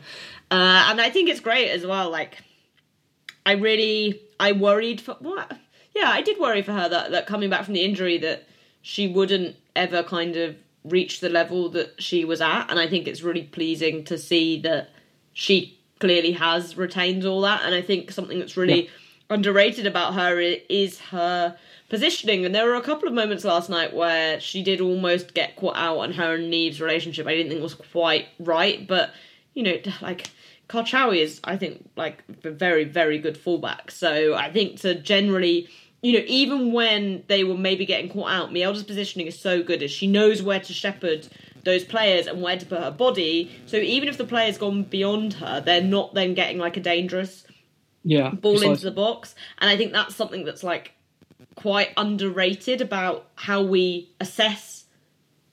Uh, 0.50 0.86
and 0.88 1.00
I 1.00 1.10
think 1.10 1.28
it's 1.28 1.40
great 1.40 1.70
as 1.70 1.84
well. 1.84 2.10
Like, 2.10 2.38
I 3.44 3.52
really, 3.52 4.22
I 4.40 4.52
worried 4.52 5.00
for 5.00 5.16
what? 5.20 5.58
Yeah, 5.94 6.10
I 6.10 6.22
did 6.22 6.38
worry 6.38 6.62
for 6.62 6.72
her 6.72 6.88
that 6.88 7.10
that 7.10 7.26
coming 7.26 7.50
back 7.50 7.64
from 7.64 7.74
the 7.74 7.84
injury 7.84 8.18
that 8.18 8.46
she 8.80 9.08
wouldn't 9.08 9.56
ever 9.76 10.02
kind 10.02 10.36
of 10.36 10.56
reach 10.84 11.20
the 11.20 11.28
level 11.28 11.68
that 11.70 12.00
she 12.00 12.24
was 12.24 12.40
at. 12.40 12.70
And 12.70 12.78
I 12.78 12.88
think 12.88 13.06
it's 13.06 13.22
really 13.22 13.42
pleasing 13.42 14.04
to 14.04 14.16
see 14.16 14.60
that 14.62 14.90
she 15.32 15.78
clearly 15.98 16.32
has 16.32 16.76
retained 16.76 17.24
all 17.24 17.42
that. 17.42 17.62
And 17.64 17.74
I 17.74 17.82
think 17.82 18.12
something 18.12 18.38
that's 18.38 18.56
really 18.56 18.84
yeah. 18.84 18.90
Underrated 19.30 19.86
about 19.86 20.14
her 20.14 20.38
is 20.40 20.98
her 21.00 21.56
positioning. 21.88 22.44
And 22.44 22.54
there 22.54 22.66
were 22.66 22.74
a 22.74 22.82
couple 22.82 23.08
of 23.08 23.14
moments 23.14 23.44
last 23.44 23.70
night 23.70 23.94
where 23.94 24.40
she 24.40 24.62
did 24.62 24.80
almost 24.80 25.34
get 25.34 25.56
caught 25.56 25.76
out 25.76 25.98
on 25.98 26.12
her 26.12 26.34
and 26.34 26.52
Niamh's 26.52 26.80
relationship. 26.80 27.26
I 27.26 27.34
didn't 27.34 27.50
think 27.50 27.62
was 27.62 27.74
quite 27.74 28.28
right, 28.38 28.86
but 28.86 29.10
you 29.54 29.62
know, 29.62 29.76
like 30.02 30.30
Karchaoui 30.68 31.18
is, 31.18 31.40
I 31.44 31.56
think, 31.56 31.88
like 31.96 32.22
a 32.44 32.50
very, 32.50 32.84
very 32.84 33.18
good 33.18 33.36
fullback. 33.36 33.90
So 33.90 34.34
I 34.34 34.50
think 34.50 34.80
to 34.80 34.94
generally 34.94 35.68
you 36.00 36.12
know, 36.12 36.24
even 36.26 36.72
when 36.72 37.24
they 37.26 37.42
were 37.42 37.56
maybe 37.56 37.84
getting 37.84 38.08
caught 38.08 38.30
out, 38.30 38.50
Mjelde's 38.50 38.84
positioning 38.84 39.26
is 39.26 39.38
so 39.38 39.62
good 39.62 39.82
as 39.82 39.90
she 39.90 40.06
knows 40.06 40.42
where 40.42 40.60
to 40.60 40.72
shepherd 40.72 41.26
those 41.64 41.84
players 41.84 42.28
and 42.28 42.40
where 42.40 42.56
to 42.56 42.64
put 42.64 42.80
her 42.80 42.92
body. 42.92 43.50
So 43.66 43.78
even 43.78 44.08
if 44.08 44.16
the 44.16 44.24
player's 44.24 44.58
gone 44.58 44.84
beyond 44.84 45.34
her, 45.34 45.60
they're 45.60 45.82
not 45.82 46.14
then 46.14 46.34
getting 46.34 46.58
like 46.58 46.76
a 46.76 46.80
dangerous 46.80 47.44
yeah, 48.08 48.30
ball 48.30 48.52
precisely. 48.52 48.70
into 48.70 48.84
the 48.84 48.90
box. 48.90 49.34
And 49.58 49.68
I 49.68 49.76
think 49.76 49.92
that's 49.92 50.16
something 50.16 50.44
that's 50.44 50.64
like 50.64 50.92
quite 51.56 51.90
underrated 51.96 52.80
about 52.80 53.28
how 53.34 53.62
we 53.62 54.10
assess 54.20 54.86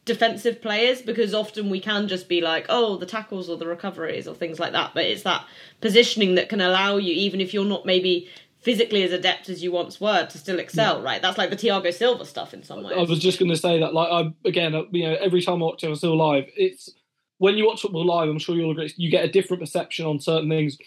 defensive 0.05 0.61
players 0.61 1.01
because 1.01 1.33
often 1.33 1.69
we 1.69 1.79
can 1.79 2.07
just 2.07 2.29
be 2.29 2.39
like, 2.39 2.65
oh, 2.69 2.95
the 2.95 3.05
tackles 3.05 3.49
or 3.49 3.57
the 3.57 3.67
recoveries 3.67 4.27
or 4.27 4.35
things 4.35 4.59
like 4.59 4.71
that. 4.71 4.91
But 4.93 5.05
it's 5.05 5.23
that 5.23 5.45
positioning 5.81 6.35
that 6.35 6.47
can 6.47 6.61
allow 6.61 6.97
you, 6.97 7.13
even 7.13 7.41
if 7.41 7.53
you're 7.53 7.65
not 7.65 7.85
maybe 7.85 8.29
physically 8.59 9.03
as 9.03 9.11
adept 9.11 9.49
as 9.49 9.61
you 9.61 9.71
once 9.71 9.99
were 9.99 10.25
to 10.25 10.37
still 10.37 10.59
excel, 10.59 10.99
yeah. 10.99 11.03
right? 11.03 11.21
That's 11.21 11.37
like 11.37 11.49
the 11.49 11.57
Thiago 11.57 11.93
Silva 11.93 12.25
stuff 12.25 12.53
in 12.53 12.63
some 12.63 12.83
ways. 12.83 12.95
I 12.97 13.01
was 13.01 13.19
just 13.19 13.37
going 13.37 13.51
to 13.51 13.57
say 13.57 13.79
that, 13.79 13.93
like, 13.93 14.09
I 14.09 14.33
again, 14.47 14.73
uh, 14.73 14.83
you 14.91 15.09
know, 15.09 15.15
every 15.15 15.41
time 15.41 15.61
I 15.61 15.65
watch 15.65 15.81
Thiago 15.81 15.97
Silva 15.97 16.15
live, 16.15 16.45
it's 16.55 16.89
when 17.37 17.57
you 17.57 17.67
watch 17.67 17.81
football 17.81 18.05
live, 18.05 18.29
I'm 18.29 18.39
sure 18.39 18.55
you'll 18.55 18.71
agree, 18.71 18.93
you 18.95 19.11
get 19.11 19.25
a 19.25 19.31
different 19.31 19.61
perception 19.61 20.05
on 20.05 20.19
certain 20.19 20.49
things, 20.49 20.77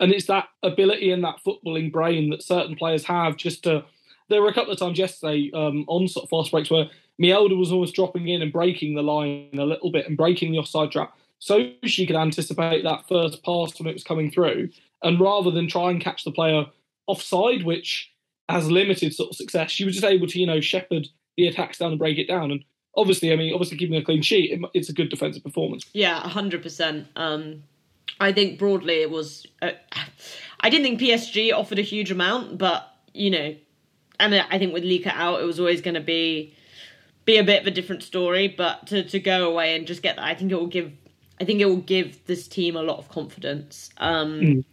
and 0.00 0.12
it's 0.12 0.26
that 0.26 0.48
ability 0.62 1.10
and 1.10 1.24
that 1.24 1.40
footballing 1.44 1.92
brain 1.92 2.30
that 2.30 2.42
certain 2.42 2.76
players 2.76 3.04
have. 3.04 3.36
Just 3.36 3.64
to, 3.64 3.84
there 4.28 4.42
were 4.42 4.48
a 4.48 4.54
couple 4.54 4.72
of 4.72 4.78
times 4.78 4.98
yesterday 4.98 5.50
um, 5.54 5.84
on 5.88 6.08
sort 6.08 6.24
of 6.24 6.30
fast 6.30 6.50
breaks 6.50 6.70
where 6.70 6.88
Mjelde 7.20 7.58
was 7.58 7.72
almost 7.72 7.94
dropping 7.94 8.28
in 8.28 8.42
and 8.42 8.52
breaking 8.52 8.94
the 8.94 9.02
line 9.02 9.50
a 9.58 9.64
little 9.64 9.90
bit 9.90 10.06
and 10.06 10.16
breaking 10.16 10.52
the 10.52 10.58
offside 10.58 10.92
trap, 10.92 11.16
so 11.38 11.70
she 11.84 12.06
could 12.06 12.16
anticipate 12.16 12.82
that 12.84 13.08
first 13.08 13.42
pass 13.44 13.78
when 13.78 13.88
it 13.88 13.94
was 13.94 14.04
coming 14.04 14.30
through, 14.30 14.68
and 15.02 15.20
rather 15.20 15.50
than 15.50 15.68
try 15.68 15.90
and 15.90 16.00
catch 16.00 16.24
the 16.24 16.32
player 16.32 16.66
offside, 17.06 17.64
which 17.64 18.12
has 18.48 18.70
limited 18.70 19.14
sort 19.14 19.30
of 19.30 19.36
success. 19.36 19.70
She 19.70 19.84
was 19.84 19.94
just 19.94 20.06
able 20.06 20.26
to, 20.26 20.38
you 20.38 20.46
know, 20.46 20.60
shepherd 20.60 21.08
the 21.36 21.46
attacks 21.46 21.78
down 21.78 21.90
and 21.90 21.98
break 21.98 22.18
it 22.18 22.28
down. 22.28 22.50
And 22.50 22.64
obviously, 22.96 23.32
I 23.32 23.36
mean, 23.36 23.52
obviously 23.52 23.76
keeping 23.76 23.96
a 23.96 24.04
clean 24.04 24.22
sheet, 24.22 24.52
it, 24.52 24.60
it's 24.74 24.88
a 24.88 24.92
good 24.92 25.08
defensive 25.08 25.42
performance. 25.42 25.84
Yeah, 25.92 26.20
hundred 26.20 26.58
um, 26.58 26.62
percent. 26.62 27.08
I 28.20 28.32
think 28.32 28.58
broadly 28.58 29.02
it 29.02 29.10
was. 29.10 29.46
Uh, 29.62 29.70
I 30.60 30.70
didn't 30.70 30.84
think 30.84 31.00
PSG 31.00 31.52
offered 31.52 31.78
a 31.78 31.82
huge 31.82 32.10
amount, 32.10 32.58
but 32.58 32.92
you 33.14 33.30
know, 33.30 33.54
and 34.18 34.34
I 34.34 34.58
think 34.58 34.72
with 34.72 34.84
Lieke 34.84 35.06
out, 35.06 35.40
it 35.40 35.44
was 35.44 35.60
always 35.60 35.80
going 35.80 35.94
to 35.94 36.00
be 36.00 36.54
be 37.24 37.36
a 37.36 37.44
bit 37.44 37.60
of 37.60 37.66
a 37.66 37.70
different 37.70 38.02
story. 38.02 38.48
But 38.48 38.86
to 38.88 39.04
to 39.04 39.20
go 39.20 39.50
away 39.50 39.76
and 39.76 39.86
just 39.86 40.02
get 40.02 40.16
that, 40.16 40.24
I 40.24 40.34
think 40.34 40.50
it 40.50 40.56
will 40.56 40.66
give. 40.66 40.92
I 41.40 41.44
think 41.44 41.60
it 41.60 41.66
will 41.66 41.76
give 41.76 42.26
this 42.26 42.48
team 42.48 42.76
a 42.76 42.82
lot 42.82 42.98
of 42.98 43.08
confidence. 43.08 43.90
Um, 43.98 44.40
mm. 44.40 44.64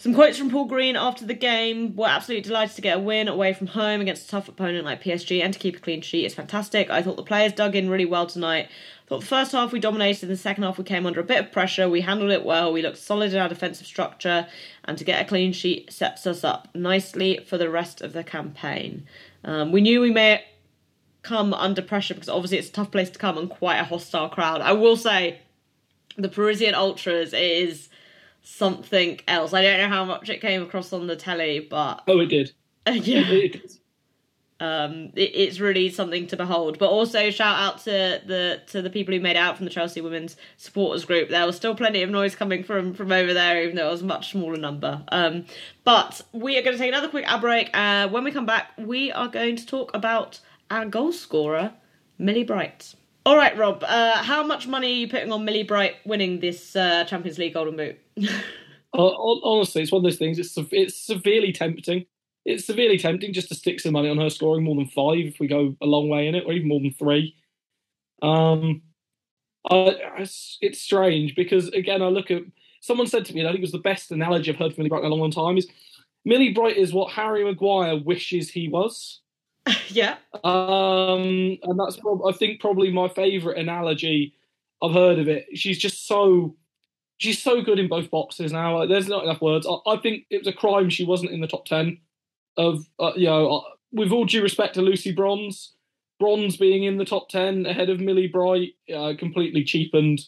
Some 0.00 0.14
quotes 0.14 0.38
from 0.38 0.48
Paul 0.48 0.64
Green 0.64 0.96
after 0.96 1.26
the 1.26 1.34
game. 1.34 1.94
We're 1.94 2.08
absolutely 2.08 2.48
delighted 2.48 2.74
to 2.76 2.80
get 2.80 2.96
a 2.96 3.00
win 3.00 3.28
away 3.28 3.52
from 3.52 3.66
home 3.66 4.00
against 4.00 4.28
a 4.28 4.30
tough 4.30 4.48
opponent 4.48 4.86
like 4.86 5.02
PSG 5.02 5.44
and 5.44 5.52
to 5.52 5.58
keep 5.58 5.76
a 5.76 5.78
clean 5.78 6.00
sheet 6.00 6.24
is 6.24 6.32
fantastic. 6.32 6.88
I 6.88 7.02
thought 7.02 7.18
the 7.18 7.22
players 7.22 7.52
dug 7.52 7.76
in 7.76 7.90
really 7.90 8.06
well 8.06 8.26
tonight. 8.26 8.70
Thought 9.10 9.24
first 9.24 9.50
half 9.50 9.72
we 9.72 9.80
dominated, 9.80 10.22
in 10.22 10.28
the 10.28 10.36
second 10.36 10.62
half 10.62 10.78
we 10.78 10.84
came 10.84 11.04
under 11.04 11.18
a 11.18 11.24
bit 11.24 11.44
of 11.44 11.50
pressure. 11.50 11.88
We 11.88 12.02
handled 12.02 12.30
it 12.30 12.44
well. 12.44 12.72
We 12.72 12.80
looked 12.80 12.96
solid 12.96 13.32
in 13.32 13.40
our 13.40 13.48
defensive 13.48 13.88
structure, 13.88 14.46
and 14.84 14.96
to 14.96 15.02
get 15.02 15.20
a 15.20 15.28
clean 15.28 15.52
sheet 15.52 15.92
sets 15.92 16.28
us 16.28 16.44
up 16.44 16.68
nicely 16.76 17.40
for 17.44 17.58
the 17.58 17.68
rest 17.68 18.02
of 18.02 18.12
the 18.12 18.22
campaign. 18.22 19.08
Um, 19.42 19.72
we 19.72 19.80
knew 19.80 20.00
we 20.00 20.12
may 20.12 20.44
come 21.22 21.52
under 21.52 21.82
pressure 21.82 22.14
because 22.14 22.28
obviously 22.28 22.58
it's 22.58 22.68
a 22.68 22.72
tough 22.72 22.92
place 22.92 23.10
to 23.10 23.18
come 23.18 23.36
and 23.36 23.50
quite 23.50 23.78
a 23.78 23.84
hostile 23.84 24.28
crowd. 24.28 24.60
I 24.60 24.74
will 24.74 24.96
say, 24.96 25.40
the 26.16 26.28
Parisian 26.28 26.76
ultras 26.76 27.32
is 27.32 27.88
something 28.42 29.18
else. 29.26 29.52
I 29.52 29.62
don't 29.62 29.80
know 29.80 29.88
how 29.88 30.04
much 30.04 30.30
it 30.30 30.40
came 30.40 30.62
across 30.62 30.92
on 30.92 31.08
the 31.08 31.16
telly, 31.16 31.58
but 31.58 32.04
oh, 32.06 32.20
it 32.20 32.26
did. 32.26 32.52
Yeah, 32.86 33.28
it 33.28 33.52
did. 33.54 33.72
Um, 34.60 35.10
it, 35.16 35.30
it's 35.34 35.58
really 35.58 35.88
something 35.88 36.26
to 36.28 36.36
behold. 36.36 36.78
But 36.78 36.90
also 36.90 37.30
shout 37.30 37.58
out 37.58 37.78
to 37.84 38.20
the 38.24 38.60
to 38.68 38.82
the 38.82 38.90
people 38.90 39.14
who 39.14 39.20
made 39.20 39.36
out 39.36 39.56
from 39.56 39.64
the 39.64 39.70
Chelsea 39.70 40.00
Women's 40.00 40.36
supporters 40.58 41.04
group. 41.04 41.30
There 41.30 41.46
was 41.46 41.56
still 41.56 41.74
plenty 41.74 42.02
of 42.02 42.10
noise 42.10 42.36
coming 42.36 42.62
from 42.62 42.94
from 42.94 43.10
over 43.10 43.32
there, 43.32 43.62
even 43.62 43.76
though 43.76 43.88
it 43.88 43.92
was 43.92 44.02
a 44.02 44.06
much 44.06 44.32
smaller 44.32 44.56
number. 44.56 45.02
Um, 45.08 45.46
but 45.84 46.20
we 46.32 46.58
are 46.58 46.62
going 46.62 46.76
to 46.76 46.78
take 46.78 46.92
another 46.92 47.08
quick 47.08 47.24
ad 47.26 47.40
break. 47.40 47.70
Uh, 47.74 48.08
when 48.08 48.22
we 48.22 48.30
come 48.30 48.46
back, 48.46 48.72
we 48.76 49.10
are 49.12 49.28
going 49.28 49.56
to 49.56 49.66
talk 49.66 49.90
about 49.94 50.40
our 50.70 50.84
goal 50.84 51.12
scorer, 51.12 51.72
Millie 52.18 52.44
Bright. 52.44 52.94
All 53.26 53.36
right, 53.36 53.56
Rob. 53.56 53.84
Uh, 53.86 54.22
how 54.22 54.42
much 54.42 54.66
money 54.66 54.88
are 54.88 54.96
you 54.96 55.08
putting 55.08 55.32
on 55.32 55.44
Millie 55.44 55.62
Bright 55.62 55.96
winning 56.04 56.40
this 56.40 56.74
uh, 56.74 57.04
Champions 57.04 57.38
League 57.38 57.54
Golden 57.54 57.76
Boot? 57.76 57.98
Honestly, 58.92 59.82
it's 59.82 59.92
one 59.92 60.00
of 60.00 60.04
those 60.04 60.18
things. 60.18 60.38
It's 60.38 60.56
it's 60.72 60.96
severely 60.96 61.52
tempting. 61.52 62.06
It's 62.44 62.66
severely 62.66 62.98
tempting 62.98 63.32
just 63.32 63.48
to 63.48 63.54
stick 63.54 63.80
some 63.80 63.92
money 63.92 64.08
on 64.08 64.18
her 64.18 64.30
scoring 64.30 64.64
more 64.64 64.76
than 64.76 64.86
five 64.86 65.26
if 65.26 65.40
we 65.40 65.46
go 65.46 65.76
a 65.80 65.86
long 65.86 66.08
way 66.08 66.26
in 66.26 66.34
it, 66.34 66.44
or 66.46 66.52
even 66.52 66.68
more 66.68 66.80
than 66.80 66.92
three. 66.92 67.36
Um, 68.22 68.82
uh, 69.70 69.92
it's, 70.18 70.58
it's 70.60 70.80
strange 70.80 71.34
because 71.34 71.68
again, 71.68 72.02
I 72.02 72.06
look 72.06 72.30
at 72.30 72.42
someone 72.80 73.06
said 73.06 73.24
to 73.26 73.34
me, 73.34 73.40
and 73.40 73.48
I 73.48 73.52
think 73.52 73.60
it 73.60 73.64
was 73.64 73.72
the 73.72 73.78
best 73.78 74.10
analogy 74.10 74.50
I've 74.50 74.58
heard 74.58 74.74
from 74.74 74.82
Millie 74.82 74.88
Bright 74.88 75.00
in 75.00 75.06
a 75.06 75.08
long, 75.10 75.20
long 75.20 75.30
time. 75.30 75.58
Is 75.58 75.68
Millie 76.24 76.52
Bright 76.52 76.76
is 76.76 76.92
what 76.92 77.12
Harry 77.12 77.44
Maguire 77.44 77.98
wishes 77.98 78.50
he 78.50 78.68
was. 78.68 79.20
yeah. 79.88 80.16
Um, 80.44 81.58
and 81.62 81.78
that's 81.78 81.96
prob- 81.96 82.26
I 82.26 82.32
think 82.32 82.60
probably 82.60 82.90
my 82.90 83.08
favourite 83.08 83.58
analogy 83.58 84.34
I've 84.82 84.94
heard 84.94 85.18
of 85.18 85.28
it. 85.28 85.46
She's 85.54 85.78
just 85.78 86.06
so 86.06 86.56
she's 87.18 87.42
so 87.42 87.60
good 87.60 87.78
in 87.78 87.88
both 87.88 88.10
boxes 88.10 88.50
now. 88.52 88.86
there's 88.86 89.08
not 89.08 89.24
enough 89.24 89.42
words. 89.42 89.66
I, 89.66 89.90
I, 89.90 89.96
think 89.98 90.24
it 90.30 90.38
was 90.38 90.46
a 90.46 90.54
crime 90.54 90.88
she 90.88 91.04
wasn't 91.04 91.32
in 91.32 91.42
the 91.42 91.46
top 91.46 91.66
ten. 91.66 91.98
Of 92.56 92.86
uh, 92.98 93.12
you 93.16 93.26
know, 93.26 93.58
uh, 93.58 93.60
with 93.92 94.12
all 94.12 94.24
due 94.24 94.42
respect 94.42 94.74
to 94.74 94.82
Lucy 94.82 95.12
Bronze, 95.12 95.72
Bronze 96.18 96.56
being 96.56 96.84
in 96.84 96.98
the 96.98 97.04
top 97.04 97.28
ten 97.28 97.66
ahead 97.66 97.90
of 97.90 98.00
Millie 98.00 98.28
Bright 98.28 98.74
uh, 98.94 99.14
completely 99.18 99.64
cheapened. 99.64 100.20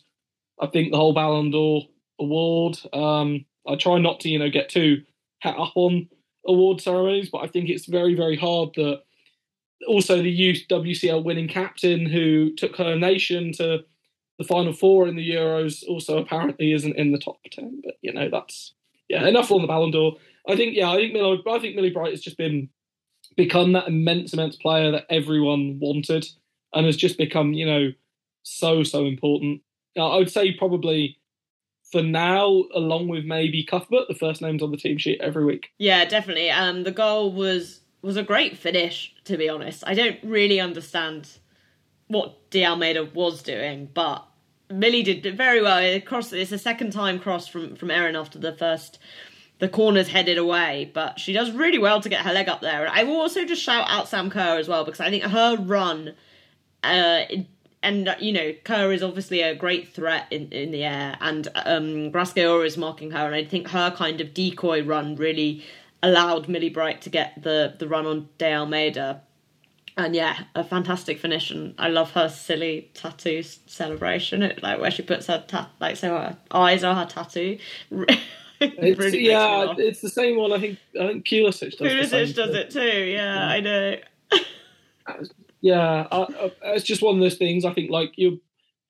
I 0.61 0.67
think 0.67 0.91
the 0.91 0.97
whole 0.97 1.15
Ballon 1.15 1.51
d'Or 1.51 1.83
award. 2.19 2.79
Um, 2.93 3.45
I 3.67 3.77
try 3.77 3.99
not 3.99 4.21
to 4.21 4.29
you 4.29 4.39
know 4.39 4.51
get 4.51 4.69
too 4.69 5.03
hat 5.41 5.57
up 5.59 5.73
on 5.75 6.09
award 6.47 6.81
ceremonies, 6.81 7.29
but 7.31 7.39
I 7.39 7.47
think 7.47 7.69
it's 7.69 7.87
very 7.87 8.15
very 8.15 8.37
hard 8.37 8.71
that 8.77 9.03
also 9.87 10.23
the 10.23 10.55
UWCL 10.55 11.25
winning 11.25 11.49
captain 11.49 12.07
who 12.07 12.55
took 12.55 12.77
her 12.77 12.97
nation 12.97 13.53
to 13.55 13.85
the 14.39 14.45
final 14.45 14.73
four 14.73 15.07
in 15.07 15.17
the 15.17 15.31
Euros 15.31 15.87
also 15.87 16.19
apparently 16.19 16.73
isn't 16.73 16.97
in 16.97 17.13
the 17.13 17.19
top 17.19 17.39
ten. 17.51 17.81
But 17.85 17.95
you 18.03 18.13
know 18.13 18.29
that's 18.31 18.75
yeah 19.09 19.27
enough 19.27 19.51
on 19.51 19.63
the 19.63 19.69
Ballon 19.69 19.91
d'Or. 19.91 20.17
I 20.49 20.57
think 20.57 20.77
yeah 20.77 20.91
I 20.91 20.97
think 20.97 21.13
Millie, 21.13 21.43
I 21.49 21.59
think 21.59 21.77
Millie 21.77 21.91
Bright 21.91 22.13
has 22.13 22.21
just 22.21 22.37
been 22.37 22.69
become 23.37 23.73
that 23.73 23.89
immense 23.89 24.33
immense 24.33 24.57
player 24.57 24.91
that 24.93 25.07
everyone 25.09 25.79
wanted 25.81 26.27
and 26.75 26.87
has 26.87 26.97
just 26.97 27.19
become 27.19 27.53
you 27.53 27.67
know 27.67 27.93
so 28.43 28.83
so 28.83 29.07
important. 29.07 29.63
I 29.99 30.17
would 30.17 30.31
say 30.31 30.53
probably 30.53 31.19
for 31.93 32.03
now, 32.03 32.65
along 32.75 33.09
with 33.09 33.27
maybe 33.27 33.63
Cuthbert, 33.63 34.09
the 34.09 34.15
first 34.15 34.41
names 34.41 34.63
on 34.63 34.71
the 34.71 34.79
team 34.79 34.97
sheet 34.97 35.21
every 35.21 35.45
week. 35.45 35.69
Yeah, 35.79 36.07
definitely. 36.07 36.51
Um, 36.51 36.85
the 36.85 36.91
goal 36.91 37.33
was 37.33 37.81
was 38.01 38.17
a 38.17 38.23
great 38.23 38.59
finish, 38.59 39.15
to 39.25 39.37
be 39.37 39.49
honest. 39.49 39.85
I 39.87 39.95
don't 39.95 40.19
really 40.25 40.59
understand 40.59 41.39
what 42.09 42.51
De 42.51 42.65
Almeida 42.65 43.05
was 43.05 43.43
doing, 43.43 43.89
but 43.95 44.27
Millie 44.71 45.03
did 45.03 45.37
very 45.37 45.63
well. 45.63 45.79
It 45.79 46.05
crossed, 46.05 46.33
it's 46.33 46.53
a 46.53 46.59
second 46.59 46.93
time 46.93 47.19
cross 47.19 47.47
from, 47.47 47.77
from 47.77 47.91
Erin 47.91 48.17
after 48.17 48.39
the 48.39 48.53
first, 48.53 48.99
the 49.59 49.69
corner's 49.69 50.09
headed 50.09 50.39
away, 50.39 50.91
but 50.93 51.21
she 51.21 51.33
does 51.33 51.53
really 51.53 51.79
well 51.79 52.01
to 52.01 52.09
get 52.09 52.25
her 52.25 52.33
leg 52.33 52.49
up 52.49 52.61
there. 52.61 52.85
And 52.85 52.93
I 52.93 53.05
will 53.05 53.21
also 53.21 53.45
just 53.45 53.63
shout 53.63 53.87
out 53.89 54.09
Sam 54.09 54.29
Kerr 54.29 54.59
as 54.59 54.69
well, 54.69 54.85
because 54.85 55.01
I 55.01 55.09
think 55.09 55.23
her 55.23 55.57
run, 55.57 56.15
uh, 56.83 57.23
and 57.83 58.17
you 58.19 58.33
know, 58.33 58.53
Kerr 58.65 58.93
is 58.93 59.03
obviously 59.03 59.41
a 59.41 59.55
great 59.55 59.89
threat 59.89 60.27
in, 60.31 60.51
in 60.51 60.71
the 60.73 60.85
air, 60.85 61.17
and 61.21 61.49
um, 61.55 62.13
is 62.15 62.77
marking 62.77 63.13
her, 63.13 63.27
and 63.27 63.35
I 63.35 63.45
think 63.45 63.69
her 63.69 63.91
kind 63.93 64.21
of 64.21 64.35
decoy 64.35 64.83
run 64.83 65.17
really 65.17 65.65
allowed 66.03 66.49
Millie 66.49 66.71
Bright 66.71 67.01
to 67.03 67.11
get 67.11 67.43
the 67.43 67.75
the 67.79 67.87
run 67.89 68.07
on 68.07 68.29
De 68.39 68.53
Almeida. 68.53 69.23
and 69.97 70.15
yeah, 70.15 70.45
a 70.55 70.65
fantastic 70.65 71.21
finish, 71.21 71.51
and 71.51 71.75
I 71.79 71.89
love 71.89 72.13
her 72.13 72.29
silly 72.29 72.91
tattoo 72.95 73.43
celebration. 73.43 74.43
It 74.43 74.63
like 74.63 74.81
where 74.81 74.91
she 74.91 75.03
puts 75.03 75.27
her 75.27 75.45
ta- 75.47 75.71
like 75.81 75.97
so 75.97 76.09
her 76.09 76.37
eyes 76.51 76.83
are 76.83 76.95
her 76.95 77.07
tattoo. 77.07 77.59
it's, 78.79 79.15
yeah, 79.17 79.75
it's 79.79 80.01
the 80.01 80.09
same 80.09 80.37
one. 80.37 80.53
I 80.53 80.61
think 80.61 80.79
I 81.01 81.09
think 81.09 81.27
Pulisic 81.27 81.77
does. 81.77 81.81
Pulisic 81.81 82.35
does 82.35 82.55
it 82.55 82.71
too. 82.71 82.81
Yeah, 82.81 83.35
yeah. 83.35 83.47
I 83.49 83.61
know. 83.61 83.97
yeah, 85.61 86.07
I, 86.11 86.17
I, 86.19 86.53
it's 86.75 86.85
just 86.85 87.03
one 87.03 87.17
of 87.17 87.21
those 87.21 87.37
things. 87.37 87.65
I 87.65 87.73
think 87.73 87.91
like 87.91 88.13
you, 88.17 88.41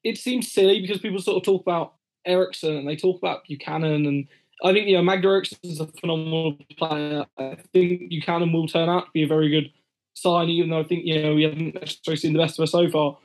it 0.04 0.18
seems 0.18 0.50
silly 0.50 0.80
because 0.80 0.98
people 0.98 1.20
sort 1.20 1.38
of 1.38 1.44
talk 1.44 1.62
about 1.62 1.94
Eriksson 2.26 2.76
and 2.76 2.88
they 2.88 2.96
talk 2.96 3.18
about 3.18 3.44
Buchanan, 3.44 4.06
and 4.06 4.28
I 4.62 4.72
think 4.72 4.88
you 4.88 4.96
know 4.96 5.02
Magda 5.02 5.28
Eriksson 5.28 5.58
is 5.62 5.80
a 5.80 5.86
phenomenal 5.86 6.56
player. 6.76 7.24
I 7.38 7.56
think 7.72 8.08
Buchanan 8.10 8.52
will 8.52 8.68
turn 8.68 8.88
out 8.88 9.06
to 9.06 9.10
be 9.12 9.22
a 9.22 9.28
very 9.28 9.48
good 9.48 9.72
sign, 10.14 10.48
even 10.48 10.70
though 10.70 10.80
I 10.80 10.84
think 10.84 11.04
you 11.04 11.22
know 11.22 11.34
we 11.34 11.44
haven't 11.44 11.74
necessarily 11.74 12.18
seen 12.18 12.32
the 12.32 12.38
best 12.38 12.58
of 12.58 12.64
her 12.64 12.66
so 12.66 12.90
far. 12.90 13.18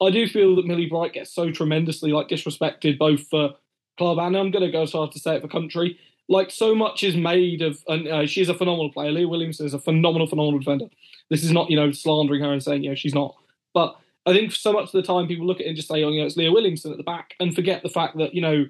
I 0.00 0.10
do 0.10 0.26
feel 0.26 0.56
that 0.56 0.66
Millie 0.66 0.86
Bright 0.86 1.12
gets 1.12 1.32
so 1.32 1.50
tremendously 1.50 2.12
like 2.12 2.28
disrespected 2.28 2.98
both 2.98 3.28
for 3.28 3.54
club 3.98 4.18
and 4.18 4.36
I'm 4.36 4.50
going 4.50 4.64
to 4.64 4.70
go 4.70 4.82
as 4.82 4.92
far 4.92 5.08
to 5.08 5.18
say 5.18 5.36
it 5.36 5.42
for 5.42 5.48
country. 5.48 5.98
Like 6.28 6.50
so 6.50 6.74
much 6.74 7.02
is 7.02 7.16
made 7.16 7.62
of, 7.62 7.82
and 7.88 8.08
uh, 8.08 8.26
she's 8.26 8.48
a 8.48 8.54
phenomenal 8.54 8.92
player. 8.92 9.10
Leah 9.10 9.28
Williamson 9.28 9.66
is 9.66 9.74
a 9.74 9.78
phenomenal, 9.78 10.26
phenomenal 10.26 10.60
defender. 10.60 10.86
This 11.30 11.44
is 11.44 11.50
not 11.50 11.70
you 11.70 11.76
know 11.76 11.92
slandering 11.92 12.42
her 12.42 12.52
and 12.52 12.62
saying 12.62 12.84
you 12.84 12.90
know 12.90 12.94
she's 12.94 13.14
not, 13.14 13.34
but 13.74 13.96
I 14.24 14.32
think 14.32 14.52
so 14.52 14.72
much 14.72 14.86
of 14.86 14.92
the 14.92 15.02
time 15.02 15.26
people 15.26 15.46
look 15.46 15.58
at 15.58 15.66
it 15.66 15.68
and 15.68 15.76
just 15.76 15.88
say, 15.88 16.02
oh, 16.04 16.10
you 16.10 16.20
know, 16.20 16.26
it's 16.26 16.36
Leah 16.36 16.52
Williamson 16.52 16.92
at 16.92 16.96
the 16.96 17.02
back, 17.02 17.34
and 17.40 17.54
forget 17.54 17.82
the 17.82 17.88
fact 17.88 18.16
that 18.18 18.34
you 18.34 18.40
know 18.40 18.66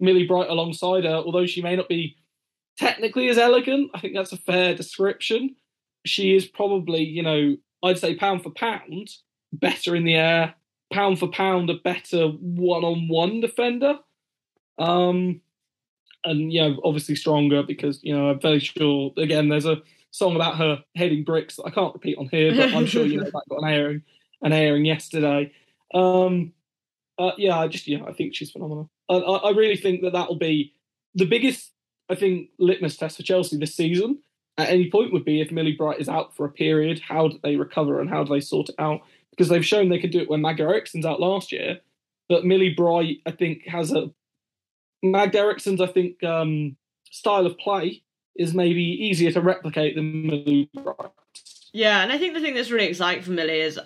Millie 0.00 0.26
Bright 0.26 0.48
alongside 0.48 1.04
her, 1.04 1.14
although 1.14 1.46
she 1.46 1.62
may 1.62 1.76
not 1.76 1.88
be 1.88 2.16
technically 2.78 3.28
as 3.28 3.38
elegant, 3.38 3.90
I 3.94 4.00
think 4.00 4.14
that's 4.14 4.32
a 4.32 4.36
fair 4.36 4.74
description 4.74 5.56
she 6.04 6.34
is 6.34 6.46
probably, 6.46 7.02
you 7.02 7.22
know, 7.22 7.56
I'd 7.82 7.98
say 7.98 8.14
pound 8.14 8.42
for 8.42 8.50
pound, 8.50 9.10
better 9.52 9.96
in 9.96 10.04
the 10.04 10.14
air, 10.14 10.54
pound 10.92 11.18
for 11.18 11.28
pound, 11.28 11.70
a 11.70 11.74
better 11.74 12.28
one 12.28 12.84
on 12.84 13.08
one 13.08 13.40
defender. 13.40 13.98
Um, 14.78 15.40
and, 16.24 16.52
you 16.52 16.60
know, 16.60 16.80
obviously 16.84 17.16
stronger 17.16 17.62
because, 17.62 18.02
you 18.02 18.16
know, 18.16 18.30
I'm 18.30 18.40
very 18.40 18.60
sure, 18.60 19.12
again, 19.16 19.48
there's 19.48 19.66
a 19.66 19.82
song 20.10 20.36
about 20.36 20.56
her 20.56 20.82
heading 20.96 21.24
bricks 21.24 21.56
that 21.56 21.64
I 21.64 21.70
can't 21.70 21.94
repeat 21.94 22.18
on 22.18 22.28
here, 22.28 22.54
but 22.54 22.72
I'm 22.72 22.86
sure, 22.86 23.04
you 23.04 23.18
know, 23.18 23.24
that 23.32 23.42
got 23.48 23.62
an 23.62 23.68
airing, 23.68 24.02
an 24.42 24.52
airing 24.52 24.84
yesterday. 24.84 25.52
Um, 25.92 26.52
uh, 27.18 27.32
yeah, 27.36 27.58
I 27.58 27.68
just, 27.68 27.86
yeah, 27.86 28.04
I 28.06 28.12
think 28.12 28.34
she's 28.34 28.50
phenomenal. 28.50 28.90
I, 29.08 29.16
I 29.16 29.50
really 29.50 29.76
think 29.76 30.02
that 30.02 30.14
that'll 30.14 30.38
be 30.38 30.72
the 31.14 31.26
biggest, 31.26 31.72
I 32.08 32.14
think, 32.14 32.48
litmus 32.58 32.96
test 32.96 33.18
for 33.18 33.22
Chelsea 33.22 33.58
this 33.58 33.74
season 33.74 34.18
at 34.56 34.68
any 34.68 34.90
point 34.90 35.12
would 35.12 35.24
be 35.24 35.40
if 35.40 35.50
Millie 35.50 35.72
Bright 35.72 36.00
is 36.00 36.08
out 36.08 36.34
for 36.34 36.46
a 36.46 36.50
period, 36.50 37.00
how 37.00 37.28
do 37.28 37.38
they 37.42 37.56
recover 37.56 38.00
and 38.00 38.08
how 38.08 38.22
do 38.22 38.32
they 38.32 38.40
sort 38.40 38.68
it 38.68 38.76
out? 38.78 39.00
Because 39.30 39.48
they've 39.48 39.66
shown 39.66 39.88
they 39.88 39.98
can 39.98 40.10
do 40.10 40.20
it 40.20 40.30
when 40.30 40.42
Magda 40.42 40.62
Eriksson's 40.62 41.06
out 41.06 41.20
last 41.20 41.50
year, 41.50 41.80
but 42.28 42.44
Millie 42.44 42.74
Bright, 42.74 43.18
I 43.26 43.32
think, 43.32 43.66
has 43.66 43.92
a 43.92 44.10
Magda 45.10 45.38
Eriksson's, 45.38 45.80
I 45.80 45.86
think, 45.86 46.22
um, 46.24 46.76
style 47.10 47.46
of 47.46 47.56
play 47.58 48.02
is 48.36 48.54
maybe 48.54 48.82
easier 48.82 49.30
to 49.32 49.40
replicate 49.40 49.94
than 49.94 50.26
Millie 50.26 50.70
Bright. 50.74 51.10
Yeah, 51.72 52.02
and 52.02 52.12
I 52.12 52.18
think 52.18 52.34
the 52.34 52.40
thing 52.40 52.54
that's 52.54 52.70
really 52.70 52.86
exciting 52.86 53.22
for 53.24 53.32
Millie 53.32 53.60
is 53.60 53.78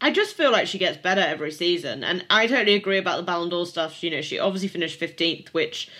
I 0.00 0.10
just 0.10 0.36
feel 0.36 0.52
like 0.52 0.66
she 0.66 0.78
gets 0.78 0.96
better 0.96 1.20
every 1.20 1.50
season. 1.50 2.04
And 2.04 2.24
I 2.30 2.46
totally 2.46 2.74
agree 2.74 2.98
about 2.98 3.16
the 3.16 3.22
Ballon 3.22 3.48
d'Or 3.48 3.66
stuff. 3.66 4.02
You 4.02 4.10
know, 4.10 4.22
she 4.22 4.38
obviously 4.38 4.68
finished 4.68 5.00
15th, 5.00 5.48
which 5.48 5.90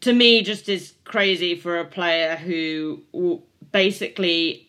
to 0.00 0.12
me 0.12 0.42
just 0.42 0.68
is 0.68 0.94
crazy 1.04 1.54
for 1.54 1.78
a 1.78 1.84
player 1.84 2.36
who 2.36 3.02
basically 3.72 4.68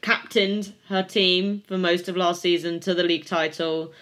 captained 0.00 0.72
her 0.88 1.02
team 1.02 1.62
for 1.66 1.76
most 1.76 2.08
of 2.08 2.16
last 2.16 2.40
season 2.40 2.80
to 2.80 2.94
the 2.94 3.02
league 3.02 3.26
title, 3.26 3.92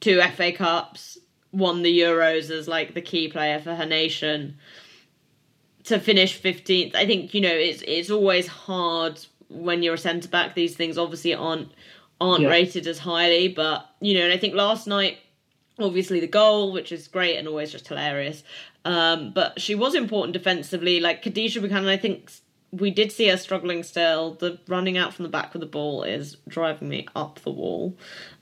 two 0.00 0.20
FA 0.36 0.52
Cups, 0.52 1.18
won 1.52 1.82
the 1.82 2.00
Euros 2.00 2.50
as 2.50 2.68
like 2.68 2.94
the 2.94 3.00
key 3.00 3.28
player 3.28 3.58
for 3.60 3.74
her 3.74 3.86
nation. 3.86 4.56
To 5.84 5.98
finish 5.98 6.40
15th, 6.40 6.94
I 6.94 7.06
think, 7.06 7.34
you 7.34 7.40
know, 7.40 7.48
it's 7.48 7.82
it's 7.86 8.10
always 8.10 8.46
hard 8.46 9.18
when 9.48 9.82
you're 9.82 9.94
a 9.94 9.98
centre 9.98 10.28
back. 10.28 10.54
These 10.54 10.76
things 10.76 10.98
obviously 10.98 11.34
aren't 11.34 11.72
aren't 12.20 12.42
yeah. 12.42 12.50
rated 12.50 12.86
as 12.86 12.98
highly, 12.98 13.48
but 13.48 13.88
you 14.00 14.14
know, 14.14 14.24
and 14.24 14.32
I 14.32 14.36
think 14.36 14.54
last 14.54 14.86
night 14.86 15.18
obviously 15.78 16.20
the 16.20 16.26
goal, 16.26 16.72
which 16.72 16.92
is 16.92 17.08
great 17.08 17.36
and 17.36 17.48
always 17.48 17.72
just 17.72 17.88
hilarious. 17.88 18.42
Um, 18.84 19.32
but 19.32 19.60
she 19.60 19.74
was 19.74 19.94
important 19.94 20.32
defensively. 20.32 21.00
Like 21.00 21.22
Kadeisha 21.22 21.60
Buchanan, 21.60 21.88
I 21.88 21.96
think 21.96 22.30
we 22.72 22.90
did 22.90 23.10
see 23.10 23.28
her 23.28 23.36
struggling 23.36 23.82
still. 23.82 24.34
The 24.34 24.58
running 24.68 24.96
out 24.96 25.14
from 25.14 25.24
the 25.24 25.28
back 25.28 25.52
with 25.52 25.60
the 25.60 25.66
ball 25.66 26.02
is 26.02 26.36
driving 26.48 26.88
me 26.88 27.06
up 27.16 27.40
the 27.40 27.50
wall. 27.50 27.96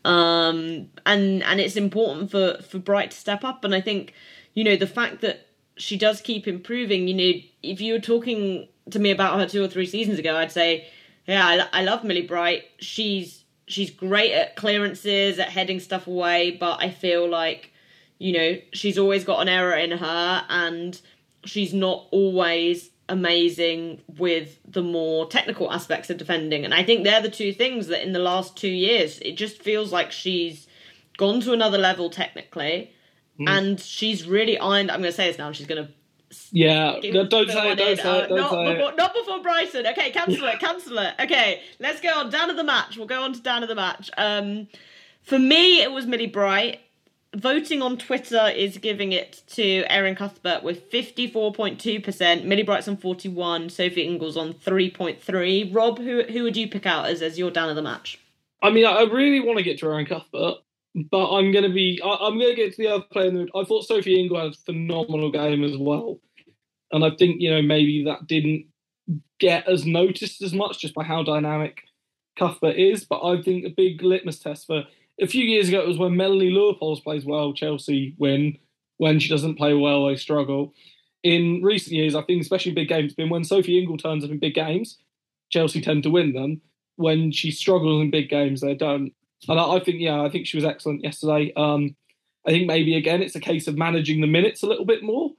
Um, 0.05 0.89
and 1.05 1.43
and 1.43 1.61
it's 1.61 1.77
important 1.77 2.31
for 2.31 2.59
for 2.63 2.79
Bright 2.79 3.11
to 3.11 3.17
step 3.17 3.45
up. 3.45 3.65
And 3.65 3.75
I 3.75 3.81
think 3.81 4.15
you 4.55 4.65
know 4.65 4.77
the 4.77 4.87
fact 4.87 5.21
that 5.21 5.49
she 5.77 5.97
does 5.97 6.21
keep 6.21 6.47
improving. 6.47 7.09
You 7.09 7.15
know, 7.15 7.41
if 7.63 7.81
you 7.81 7.95
were 7.95 8.01
talking 8.01 8.69
to 8.91 8.99
me 8.99 9.11
about 9.11 9.39
her 9.39 9.47
two 9.47 9.63
or 9.63 9.69
three 9.69 9.87
seasons 9.87 10.19
ago, 10.19 10.37
I'd 10.37 10.53
say, 10.53 10.89
yeah, 11.27 11.47
I, 11.47 11.81
I 11.81 11.83
love 11.85 12.05
Millie 12.05 12.27
Bright. 12.27 12.65
She's 12.79 13.45
she's 13.67 13.91
great 13.91 14.33
at 14.33 14.57
clearances, 14.57 15.39
at 15.39 15.51
heading 15.51 15.81
stuff 15.81 16.07
away, 16.07 16.53
but 16.59 16.83
I 16.83 16.91
feel 16.91 17.29
like 17.29 17.73
you 18.19 18.33
know 18.33 18.59
she's 18.73 18.99
always 18.99 19.25
got 19.25 19.41
an 19.41 19.49
error 19.49 19.77
in 19.77 19.93
her, 19.93 20.45
and 20.49 21.01
she's 21.45 21.73
not 21.73 22.07
always 22.11 22.91
amazing 23.09 24.03
with 24.17 24.59
the 24.67 24.83
more 24.83 25.27
technical 25.27 25.73
aspects 25.73 26.11
of 26.11 26.19
defending. 26.19 26.65
And 26.65 26.75
I 26.75 26.83
think 26.83 27.05
they're 27.05 27.23
the 27.23 27.31
two 27.31 27.53
things 27.53 27.87
that 27.89 28.03
in 28.03 28.13
the 28.13 28.19
last 28.19 28.57
two 28.57 28.69
years, 28.69 29.19
it 29.21 29.33
just 29.33 29.63
feels 29.63 29.93
like 29.93 30.13
she's 30.13 30.67
gone 31.17 31.41
to 31.41 31.53
another 31.53 31.79
level 31.79 32.11
technically. 32.11 32.93
Mm. 33.41 33.49
And 33.49 33.81
she's 33.81 34.27
really 34.27 34.59
ironed. 34.59 34.91
I'm 34.91 35.01
going 35.01 35.11
to 35.11 35.17
say 35.17 35.29
this 35.29 35.39
now. 35.39 35.53
She's 35.53 35.67
going 35.67 35.87
to. 35.87 35.93
Yeah, 36.51 36.99
no, 37.05 37.27
don't 37.27 37.49
say 37.49 37.73
it. 37.73 37.77
Don't 37.77 37.97
say 37.97 38.19
it. 38.25 38.29
Don't 38.29 38.37
not, 38.37 38.51
say 38.51 38.75
before, 38.75 38.91
it. 38.91 38.97
not 38.97 39.15
before 39.15 39.43
Brighton. 39.43 39.87
Okay, 39.87 40.11
cancel 40.11 40.45
it. 40.45 40.61
Cancel 40.61 40.99
it. 40.99 41.15
Okay, 41.21 41.63
let's 41.79 42.03
go 42.03 42.11
on. 42.11 42.29
Down 42.29 42.51
of 42.51 42.57
the 42.57 42.65
match. 42.65 42.99
We'll 42.99 43.07
go 43.07 43.23
on 43.23 43.33
to 43.33 43.41
down 43.41 43.63
of 43.63 43.71
the 43.71 43.75
match. 43.75 44.11
Um, 44.19 44.69
for 45.23 45.39
me, 45.39 45.81
it 45.81 45.91
was 45.91 46.07
Millie 46.07 46.27
Bright 46.27 46.81
voting 47.37 47.83
on 47.83 47.99
Twitter 47.99 48.49
is 48.49 48.79
giving 48.79 49.13
it 49.13 49.43
to 49.49 49.85
Erin 49.89 50.15
Cuthbert 50.15 50.63
with 50.63 50.91
54.2%, 50.91 52.45
Millie 52.45 52.63
Bright's 52.63 52.89
on 52.89 52.97
41, 52.97 53.71
Sophie 53.71 54.03
Ingle's 54.03 54.37
on 54.37 54.55
3.3. 54.55 55.75
Rob, 55.75 55.99
who 55.99 56.23
who 56.25 56.43
would 56.43 56.57
you 56.57 56.69
pick 56.69 56.87
out 56.87 57.07
as, 57.07 57.23
as 57.23 57.39
your 57.39 57.51
down 57.51 57.69
of 57.69 57.77
the 57.77 57.83
match? 57.83 58.19
I 58.63 58.71
mean, 58.71 58.87
I 58.87 59.03
really 59.03 59.41
want 59.41 59.59
to 59.59 59.65
get 59.65 59.79
to 59.79 59.87
Erin 59.87 60.07
Cuthbert, 60.07 60.57
but 60.95 61.31
I'm 61.33 61.53
going 61.53 61.65
to 61.65 61.73
be, 61.73 62.01
I, 62.03 62.27
am 62.27 62.39
going 62.39 62.51
to 62.51 62.57
get 62.57 62.75
to 62.75 62.83
the 62.83 62.89
other 62.89 63.05
player. 63.05 63.29
In 63.29 63.35
the, 63.35 63.49
I 63.55 63.65
thought 63.65 63.87
Sophie 63.87 64.19
Ingle's 64.19 64.43
had 64.43 64.53
a 64.53 64.73
phenomenal 64.73 65.31
game 65.31 65.63
as 65.63 65.77
well. 65.77 66.19
And 66.91 67.05
I 67.05 67.11
think, 67.11 67.41
you 67.41 67.51
know, 67.51 67.63
maybe 67.63 68.05
that 68.05 68.27
didn't 68.27 68.67
get 69.39 69.69
as 69.69 69.87
noticed 69.87 70.43
as 70.43 70.53
much 70.53 70.81
just 70.81 70.95
by 70.95 71.05
how 71.05 71.23
dynamic 71.23 71.83
Cuthbert 72.37 72.77
is. 72.77 73.05
But 73.05 73.25
I 73.25 73.41
think 73.43 73.65
a 73.65 73.71
big 73.71 74.03
litmus 74.03 74.41
test 74.41 74.67
for 74.67 74.85
a 75.21 75.27
few 75.27 75.45
years 75.45 75.69
ago, 75.69 75.81
it 75.81 75.89
was 75.89 75.99
when 75.99 76.17
Melanie 76.17 76.51
Leupolz 76.51 77.03
plays 77.03 77.25
well, 77.25 77.53
Chelsea 77.53 78.15
win. 78.19 78.59
When 78.99 79.21
she 79.21 79.29
doesn't 79.29 79.57
play 79.57 79.75
well, 79.75 80.07
they 80.07 80.17
struggle. 80.17 80.75
In 81.23 81.63
recent 81.63 81.95
years, 81.95 82.15
I 82.15 82.23
think, 82.23 82.43
especially 82.43 82.73
big 82.73 82.89
games, 82.89 83.15
been 83.15 83.29
when 83.29 83.45
Sophie 83.45 83.79
Ingle 83.79 83.97
turns 83.97 84.25
up 84.25 84.31
in 84.31 84.39
big 84.39 84.55
games, 84.55 84.99
Chelsea 85.51 85.81
tend 85.81 86.03
to 86.05 86.11
win 86.11 86.33
them. 86.33 86.61
When 86.97 87.31
she 87.31 87.51
struggles 87.53 88.03
in 88.03 88.11
big 88.11 88.29
games, 88.29 88.61
they 88.61 88.75
don't. 88.75 89.13
And 89.49 89.61
I, 89.61 89.77
I 89.77 89.81
think, 89.81 90.01
yeah, 90.01 90.21
I 90.23 90.31
think 90.31 90.47
she 90.47 90.57
was 90.57 90.65
excellent 90.65 91.05
yesterday. 91.05 91.53
Um, 91.57 91.95
I 92.47 92.51
think 92.51 92.67
maybe 92.67 92.97
again, 92.97 93.23
it's 93.23 93.37
a 93.37 93.41
case 93.41 93.69
of 93.69 93.77
managing 93.77 94.21
the 94.21 94.27
minutes 94.27 94.63
a 94.63 94.67
little 94.67 94.85
bit 94.85 95.03
more 95.03 95.31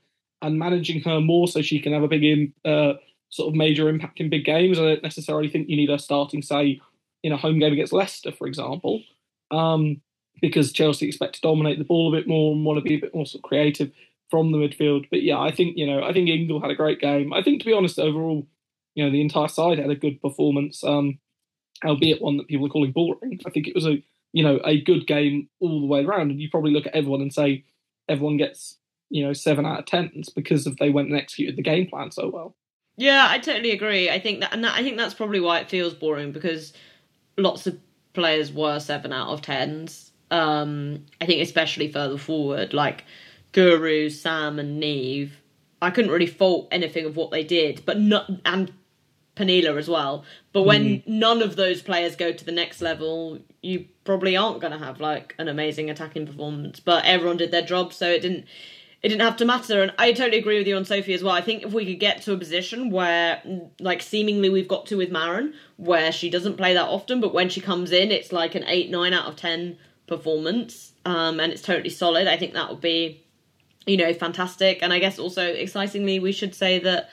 and 0.41 0.57
managing 0.57 1.01
her 1.01 1.19
more 1.19 1.49
so 1.49 1.61
she 1.61 1.79
can 1.79 1.91
have 1.91 2.03
a 2.03 2.07
big 2.07 2.23
in, 2.23 2.53
uh, 2.63 2.93
sort 3.29 3.49
of 3.49 3.55
major 3.55 3.89
impact 3.89 4.21
in 4.21 4.29
big 4.29 4.45
games. 4.45 4.79
I 4.79 4.83
don't 4.83 5.03
necessarily 5.03 5.49
think 5.49 5.67
you 5.67 5.75
need 5.75 5.89
her 5.89 5.97
starting, 5.97 6.41
say, 6.41 6.79
in 7.23 7.33
a 7.33 7.37
home 7.37 7.59
game 7.59 7.73
against 7.73 7.91
Leicester, 7.91 8.31
for 8.31 8.47
example 8.47 9.01
um, 9.51 10.01
because 10.41 10.71
Chelsea 10.71 11.07
expect 11.07 11.35
to 11.35 11.41
dominate 11.41 11.77
the 11.77 11.85
ball 11.85 12.13
a 12.13 12.17
bit 12.17 12.27
more 12.27 12.53
and 12.53 12.65
want 12.65 12.77
to 12.77 12.87
be 12.87 12.95
a 12.95 12.99
bit 12.99 13.13
more 13.13 13.25
sort 13.25 13.43
of 13.43 13.47
creative 13.47 13.91
from 14.29 14.51
the 14.51 14.57
midfield. 14.57 15.05
But 15.09 15.23
yeah, 15.23 15.39
I 15.39 15.51
think 15.51 15.77
you 15.77 15.85
know 15.85 16.03
I 16.03 16.13
think 16.13 16.29
Ingle 16.29 16.61
had 16.61 16.71
a 16.71 16.75
great 16.75 16.99
game. 16.99 17.33
I 17.33 17.41
think 17.41 17.59
to 17.59 17.65
be 17.65 17.73
honest, 17.73 17.99
overall, 17.99 18.47
you 18.95 19.03
know 19.03 19.11
the 19.11 19.21
entire 19.21 19.47
side 19.47 19.79
had 19.79 19.89
a 19.89 19.95
good 19.95 20.21
performance, 20.21 20.83
um, 20.83 21.19
albeit 21.85 22.21
one 22.21 22.37
that 22.37 22.47
people 22.47 22.65
are 22.67 22.69
calling 22.69 22.91
boring. 22.91 23.39
I 23.45 23.49
think 23.49 23.67
it 23.67 23.75
was 23.75 23.85
a 23.85 24.03
you 24.33 24.43
know 24.43 24.59
a 24.63 24.81
good 24.81 25.07
game 25.07 25.49
all 25.59 25.81
the 25.81 25.87
way 25.87 26.03
around, 26.03 26.31
and 26.31 26.41
you 26.41 26.49
probably 26.49 26.71
look 26.71 26.87
at 26.87 26.95
everyone 26.95 27.21
and 27.21 27.33
say 27.33 27.65
everyone 28.07 28.37
gets 28.37 28.77
you 29.09 29.25
know 29.25 29.33
seven 29.33 29.65
out 29.65 29.79
of 29.79 29.85
ten 29.85 30.23
because 30.35 30.67
of 30.67 30.77
they 30.77 30.89
went 30.89 31.09
and 31.09 31.17
executed 31.17 31.55
the 31.55 31.63
game 31.63 31.87
plan 31.87 32.11
so 32.11 32.29
well. 32.29 32.55
Yeah, 32.97 33.27
I 33.29 33.39
totally 33.39 33.71
agree. 33.71 34.09
I 34.09 34.19
think 34.19 34.41
that, 34.41 34.51
and 34.51 34.61
that, 34.65 34.77
I 34.77 34.83
think 34.83 34.97
that's 34.97 35.13
probably 35.13 35.39
why 35.39 35.59
it 35.59 35.69
feels 35.69 35.93
boring 35.93 36.33
because 36.33 36.73
lots 37.37 37.65
of 37.65 37.79
players 38.19 38.51
were 38.51 38.79
seven 38.79 39.13
out 39.13 39.29
of 39.29 39.41
tens. 39.41 40.11
Um, 40.29 41.05
I 41.19 41.25
think 41.25 41.41
especially 41.41 41.91
further 41.91 42.17
forward, 42.17 42.73
like 42.73 43.05
Guro, 43.53 44.11
Sam, 44.11 44.59
and 44.59 44.81
Niamh. 44.81 45.31
I 45.81 45.89
couldn't 45.91 46.11
really 46.11 46.27
fault 46.27 46.67
anything 46.71 47.05
of 47.05 47.15
what 47.15 47.31
they 47.31 47.43
did, 47.43 47.83
but 47.85 47.99
not 47.99 48.29
and 48.45 48.71
Pernille 49.35 49.77
as 49.77 49.87
well. 49.87 50.25
But 50.51 50.63
when 50.63 50.83
mm. 50.83 51.07
none 51.07 51.41
of 51.41 51.55
those 51.55 51.81
players 51.81 52.17
go 52.17 52.33
to 52.33 52.45
the 52.45 52.51
next 52.51 52.81
level, 52.81 53.39
you 53.61 53.85
probably 54.03 54.35
aren't 54.35 54.59
going 54.59 54.73
to 54.73 54.85
have 54.85 54.99
like 54.99 55.33
an 55.39 55.47
amazing 55.47 55.89
attacking 55.89 56.27
performance. 56.27 56.79
But 56.81 57.05
everyone 57.05 57.37
did 57.37 57.51
their 57.51 57.61
job, 57.61 57.93
so 57.93 58.09
it 58.09 58.21
didn't 58.21 58.45
it 59.01 59.09
didn't 59.09 59.21
have 59.21 59.37
to 59.37 59.45
matter. 59.45 59.81
And 59.81 59.93
I 59.97 60.11
totally 60.11 60.39
agree 60.39 60.57
with 60.57 60.67
you 60.67 60.75
on 60.75 60.83
Sophie 60.83 61.13
as 61.13 61.23
well. 61.23 61.33
I 61.33 61.41
think 61.41 61.63
if 61.63 61.71
we 61.71 61.85
could 61.85 61.99
get 61.99 62.21
to 62.23 62.33
a 62.33 62.37
position 62.37 62.89
where, 62.89 63.41
like, 63.79 64.01
seemingly 64.01 64.49
we've 64.49 64.67
got 64.67 64.85
to 64.87 64.97
with 64.97 65.11
Maren, 65.11 65.53
where 65.77 66.11
she 66.11 66.29
doesn't 66.29 66.57
play 66.57 66.73
that 66.73 66.87
often, 66.87 67.21
but 67.21 67.33
when 67.33 67.49
she 67.49 67.61
comes 67.61 67.91
in, 67.91 68.11
it's 68.11 68.33
like 68.33 68.55
an 68.55 68.65
8, 68.67 68.89
9 68.89 69.13
out 69.13 69.27
of 69.27 69.35
10 69.37 69.77
performance, 70.05 70.91
um, 71.05 71.39
and 71.39 71.53
it's 71.53 71.61
totally 71.61 71.89
solid. 71.89 72.27
I 72.27 72.35
think 72.35 72.53
that 72.53 72.69
would 72.69 72.81
be, 72.81 73.23
you 73.85 73.95
know, 73.95 74.13
fantastic. 74.13 74.79
And 74.81 74.91
I 74.91 74.99
guess 74.99 75.17
also, 75.17 75.45
excitingly, 75.45 76.19
we 76.19 76.31
should 76.31 76.55
say 76.55 76.79
that. 76.79 77.09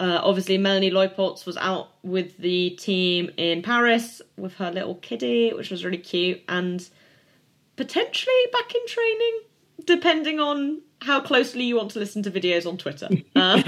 Uh, 0.00 0.20
obviously, 0.24 0.58
Melanie 0.58 0.90
Leupolz 0.90 1.46
was 1.46 1.56
out 1.58 1.90
with 2.02 2.36
the 2.38 2.70
team 2.70 3.30
in 3.36 3.62
Paris 3.62 4.20
with 4.36 4.54
her 4.54 4.72
little 4.72 4.96
kiddie, 4.96 5.52
which 5.52 5.70
was 5.70 5.84
really 5.84 5.98
cute, 5.98 6.40
and 6.48 6.88
potentially 7.76 8.34
back 8.52 8.74
in 8.74 8.84
training, 8.88 9.40
depending 9.84 10.40
on 10.40 10.80
how 11.02 11.20
closely 11.20 11.64
you 11.64 11.76
want 11.76 11.90
to 11.92 11.98
listen 11.98 12.22
to 12.22 12.30
videos 12.30 12.66
on 12.66 12.76
Twitter. 12.78 13.08
Um, 13.34 13.64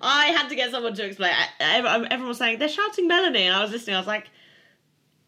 I 0.00 0.34
had 0.36 0.48
to 0.48 0.54
get 0.54 0.70
someone 0.70 0.94
to 0.94 1.04
explain. 1.04 1.32
Everyone 1.60 2.28
was 2.28 2.38
saying 2.38 2.58
they're 2.58 2.68
shouting 2.68 3.06
Melanie, 3.06 3.44
and 3.44 3.54
I 3.54 3.62
was 3.62 3.70
listening. 3.70 3.96
I 3.96 3.98
was 3.98 4.06
like, 4.06 4.28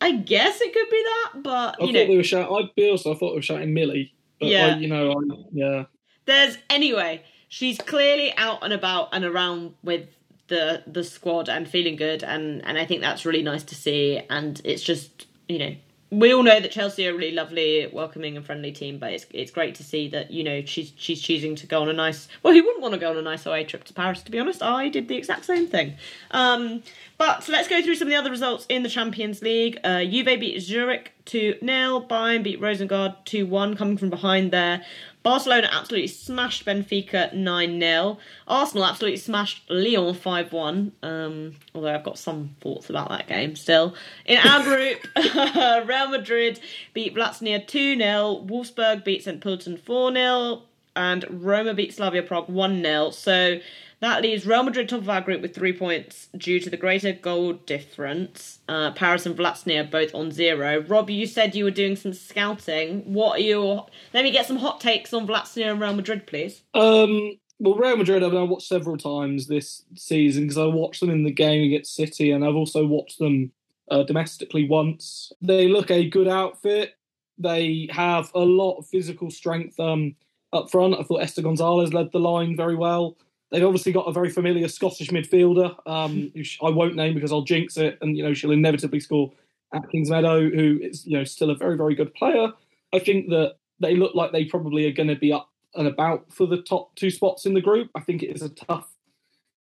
I 0.00 0.12
guess 0.12 0.60
it 0.60 0.72
could 0.72 0.88
be 0.88 1.02
that, 1.02 1.42
but 1.42 1.50
I 1.50 1.84
you 1.84 1.86
thought 1.86 1.92
know, 1.92 2.06
they 2.06 2.16
were 2.16 2.22
shouting. 2.22 2.70
I 2.78 2.88
also 2.88 3.14
thought 3.14 3.30
they 3.30 3.36
were 3.36 3.42
shouting 3.42 3.74
Millie. 3.74 4.14
But 4.38 4.48
yeah, 4.48 4.66
I, 4.66 4.78
you 4.78 4.88
know, 4.88 5.12
I, 5.12 5.44
yeah. 5.52 5.84
There's 6.24 6.56
anyway. 6.70 7.22
She's 7.48 7.78
clearly 7.78 8.32
out 8.36 8.60
and 8.62 8.72
about 8.72 9.08
and 9.12 9.24
around 9.24 9.74
with 9.82 10.08
the 10.48 10.82
the 10.86 11.04
squad 11.04 11.48
and 11.48 11.68
feeling 11.68 11.96
good, 11.96 12.22
and 12.22 12.64
and 12.64 12.78
I 12.78 12.86
think 12.86 13.02
that's 13.02 13.26
really 13.26 13.42
nice 13.42 13.64
to 13.64 13.74
see. 13.74 14.22
And 14.30 14.60
it's 14.64 14.82
just 14.82 15.26
you 15.48 15.58
know 15.58 15.74
we 16.10 16.34
all 16.34 16.42
know 16.42 16.58
that 16.58 16.72
Chelsea 16.72 17.06
are 17.06 17.12
a 17.12 17.14
really 17.14 17.32
lovely, 17.32 17.88
welcoming, 17.92 18.36
and 18.36 18.44
friendly 18.44 18.72
team, 18.72 18.98
but 18.98 19.12
it's 19.12 19.26
it's 19.30 19.50
great 19.52 19.76
to 19.76 19.84
see 19.84 20.08
that 20.08 20.30
you 20.30 20.42
know 20.42 20.62
she's 20.64 20.92
she's 20.96 21.20
choosing 21.20 21.54
to 21.56 21.66
go 21.66 21.82
on 21.82 21.88
a 21.88 21.92
nice. 21.92 22.28
Well, 22.42 22.52
who 22.52 22.64
wouldn't 22.64 22.82
want 22.82 22.94
to 22.94 23.00
go 23.00 23.10
on 23.10 23.16
a 23.16 23.22
nice 23.22 23.46
away 23.46 23.64
trip 23.64 23.84
to 23.84 23.94
Paris? 23.94 24.22
To 24.22 24.30
be 24.30 24.40
honest, 24.40 24.62
I 24.62 24.88
did 24.88 25.06
the 25.06 25.16
exact 25.16 25.44
same 25.44 25.68
thing. 25.68 25.94
Um, 26.32 26.82
but 27.16 27.48
let's 27.48 27.68
go 27.68 27.80
through 27.82 27.94
some 27.94 28.08
of 28.08 28.12
the 28.12 28.18
other 28.18 28.30
results 28.30 28.66
in 28.68 28.82
the 28.82 28.88
Champions 28.88 29.40
League. 29.40 29.78
Uh, 29.84 30.02
Juve 30.04 30.40
beat 30.40 30.60
Zurich 30.60 31.12
two 31.26 31.54
0 31.64 32.00
Bayern 32.08 32.42
beat 32.42 32.60
Rosengard 32.60 33.14
two 33.24 33.46
one, 33.46 33.76
coming 33.76 33.96
from 33.96 34.10
behind 34.10 34.50
there. 34.50 34.84
Barcelona 35.22 35.68
absolutely 35.70 36.08
smashed 36.08 36.64
Benfica 36.64 37.32
9 37.34 37.80
0. 37.80 38.18
Arsenal 38.48 38.86
absolutely 38.86 39.18
smashed 39.18 39.68
Lyon 39.68 40.14
5 40.14 40.52
1. 40.52 40.92
Um, 41.02 41.56
although 41.74 41.94
I've 41.94 42.04
got 42.04 42.18
some 42.18 42.56
thoughts 42.60 42.88
about 42.88 43.10
that 43.10 43.26
game 43.26 43.54
still. 43.56 43.94
In 44.24 44.38
our 44.38 44.62
group, 44.64 45.06
Real 45.86 46.08
Madrid 46.08 46.60
beat 46.94 47.14
Vllaznia 47.14 47.66
2 47.66 47.98
0. 47.98 48.46
Wolfsburg 48.46 49.04
beat 49.04 49.24
St. 49.24 49.40
Pölten 49.42 49.78
4 49.78 50.12
0. 50.12 50.62
And 50.96 51.24
Roma 51.30 51.74
beat 51.74 51.94
Slavia 51.94 52.22
Prague 52.22 52.48
1 52.48 52.82
0. 52.82 53.10
So 53.10 53.60
That 54.00 54.22
leaves 54.22 54.46
Real 54.46 54.62
Madrid 54.62 54.88
top 54.88 55.02
of 55.02 55.08
our 55.10 55.20
group 55.20 55.42
with 55.42 55.54
three 55.54 55.74
points 55.74 56.28
due 56.36 56.58
to 56.60 56.70
the 56.70 56.78
greater 56.78 57.12
goal 57.12 57.52
difference. 57.52 58.60
Uh, 58.66 58.92
Paris 58.92 59.26
and 59.26 59.36
Vllaznia 59.36 59.90
both 59.90 60.14
on 60.14 60.32
zero. 60.32 60.82
Rob, 60.88 61.10
you 61.10 61.26
said 61.26 61.54
you 61.54 61.64
were 61.64 61.70
doing 61.70 61.96
some 61.96 62.14
scouting. 62.14 63.12
What 63.12 63.38
are 63.38 63.42
your? 63.42 63.86
Let 64.14 64.24
me 64.24 64.30
get 64.30 64.46
some 64.46 64.56
hot 64.56 64.80
takes 64.80 65.12
on 65.12 65.26
Vllaznia 65.26 65.70
and 65.70 65.80
Real 65.80 65.94
Madrid, 65.94 66.26
please. 66.26 66.62
Um, 66.72 67.38
well, 67.58 67.74
Real 67.74 67.98
Madrid, 67.98 68.22
I've 68.22 68.32
watched 68.32 68.68
several 68.68 68.96
times 68.96 69.46
this 69.46 69.84
season 69.94 70.44
because 70.44 70.56
I 70.56 70.64
watched 70.64 71.00
them 71.00 71.10
in 71.10 71.24
the 71.24 71.30
game 71.30 71.64
against 71.64 71.94
City, 71.94 72.30
and 72.30 72.42
I've 72.42 72.56
also 72.56 72.86
watched 72.86 73.18
them 73.18 73.52
uh, 73.90 74.02
domestically 74.04 74.66
once. 74.66 75.30
They 75.42 75.68
look 75.68 75.90
a 75.90 76.08
good 76.08 76.26
outfit. 76.26 76.94
They 77.36 77.88
have 77.92 78.30
a 78.34 78.40
lot 78.40 78.78
of 78.78 78.86
physical 78.86 79.30
strength 79.30 79.78
um, 79.78 80.14
up 80.54 80.70
front. 80.70 80.94
I 80.98 81.02
thought 81.02 81.22
Esther 81.22 81.42
Gonzalez 81.42 81.92
led 81.92 82.12
the 82.12 82.18
line 82.18 82.56
very 82.56 82.76
well. 82.76 83.18
They've 83.50 83.64
obviously 83.64 83.92
got 83.92 84.06
a 84.06 84.12
very 84.12 84.30
familiar 84.30 84.68
Scottish 84.68 85.08
midfielder, 85.08 85.74
um, 85.86 86.30
who 86.34 86.42
I 86.66 86.70
won't 86.70 86.96
name 86.96 87.14
because 87.14 87.32
I'll 87.32 87.42
jinx 87.42 87.76
it, 87.76 87.98
and 88.00 88.16
you 88.16 88.22
know 88.22 88.34
she'll 88.34 88.52
inevitably 88.52 89.00
score 89.00 89.32
at 89.74 89.82
Kingsmeadow, 89.90 90.54
who 90.54 90.78
is 90.82 91.06
you 91.06 91.18
know 91.18 91.24
still 91.24 91.50
a 91.50 91.56
very 91.56 91.76
very 91.76 91.94
good 91.94 92.14
player. 92.14 92.52
I 92.92 92.98
think 92.98 93.28
that 93.30 93.56
they 93.80 93.96
look 93.96 94.14
like 94.14 94.32
they 94.32 94.44
probably 94.44 94.86
are 94.86 94.92
going 94.92 95.08
to 95.08 95.16
be 95.16 95.32
up 95.32 95.48
and 95.74 95.86
about 95.86 96.32
for 96.32 96.46
the 96.46 96.62
top 96.62 96.94
two 96.96 97.10
spots 97.10 97.46
in 97.46 97.54
the 97.54 97.60
group. 97.60 97.90
I 97.94 98.00
think 98.00 98.22
it 98.22 98.34
is 98.34 98.42
a 98.42 98.48
tough 98.48 98.92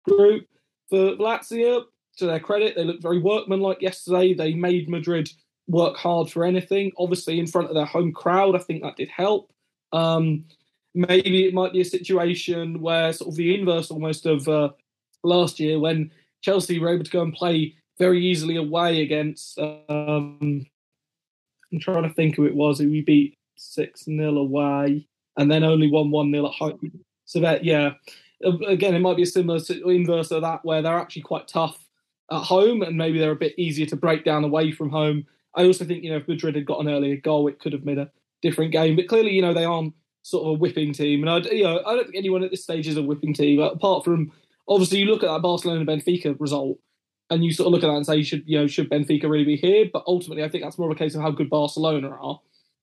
group 0.07 0.47
for 0.89 1.17
Vllaznia. 1.17 1.85
To 2.17 2.27
their 2.27 2.41
credit, 2.41 2.75
they 2.75 2.83
looked 2.83 3.03
very 3.03 3.21
workmanlike 3.21 3.81
yesterday. 3.81 4.35
They 4.35 4.53
made 4.53 4.89
Madrid 4.89 5.31
work 5.69 5.97
hard 5.97 6.29
for 6.29 6.45
anything. 6.45 6.91
Obviously, 6.99 7.39
in 7.39 7.47
front 7.47 7.69
of 7.69 7.75
their 7.75 7.85
home 7.85 8.13
crowd, 8.13 8.57
I 8.57 8.59
think 8.59 8.83
that 8.83 8.97
did 8.97 9.09
help. 9.09 9.53
Um, 9.93 10.45
maybe 10.95 11.47
it 11.47 11.55
might 11.55 11.73
be 11.73 11.81
a 11.81 11.85
situation 11.85 12.81
where 12.81 13.13
sort 13.13 13.31
of 13.31 13.37
the 13.37 13.55
inverse 13.55 13.91
almost 13.91 14.27
of 14.27 14.49
uh, 14.49 14.71
last 15.23 15.61
year 15.61 15.79
when 15.79 16.11
Chelsea 16.41 16.79
were 16.79 16.93
able 16.93 17.05
to 17.05 17.11
go 17.11 17.23
and 17.23 17.33
play 17.33 17.75
very 17.99 18.25
easily 18.25 18.57
away 18.57 19.03
against. 19.03 19.59
Um, 19.59 20.67
I'm 21.73 21.81
trying 21.81 22.05
to 22.05 22.15
think 22.15 22.37
who 22.37 22.47
it 22.47 22.55
was 22.55 22.81
we 22.81 23.03
beat 23.03 23.37
six 23.57 24.05
0 24.05 24.37
away, 24.37 25.07
and 25.37 25.51
then 25.51 25.65
only 25.65 25.91
won 25.91 26.11
one 26.11 26.33
0 26.33 26.47
at 26.47 26.53
home. 26.53 27.05
So 27.25 27.41
that 27.41 27.65
yeah, 27.65 27.93
again 28.43 28.95
it 28.95 29.01
might 29.01 29.17
be 29.17 29.25
a 29.25 29.27
similar 29.27 29.61
inverse 29.85 30.31
of 30.31 30.43
that 30.43 30.65
where 30.65 30.81
they're 30.81 30.99
actually 30.99 31.23
quite 31.23 31.49
tough 31.49 31.85
at 32.31 32.43
home 32.43 32.83
and 32.83 32.97
maybe 32.97 33.19
they're 33.19 33.33
a 33.33 33.37
bit 33.37 33.59
easier 33.59 33.87
to 33.87 33.97
break 33.97 34.25
down 34.25 34.45
away 34.45 34.73
from 34.73 34.91
home. 34.91 35.27
I 35.55 35.65
also 35.65 35.85
think 35.85 36.05
you 36.05 36.11
know 36.11 36.19
if 36.19 36.29
Madrid 36.29 36.55
had 36.55 36.67
got 36.67 36.81
an 36.81 36.89
earlier 36.89 37.17
goal, 37.17 37.49
it 37.49 37.59
could 37.59 37.73
have 37.73 37.85
made 37.85 37.99
a 37.99 38.11
different 38.43 38.73
game. 38.73 38.97
But 38.97 39.09
clearly, 39.09 39.33
you 39.33 39.43
know 39.43 39.55
they 39.55 39.65
aren't 39.65 39.95
sort 40.29 40.47
of 40.47 40.51
a 40.51 40.59
whipping 40.59 40.93
team. 40.93 41.27
And 41.27 41.31
I, 41.31 41.51
you 41.51 41.65
know, 41.65 41.81
I 41.87 41.95
don't 41.95 42.05
think 42.05 42.17
anyone 42.17 42.43
at 42.43 42.51
this 42.51 42.63
stage 42.63 42.87
is 42.87 42.97
a 42.97 43.03
whipping 43.03 43.35
team. 43.35 43.61
Apart 43.61 44.05
from 44.05 44.33
obviously, 44.69 44.99
you 44.99 45.07
look 45.07 45.23
at 45.23 45.33
that 45.33 45.43
Barcelona 45.43 45.85
Benfica 45.85 46.37
result, 46.39 46.79
and 47.31 47.45
you 47.45 47.53
sort 47.53 47.67
of 47.67 47.73
look 47.73 47.83
at 47.83 47.89
that 47.89 47.97
and 47.97 48.07
say, 48.07 48.23
should 48.23 48.43
you 48.47 48.59
know, 48.59 48.67
should 48.67 48.91
Benfica 48.91 49.29
really 49.29 49.45
be 49.45 49.57
here? 49.57 49.87
But 49.93 50.05
ultimately, 50.07 50.45
I 50.45 50.49
think 50.49 50.65
that's 50.65 50.79
more 50.79 50.91
of 50.91 50.97
a 50.97 50.99
case 50.99 51.15
of 51.15 51.23
how 51.23 51.31
good 51.31 51.51
Barcelona 51.51 52.11
are. 52.11 52.41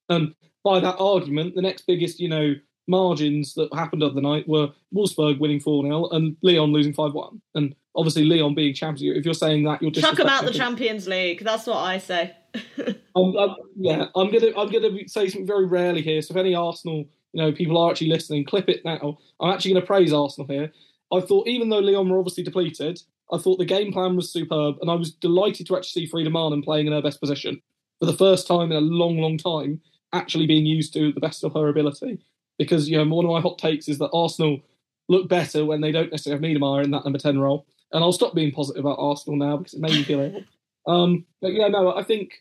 And 0.09 0.35
by 0.63 0.79
that 0.79 0.97
argument, 0.97 1.55
the 1.55 1.61
next 1.61 1.87
biggest, 1.87 2.19
you 2.19 2.29
know, 2.29 2.55
margins 2.87 3.53
that 3.55 3.73
happened 3.73 4.03
of 4.03 4.13
the 4.13 4.21
night 4.21 4.47
were 4.47 4.69
Wolfsburg 4.93 5.39
winning 5.39 5.59
4 5.59 5.83
0 5.83 6.09
and 6.09 6.37
Lyon 6.41 6.71
losing 6.71 6.93
5 6.93 7.13
1. 7.13 7.41
And 7.55 7.75
obviously, 7.95 8.25
Lyon 8.25 8.55
being 8.55 8.73
champions, 8.73 9.17
if 9.17 9.25
you're 9.25 9.33
saying 9.33 9.63
that, 9.65 9.81
you're 9.81 9.91
just. 9.91 10.05
Chuck 10.05 10.17
them 10.17 10.27
out 10.27 10.45
the 10.45 10.53
Champions 10.53 11.07
League. 11.07 11.43
That's 11.43 11.67
what 11.67 11.77
I 11.77 11.97
say. 11.97 12.35
I'm, 13.15 13.35
I'm, 13.37 13.55
yeah, 13.75 14.05
I'm 14.15 14.31
gonna 14.31 14.51
I'm 14.57 14.71
gonna 14.71 15.07
say 15.07 15.27
something 15.27 15.47
very 15.47 15.65
rarely 15.65 16.01
here. 16.01 16.21
So 16.21 16.33
if 16.33 16.37
any 16.37 16.55
Arsenal 16.55 17.05
you 17.35 17.41
know, 17.41 17.51
people 17.51 17.77
are 17.77 17.91
actually 17.91 18.07
listening. 18.07 18.45
Clip 18.45 18.69
it 18.69 18.85
now. 18.85 19.17
I'm 19.41 19.51
actually 19.51 19.73
going 19.73 19.81
to 19.81 19.87
praise 19.87 20.13
Arsenal 20.13 20.47
here. 20.47 20.71
I 21.11 21.19
thought, 21.19 21.49
even 21.49 21.67
though 21.67 21.79
Lyon 21.79 22.07
were 22.07 22.17
obviously 22.17 22.43
depleted, 22.43 23.01
I 23.29 23.37
thought 23.37 23.57
the 23.57 23.65
game 23.65 23.91
plan 23.91 24.15
was 24.15 24.31
superb, 24.31 24.77
and 24.79 24.89
I 24.89 24.95
was 24.95 25.11
delighted 25.11 25.67
to 25.67 25.75
actually 25.75 26.05
see 26.05 26.09
Frida 26.09 26.29
Maanum 26.29 26.63
playing 26.63 26.87
in 26.87 26.93
her 26.93 27.01
best 27.01 27.19
position 27.19 27.61
for 27.99 28.05
the 28.05 28.13
first 28.13 28.47
time 28.47 28.71
in 28.71 28.77
a 28.77 28.81
long, 28.81 29.17
long 29.17 29.37
time, 29.37 29.81
actually 30.13 30.47
being 30.47 30.65
used 30.65 30.93
to 30.93 31.11
the 31.11 31.19
best 31.19 31.43
of 31.43 31.53
her 31.53 31.67
ability. 31.67 32.19
Because 32.57 32.87
you 32.89 32.97
know, 32.97 33.13
one 33.13 33.25
of 33.25 33.31
my 33.31 33.41
hot 33.41 33.57
takes 33.57 33.89
is 33.89 33.97
that 33.97 34.11
Arsenal 34.13 34.61
look 35.09 35.27
better 35.27 35.65
when 35.65 35.81
they 35.81 35.91
don't 35.91 36.11
necessarily 36.11 36.41
have 36.41 36.61
Miedema 36.61 36.85
in 36.85 36.91
that 36.91 37.03
number 37.03 37.19
ten 37.19 37.37
role. 37.37 37.65
And 37.91 38.01
I'll 38.01 38.13
stop 38.13 38.33
being 38.33 38.53
positive 38.53 38.85
about 38.85 38.97
Arsenal 38.97 39.37
now 39.37 39.57
because 39.57 39.73
it 39.73 39.81
made 39.81 39.91
me 39.91 40.03
feel 40.03 40.21
ill. 40.21 40.41
Um, 40.87 41.25
but 41.41 41.51
yeah, 41.51 41.67
no, 41.67 41.93
I 41.93 42.03
think 42.03 42.31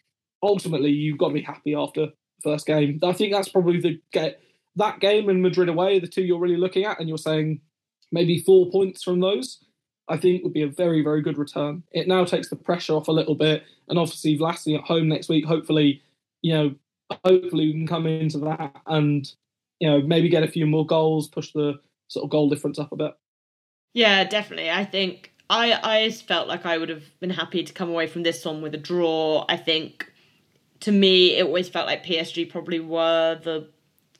ultimately 0.40 0.90
you've 0.90 1.18
got 1.18 1.28
to 1.28 1.34
be 1.34 1.42
happy 1.42 1.74
after 1.74 2.06
the 2.06 2.12
first 2.44 2.64
game. 2.64 3.00
I 3.02 3.12
think 3.12 3.32
that's 3.32 3.48
probably 3.48 3.80
the 3.80 4.00
get 4.12 4.40
that 4.76 5.00
game 5.00 5.28
and 5.28 5.42
Madrid 5.42 5.68
away, 5.68 5.98
the 5.98 6.06
two 6.06 6.22
you're 6.22 6.38
really 6.38 6.56
looking 6.56 6.84
at, 6.84 6.98
and 6.98 7.08
you're 7.08 7.18
saying 7.18 7.60
maybe 8.12 8.40
four 8.40 8.70
points 8.70 9.02
from 9.02 9.20
those, 9.20 9.64
I 10.08 10.16
think 10.16 10.44
would 10.44 10.52
be 10.52 10.62
a 10.62 10.68
very, 10.68 11.02
very 11.02 11.22
good 11.22 11.38
return. 11.38 11.82
It 11.92 12.08
now 12.08 12.24
takes 12.24 12.48
the 12.48 12.56
pressure 12.56 12.94
off 12.94 13.08
a 13.08 13.12
little 13.12 13.34
bit, 13.34 13.64
and 13.88 13.98
obviously 13.98 14.38
Vllaznia 14.38 14.78
at 14.78 14.84
home 14.84 15.08
next 15.08 15.28
week. 15.28 15.44
Hopefully, 15.44 16.02
you 16.42 16.52
know, 16.52 16.74
hopefully 17.24 17.66
we 17.66 17.72
can 17.72 17.86
come 17.86 18.06
into 18.06 18.38
that 18.38 18.74
and 18.86 19.30
you 19.80 19.88
know 19.88 20.00
maybe 20.00 20.28
get 20.28 20.42
a 20.42 20.48
few 20.48 20.66
more 20.66 20.86
goals, 20.86 21.28
push 21.28 21.52
the 21.52 21.74
sort 22.08 22.24
of 22.24 22.30
goal 22.30 22.48
difference 22.48 22.78
up 22.78 22.92
a 22.92 22.96
bit. 22.96 23.12
Yeah, 23.94 24.24
definitely. 24.24 24.70
I 24.70 24.84
think 24.84 25.32
I 25.48 25.78
I 25.82 26.10
felt 26.10 26.48
like 26.48 26.66
I 26.66 26.78
would 26.78 26.88
have 26.88 27.04
been 27.20 27.30
happy 27.30 27.62
to 27.62 27.72
come 27.72 27.88
away 27.88 28.06
from 28.06 28.22
this 28.22 28.44
one 28.44 28.62
with 28.62 28.74
a 28.74 28.78
draw. 28.78 29.44
I 29.48 29.56
think 29.56 30.10
to 30.80 30.92
me 30.92 31.36
it 31.36 31.46
always 31.46 31.68
felt 31.68 31.86
like 31.86 32.04
PSG 32.04 32.50
probably 32.50 32.80
were 32.80 33.40
the 33.42 33.68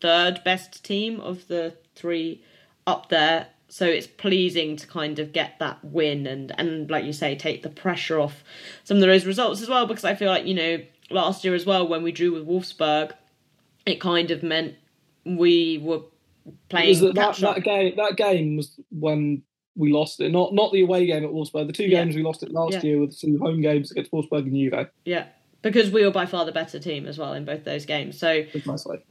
third 0.04 0.44
best 0.44 0.84
team 0.84 1.18
of 1.20 1.48
the 1.48 1.74
three 1.94 2.44
up 2.86 3.08
there. 3.08 3.46
So 3.68 3.86
it's 3.86 4.06
pleasing 4.06 4.76
to 4.76 4.86
kind 4.86 5.18
of 5.18 5.32
get 5.32 5.58
that 5.60 5.82
win 5.82 6.26
and, 6.26 6.52
and 6.58 6.90
like 6.90 7.06
you 7.06 7.14
say, 7.14 7.34
take 7.34 7.62
the 7.62 7.70
pressure 7.70 8.20
off 8.20 8.44
some 8.84 8.98
of 8.98 9.00
those 9.00 9.24
results 9.24 9.62
as 9.62 9.68
well. 9.70 9.86
Because 9.86 10.04
I 10.04 10.14
feel 10.14 10.28
like, 10.28 10.44
you 10.44 10.52
know, 10.52 10.78
last 11.08 11.42
year 11.42 11.54
as 11.54 11.64
well, 11.64 11.88
when 11.88 12.02
we 12.02 12.12
drew 12.12 12.34
with 12.34 12.46
Wolfsburg, 12.46 13.12
it 13.86 13.98
kind 13.98 14.30
of 14.30 14.42
meant 14.42 14.74
we 15.24 15.78
were 15.78 16.02
playing. 16.68 17.00
That, 17.00 17.14
that, 17.14 17.36
that, 17.38 17.62
game, 17.64 17.94
that 17.96 18.16
game 18.18 18.58
was 18.58 18.78
when 18.90 19.42
we 19.74 19.90
lost 19.90 20.20
it. 20.20 20.32
Not 20.32 20.52
not 20.52 20.70
the 20.70 20.82
away 20.82 21.06
game 21.06 21.24
at 21.24 21.30
Wolfsburg. 21.30 21.66
The 21.66 21.72
two 21.72 21.88
games 21.88 22.14
we 22.14 22.22
lost 22.22 22.42
it 22.42 22.52
last 22.52 22.74
yeah. 22.74 22.82
year 22.82 23.00
were 23.00 23.06
the 23.06 23.14
two 23.14 23.38
home 23.38 23.62
games 23.62 23.90
against 23.90 24.12
Wolfsburg 24.12 24.42
and 24.42 24.54
Juve. 24.54 24.88
Yeah 25.06 25.28
because 25.64 25.90
we 25.90 26.04
were 26.04 26.10
by 26.12 26.26
far 26.26 26.44
the 26.44 26.52
better 26.52 26.78
team 26.78 27.06
as 27.06 27.18
well 27.18 27.32
in 27.32 27.46
both 27.46 27.64
those 27.64 27.86
games. 27.86 28.18
So 28.18 28.44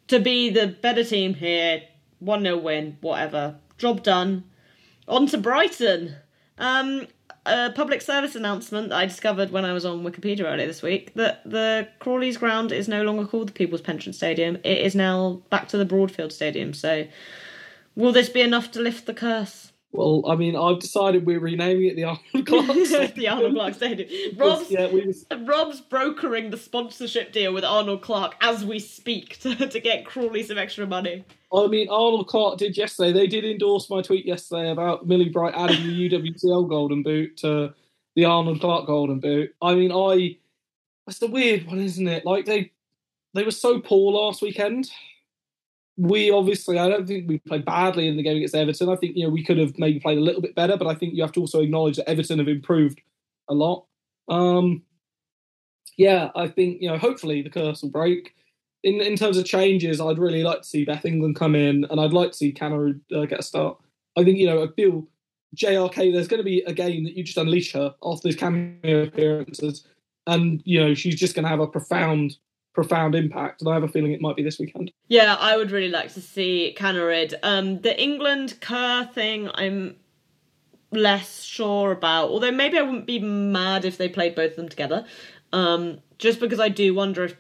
to 0.08 0.20
be 0.20 0.52
the 0.52 0.68
better 0.68 1.04
team 1.04 1.34
here, 1.34 1.82
1 2.20 2.44
0 2.44 2.58
win, 2.58 2.98
whatever. 3.02 3.56
Job 3.78 4.04
done. 4.04 4.46
On 5.08 5.26
to 5.28 5.38
Brighton. 5.38 6.16
Um, 6.60 7.08
a 7.48 7.72
public 7.72 8.02
service 8.02 8.36
announcement 8.36 8.90
that 8.90 8.96
I 8.96 9.06
discovered 9.08 9.50
when 9.50 9.66
I 9.66 9.74
was 9.74 9.84
on 9.84 10.04
Wikipedia 10.04 10.46
earlier 10.46 10.68
this 10.68 10.84
week 10.84 11.14
that 11.16 11.44
the 11.44 11.90
Crawley's 12.00 12.38
ground 12.38 12.72
is 12.72 12.88
no 12.88 13.04
longer 13.04 13.26
called 13.26 13.50
the 13.50 13.54
People's 13.54 13.82
Pension 13.82 14.14
Stadium. 14.14 14.56
It 14.64 14.78
is 14.78 14.94
now 14.96 15.42
back 15.50 15.68
to 15.70 15.78
the 15.78 15.86
Broadfield 15.86 16.32
Stadium. 16.32 16.76
So 16.76 17.08
will 17.96 18.14
this 18.14 18.30
be 18.30 18.42
enough 18.42 18.72
to 18.72 18.80
lift 18.80 19.08
the 19.08 19.14
curse? 19.14 19.73
Well, 19.94 20.24
I 20.28 20.36
mean, 20.36 20.56
I've 20.56 20.80
decided 20.80 21.24
we're 21.24 21.40
renaming 21.40 21.86
it 21.86 21.96
the 21.96 22.06
Arnold 22.06 22.48
Clark 22.48 22.86
Stadium. 22.88 23.12
the 23.16 23.28
Arnold 23.28 23.54
Clark 23.54 23.74
Stadium. 23.76 24.38
Rob's, 24.38 24.72
yeah, 24.72 24.88
we 24.88 25.14
Rob's 25.46 25.82
brokering 25.82 26.50
the 26.50 26.58
sponsorship 26.58 27.32
deal 27.32 27.54
with 27.54 27.64
Arnold 27.64 28.02
Clark 28.02 28.34
as 28.42 28.66
we 28.66 28.80
speak 28.80 29.38
to, 29.42 29.56
to 29.56 29.80
get 29.80 30.04
Crawley 30.04 30.42
some 30.42 30.58
extra 30.58 30.88
money. 30.88 31.24
I 31.54 31.68
mean, 31.68 31.90
Arnold 31.90 32.28
Clark 32.28 32.58
did 32.58 32.76
yesterday. 32.76 33.14
They 33.14 33.28
did 33.28 33.46
endorse 33.46 33.88
my 33.88 34.02
tweet 34.02 34.26
yesterday 34.26 34.72
about 34.72 35.06
Millie 35.08 35.30
Bright 35.30 35.54
adding 35.56 35.86
the 35.86 36.10
UWCL 36.10 36.68
Golden 36.68 37.04
Boot 37.04 37.38
to 37.38 37.76
the 38.16 38.26
Arnold 38.26 38.62
Clark 38.62 38.88
Golden 38.88 39.20
Boot. 39.20 39.54
I 39.62 39.76
mean, 39.76 39.92
I 39.92 40.38
that's 41.06 41.20
the 41.20 41.28
weird 41.28 41.68
one, 41.68 41.80
isn't 41.80 42.08
it? 42.08 42.26
Like 42.26 42.46
they 42.46 42.72
they 43.36 43.44
were 43.44 43.52
so 43.52 43.80
poor 43.80 44.12
last 44.12 44.42
weekend 44.42 44.90
we 45.98 46.32
obviously, 46.32 46.80
I 46.80 46.90
don't 46.90 47.08
think 47.08 47.28
we 47.28 47.40
played 47.40 47.66
badly 47.66 48.08
in 48.08 48.18
the 48.18 48.24
game 48.24 48.38
against 48.38 48.56
Everton. 48.56 48.90
I 48.90 48.96
think 48.96 49.16
you 49.16 49.24
know 49.24 49.30
we 49.30 49.44
could 49.44 49.58
have 49.58 49.78
maybe 49.78 50.00
played 50.00 50.18
a 50.18 50.22
little 50.22 50.42
bit 50.42 50.56
better, 50.56 50.78
but 50.78 50.88
I 50.88 50.96
think 50.96 51.14
you 51.14 51.22
have 51.22 51.32
to 51.34 51.42
also 51.42 51.62
acknowledge 51.62 51.98
that 51.98 52.10
Everton 52.10 52.40
have 52.40 52.48
improved 52.48 53.02
a 53.48 53.54
lot. 53.54 53.86
Um, 54.28 54.84
yeah, 55.98 56.32
I 56.36 56.48
think 56.48 56.82
you 56.82 56.90
know 56.90 56.98
hopefully 56.98 57.42
the 57.42 57.50
curse 57.50 57.82
will 57.82 57.90
break. 57.90 58.34
In 58.84 59.02
in 59.02 59.16
terms 59.16 59.38
of 59.38 59.46
changes, 59.46 60.02
I'd 60.02 60.18
really 60.18 60.44
like 60.44 60.62
to 60.62 60.68
see 60.68 60.84
Beth 60.84 61.06
England 61.06 61.36
come 61.36 61.56
in, 61.56 61.86
and 61.90 62.00
I'd 62.00 62.14
like 62.14 62.32
to 62.32 62.38
see 62.38 62.52
Canna 62.52 62.94
uh, 63.16 63.26
get 63.26 63.40
a 63.40 63.44
start. 63.44 63.78
I 64.18 64.24
think 64.24 64.40
you 64.40 64.48
know 64.48 64.64
I 64.64 64.68
feel 64.76 65.08
JRK. 65.56 66.12
There's 66.12 66.28
going 66.28 66.40
to 66.40 66.44
be 66.44 66.62
a 66.62 66.74
game 66.74 67.04
that 67.04 67.16
you 67.16 67.24
just 67.24 67.38
unleash 67.38 67.74
her 67.74 67.94
after 68.04 68.28
these 68.28 68.36
cameo 68.36 69.04
appearances, 69.04 69.86
and 70.26 70.62
you 70.66 70.80
know 70.80 70.96
she's 70.96 71.16
just 71.16 71.36
going 71.36 71.44
to 71.44 71.50
have 71.50 71.60
a 71.60 71.68
profound 71.68 72.38
profound 72.74 73.16
impact, 73.16 73.62
and 73.62 73.70
I 73.70 73.74
have 73.74 73.84
a 73.84 73.88
feeling 73.88 74.12
it 74.12 74.22
might 74.22 74.36
be 74.36 74.44
this 74.44 74.60
weekend. 74.60 74.92
Yeah, 75.08 75.36
I 75.40 75.58
would 75.58 75.72
really 75.72 75.90
like 75.90 76.14
to 76.14 76.22
see 76.22 76.76
Kaneryd. 76.78 77.36
Um, 77.44 77.82
the 77.82 78.00
England 78.02 78.60
Kerr 78.62 79.06
thing, 79.14 79.50
I'm 79.54 79.96
less 80.92 81.44
sure 81.44 81.92
about. 81.92 82.30
Although 82.30 82.52
maybe 82.52 82.78
I 82.78 82.82
wouldn't 82.82 83.08
be 83.08 83.20
mad 83.20 83.86
if 83.86 83.98
they 83.98 84.10
played 84.10 84.36
both 84.36 84.52
of 84.52 84.58
them 84.58 84.70
together. 84.70 85.06
Um, 85.52 86.00
just 86.18 86.40
because 86.40 86.60
I 86.60 86.70
do 86.70 86.94
wonder 86.94 87.26
if 87.26 87.36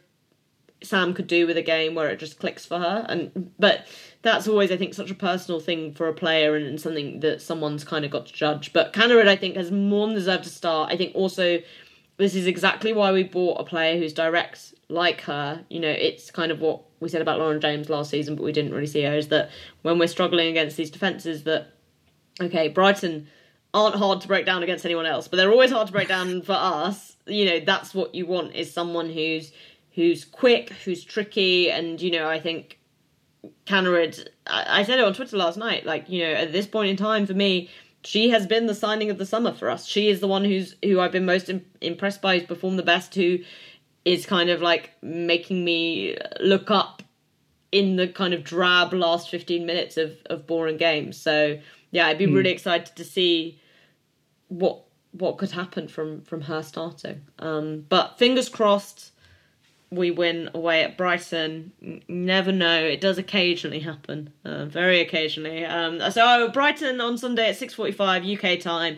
Sam 0.84 1.13
could 1.13 1.27
do 1.27 1.47
with 1.47 1.57
a 1.57 1.61
game 1.61 1.95
where 1.95 2.09
it 2.09 2.19
just 2.19 2.39
clicks 2.39 2.65
for 2.65 2.77
her. 2.77 3.05
And 3.09 3.51
but 3.57 3.88
that's 4.21 4.47
always 4.47 4.71
I 4.71 4.77
think 4.77 4.93
such 4.93 5.11
a 5.11 5.15
personal 5.15 5.59
thing 5.59 5.93
for 5.93 6.07
a 6.07 6.13
player 6.13 6.55
and, 6.55 6.65
and 6.65 6.79
something 6.79 7.21
that 7.21 7.41
someone's 7.41 7.84
kind 7.84 8.05
of 8.05 8.11
got 8.11 8.27
to 8.27 8.34
judge. 8.34 8.73
But 8.73 8.93
Kaneryd 8.93 9.27
I 9.27 9.36
think 9.36 9.55
has 9.55 9.71
more 9.71 10.07
than 10.07 10.15
deserved 10.15 10.43
to 10.43 10.49
start. 10.49 10.91
I 10.91 10.97
think 10.97 11.15
also 11.15 11.59
this 12.17 12.36
is 12.36 12.45
exactly 12.45 12.93
why 12.93 13.11
we 13.11 13.23
bought 13.23 13.59
a 13.59 13.63
player 13.63 13.97
who's 13.97 14.13
direct 14.13 14.73
like 14.93 15.21
her. 15.21 15.65
You 15.69 15.79
know, 15.79 15.89
it's 15.89 16.31
kind 16.31 16.51
of 16.51 16.59
what 16.59 16.83
we 16.99 17.09
said 17.09 17.21
about 17.21 17.39
Lauren 17.39 17.59
James 17.59 17.89
last 17.89 18.11
season, 18.11 18.35
but 18.35 18.43
we 18.43 18.51
didn't 18.51 18.73
really 18.73 18.87
see 18.87 19.03
her. 19.03 19.15
Is 19.15 19.27
that 19.29 19.49
when 19.81 19.99
we're 19.99 20.07
struggling 20.07 20.47
against 20.47 20.77
these 20.77 20.91
defenses, 20.91 21.43
that 21.43 21.73
okay, 22.39 22.67
Brighton 22.67 23.27
aren't 23.73 23.95
hard 23.95 24.21
to 24.21 24.27
break 24.27 24.45
down 24.45 24.63
against 24.63 24.85
anyone 24.85 25.05
else, 25.05 25.27
but 25.27 25.37
they're 25.37 25.51
always 25.51 25.71
hard 25.71 25.87
to 25.87 25.93
break 25.93 26.07
down 26.07 26.41
for 26.43 26.53
us. 26.53 27.17
You 27.25 27.45
know, 27.45 27.59
that's 27.59 27.93
what 27.93 28.15
you 28.15 28.25
want 28.25 28.55
is 28.55 28.71
someone 28.71 29.09
who's 29.09 29.51
who's 29.91 30.25
quick, 30.25 30.69
who's 30.85 31.03
tricky, 31.03 31.69
and 31.69 32.01
you 32.01 32.11
know, 32.11 32.29
I 32.29 32.39
think 32.39 32.79
Kaneryd. 33.65 34.27
I, 34.47 34.81
I 34.81 34.83
said 34.83 34.99
it 34.99 35.05
on 35.05 35.13
Twitter 35.13 35.37
last 35.37 35.57
night. 35.57 35.85
Like, 35.85 36.09
you 36.09 36.23
know, 36.23 36.33
at 36.33 36.51
this 36.51 36.67
point 36.67 36.89
in 36.89 36.97
time, 36.97 37.25
for 37.25 37.33
me, 37.33 37.69
she 38.03 38.29
has 38.29 38.45
been 38.45 38.67
the 38.67 38.75
signing 38.75 39.09
of 39.09 39.17
the 39.17 39.25
summer 39.25 39.53
for 39.53 39.69
us. 39.69 39.85
She 39.85 40.09
is 40.09 40.19
the 40.19 40.27
one 40.27 40.43
who's 40.45 40.75
who 40.83 40.99
I've 40.99 41.11
been 41.11 41.25
most 41.25 41.49
Im- 41.49 41.65
impressed 41.81 42.21
by, 42.21 42.37
who's 42.37 42.47
performed 42.47 42.77
the 42.79 42.83
best, 42.83 43.15
who 43.15 43.39
is 44.05 44.25
kind 44.25 44.49
of 44.49 44.61
like 44.61 44.91
making 45.01 45.63
me 45.63 46.17
look 46.39 46.69
up 46.69 47.03
in 47.71 47.95
the 47.95 48.07
kind 48.07 48.33
of 48.33 48.43
drab 48.43 48.93
last 48.93 49.29
15 49.29 49.65
minutes 49.65 49.97
of, 49.97 50.17
of 50.29 50.45
boring 50.45 50.77
games. 50.77 51.17
So 51.19 51.59
yeah, 51.91 52.07
I'd 52.07 52.17
be 52.17 52.27
mm. 52.27 52.35
really 52.35 52.51
excited 52.51 52.95
to 52.95 53.03
see 53.03 53.59
what 54.47 54.81
what 55.11 55.37
could 55.37 55.51
happen 55.51 55.87
from 55.87 56.21
from 56.21 56.41
her 56.41 56.63
starting. 56.63 57.21
Um, 57.39 57.85
but 57.87 58.17
fingers 58.17 58.49
crossed 58.49 59.11
we 59.95 60.11
win 60.11 60.49
away 60.53 60.83
at 60.83 60.97
Brighton. 60.97 62.03
Never 62.07 62.51
know. 62.51 62.83
It 62.83 63.01
does 63.01 63.17
occasionally 63.17 63.79
happen, 63.79 64.33
uh, 64.43 64.65
very 64.65 64.99
occasionally. 64.99 65.65
Um, 65.65 65.99
so 66.11 66.49
Brighton 66.49 66.99
on 66.99 67.17
Sunday 67.17 67.49
at 67.49 67.55
six 67.55 67.73
forty-five 67.73 68.25
UK 68.25 68.59
time. 68.59 68.97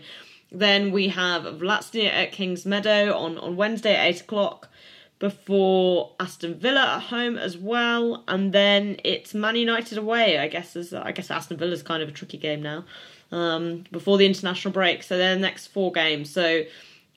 Then 0.52 0.92
we 0.92 1.10
have 1.10 1.44
Vllaznia 1.44 2.10
at 2.12 2.32
Kings 2.32 2.66
Meadow 2.66 3.18
on, 3.18 3.38
on 3.40 3.56
Wednesday 3.56 3.96
at 3.96 4.06
eight 4.06 4.22
o'clock. 4.22 4.70
Before 5.18 6.12
Aston 6.20 6.56
Villa 6.56 6.98
at 6.98 7.04
home 7.04 7.38
as 7.38 7.58
well, 7.58 8.24
and 8.28 8.52
then 8.52 8.98
it's 9.04 9.34
Man 9.34 9.56
United 9.56 9.98
away. 9.98 10.40
I 10.40 10.48
guess 10.48 10.76
as 10.76 10.94
I 10.94 11.12
guess 11.14 11.32
Aston 11.32 11.58
Villa 11.58 11.72
is 11.72 11.84
kind 11.84 12.04
of 12.04 12.10
a 12.10 12.12
tricky 12.12 12.38
game 12.38 12.62
now. 12.62 12.84
Um, 13.32 13.86
before 13.92 14.18
the 14.18 14.26
international 14.26 14.72
break, 14.72 15.04
so 15.04 15.18
they're 15.18 15.36
the 15.36 15.42
next 15.42 15.68
four 15.68 15.92
games. 15.92 16.30
So 16.30 16.64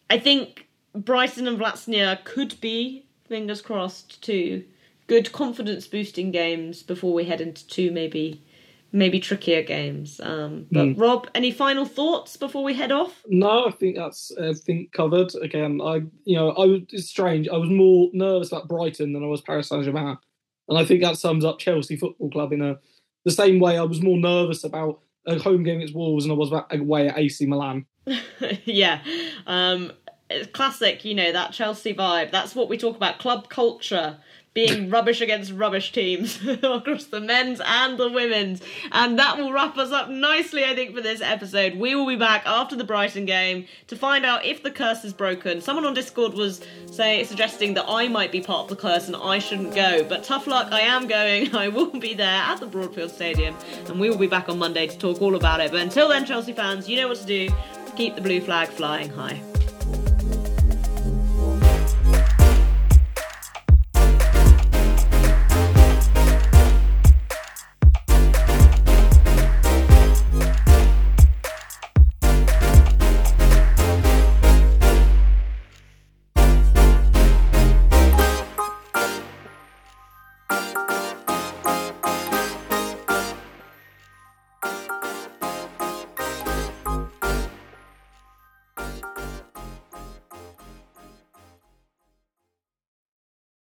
I 0.09 0.19
think 0.19 0.67
Brighton 0.95 1.47
and 1.47 1.59
Vllaznia 1.59 2.25
could 2.25 2.61
be 2.61 3.05
fingers 3.29 3.61
crossed, 3.61 4.23
two 4.23 4.65
good 5.07 5.33
confidence 5.33 5.87
boosting 5.87 6.31
games 6.31 6.83
before 6.83 7.13
we 7.13 7.25
head 7.25 7.41
into 7.41 7.67
two 7.67 7.91
maybe 7.91 8.43
maybe 8.93 9.21
trickier 9.21 9.63
games. 9.63 10.21
Um, 10.23 10.67
but 10.71 10.87
mm. 10.87 11.01
Rob, 11.01 11.29
any 11.35 11.51
final 11.51 11.85
thoughts 11.85 12.37
before 12.37 12.65
we 12.65 12.75
head 12.75 12.93
off? 12.93 13.23
No, 13.29 13.67
I 13.67 13.71
think 13.71 13.97
that's 13.97 14.33
everything 14.39 14.89
covered. 14.93 15.35
Again, 15.37 15.81
I 15.83 16.03
you 16.25 16.37
know 16.37 16.51
I 16.51 16.67
was 16.67 16.81
it's 16.91 17.09
strange. 17.09 17.49
I 17.49 17.57
was 17.57 17.71
more 17.71 18.11
nervous 18.13 18.49
about 18.49 18.69
Brighton 18.69 19.13
than 19.13 19.23
I 19.23 19.27
was 19.27 19.41
Paris 19.41 19.69
Saint 19.69 19.85
Germain, 19.85 20.19
and 20.69 20.79
I 20.79 20.85
think 20.85 21.03
that 21.03 21.19
sums 21.19 21.45
up 21.45 21.59
Chelsea 21.59 21.97
Football 21.97 22.31
Club 22.31 22.53
in 22.53 22.63
a 22.63 22.79
the 23.25 23.31
same 23.31 23.61
way. 23.61 23.79
I 23.79 23.83
was 23.83 24.03
more 24.03 24.19
nervous 24.19 24.65
about 24.65 25.01
a 25.27 25.39
home 25.39 25.63
game 25.63 25.77
against 25.77 25.95
Wolves 25.95 26.25
than 26.25 26.33
I 26.33 26.37
was 26.37 26.49
about 26.49 26.75
away 26.75 27.09
at 27.09 27.19
AC 27.19 27.45
Milan. 27.47 27.85
yeah, 28.65 29.03
um, 29.47 29.93
it's 30.31 30.51
classic, 30.53 31.05
you 31.05 31.15
know, 31.15 31.33
that 31.33 31.53
Chelsea 31.53 31.95
vibe. 31.95 32.31
That's 32.31 32.55
what 32.55 32.69
we 32.69 32.79
talk 32.79 32.97
about 32.97 33.19
club 33.19 33.49
culture 33.49 34.19
being 34.59 34.91
rubbish 34.91 35.21
against 35.21 35.53
rubbish 35.53 35.93
teams 35.93 36.45
across 36.65 37.05
the 37.05 37.21
men's 37.21 37.61
and 37.65 37.97
the 37.97 38.11
women's. 38.11 38.61
And 38.91 39.17
that 39.17 39.39
will 39.39 39.53
wrap 39.53 39.79
us 39.79 39.93
up 39.93 40.09
nicely, 40.09 40.65
I 40.65 40.75
think, 40.75 40.97
for 40.97 41.01
this 41.01 41.21
episode. 41.21 41.77
We 41.77 41.95
will 41.95 42.09
be 42.09 42.17
back 42.17 42.43
after 42.45 42.75
the 42.75 42.83
Brighton 42.83 43.25
game 43.25 43.67
to 43.87 43.95
find 43.95 44.27
out 44.27 44.45
if 44.45 44.65
the 44.65 44.73
curse 44.73 45.05
is 45.05 45.13
broken. 45.13 45.61
Someone 45.61 45.87
on 45.87 45.95
Discord 45.95 46.35
was 46.35 46.61
saying, 46.91 47.27
suggesting 47.27 47.75
that 47.75 47.85
I 47.87 48.09
might 48.09 48.33
be 48.33 48.41
part 48.41 48.65
of 48.65 48.69
the 48.69 48.83
curse 48.83 49.07
and 49.07 49.15
I 49.15 49.39
shouldn't 49.39 49.77
go. 49.77 50.03
But 50.03 50.25
tough 50.25 50.49
luck, 50.49 50.73
I 50.73 50.81
am 50.81 51.07
going. 51.07 51.55
I 51.55 51.69
will 51.69 51.97
be 51.97 52.15
there 52.15 52.27
at 52.27 52.59
the 52.59 52.67
Broadfield 52.67 53.11
Stadium, 53.11 53.55
and 53.87 54.01
we 54.01 54.11
will 54.11 54.19
be 54.19 54.27
back 54.27 54.49
on 54.49 54.59
Monday 54.59 54.89
to 54.89 54.99
talk 54.99 55.23
all 55.23 55.37
about 55.37 55.61
it. 55.61 55.71
But 55.71 55.83
until 55.83 56.09
then, 56.09 56.25
Chelsea 56.25 56.53
fans, 56.53 56.89
you 56.89 56.97
know 56.97 57.07
what 57.07 57.19
to 57.19 57.27
do. 57.27 57.49
Keep 57.95 58.17
the 58.17 58.23
blue 58.23 58.41
flag 58.41 58.67
flying 58.71 59.11
high. 59.11 59.41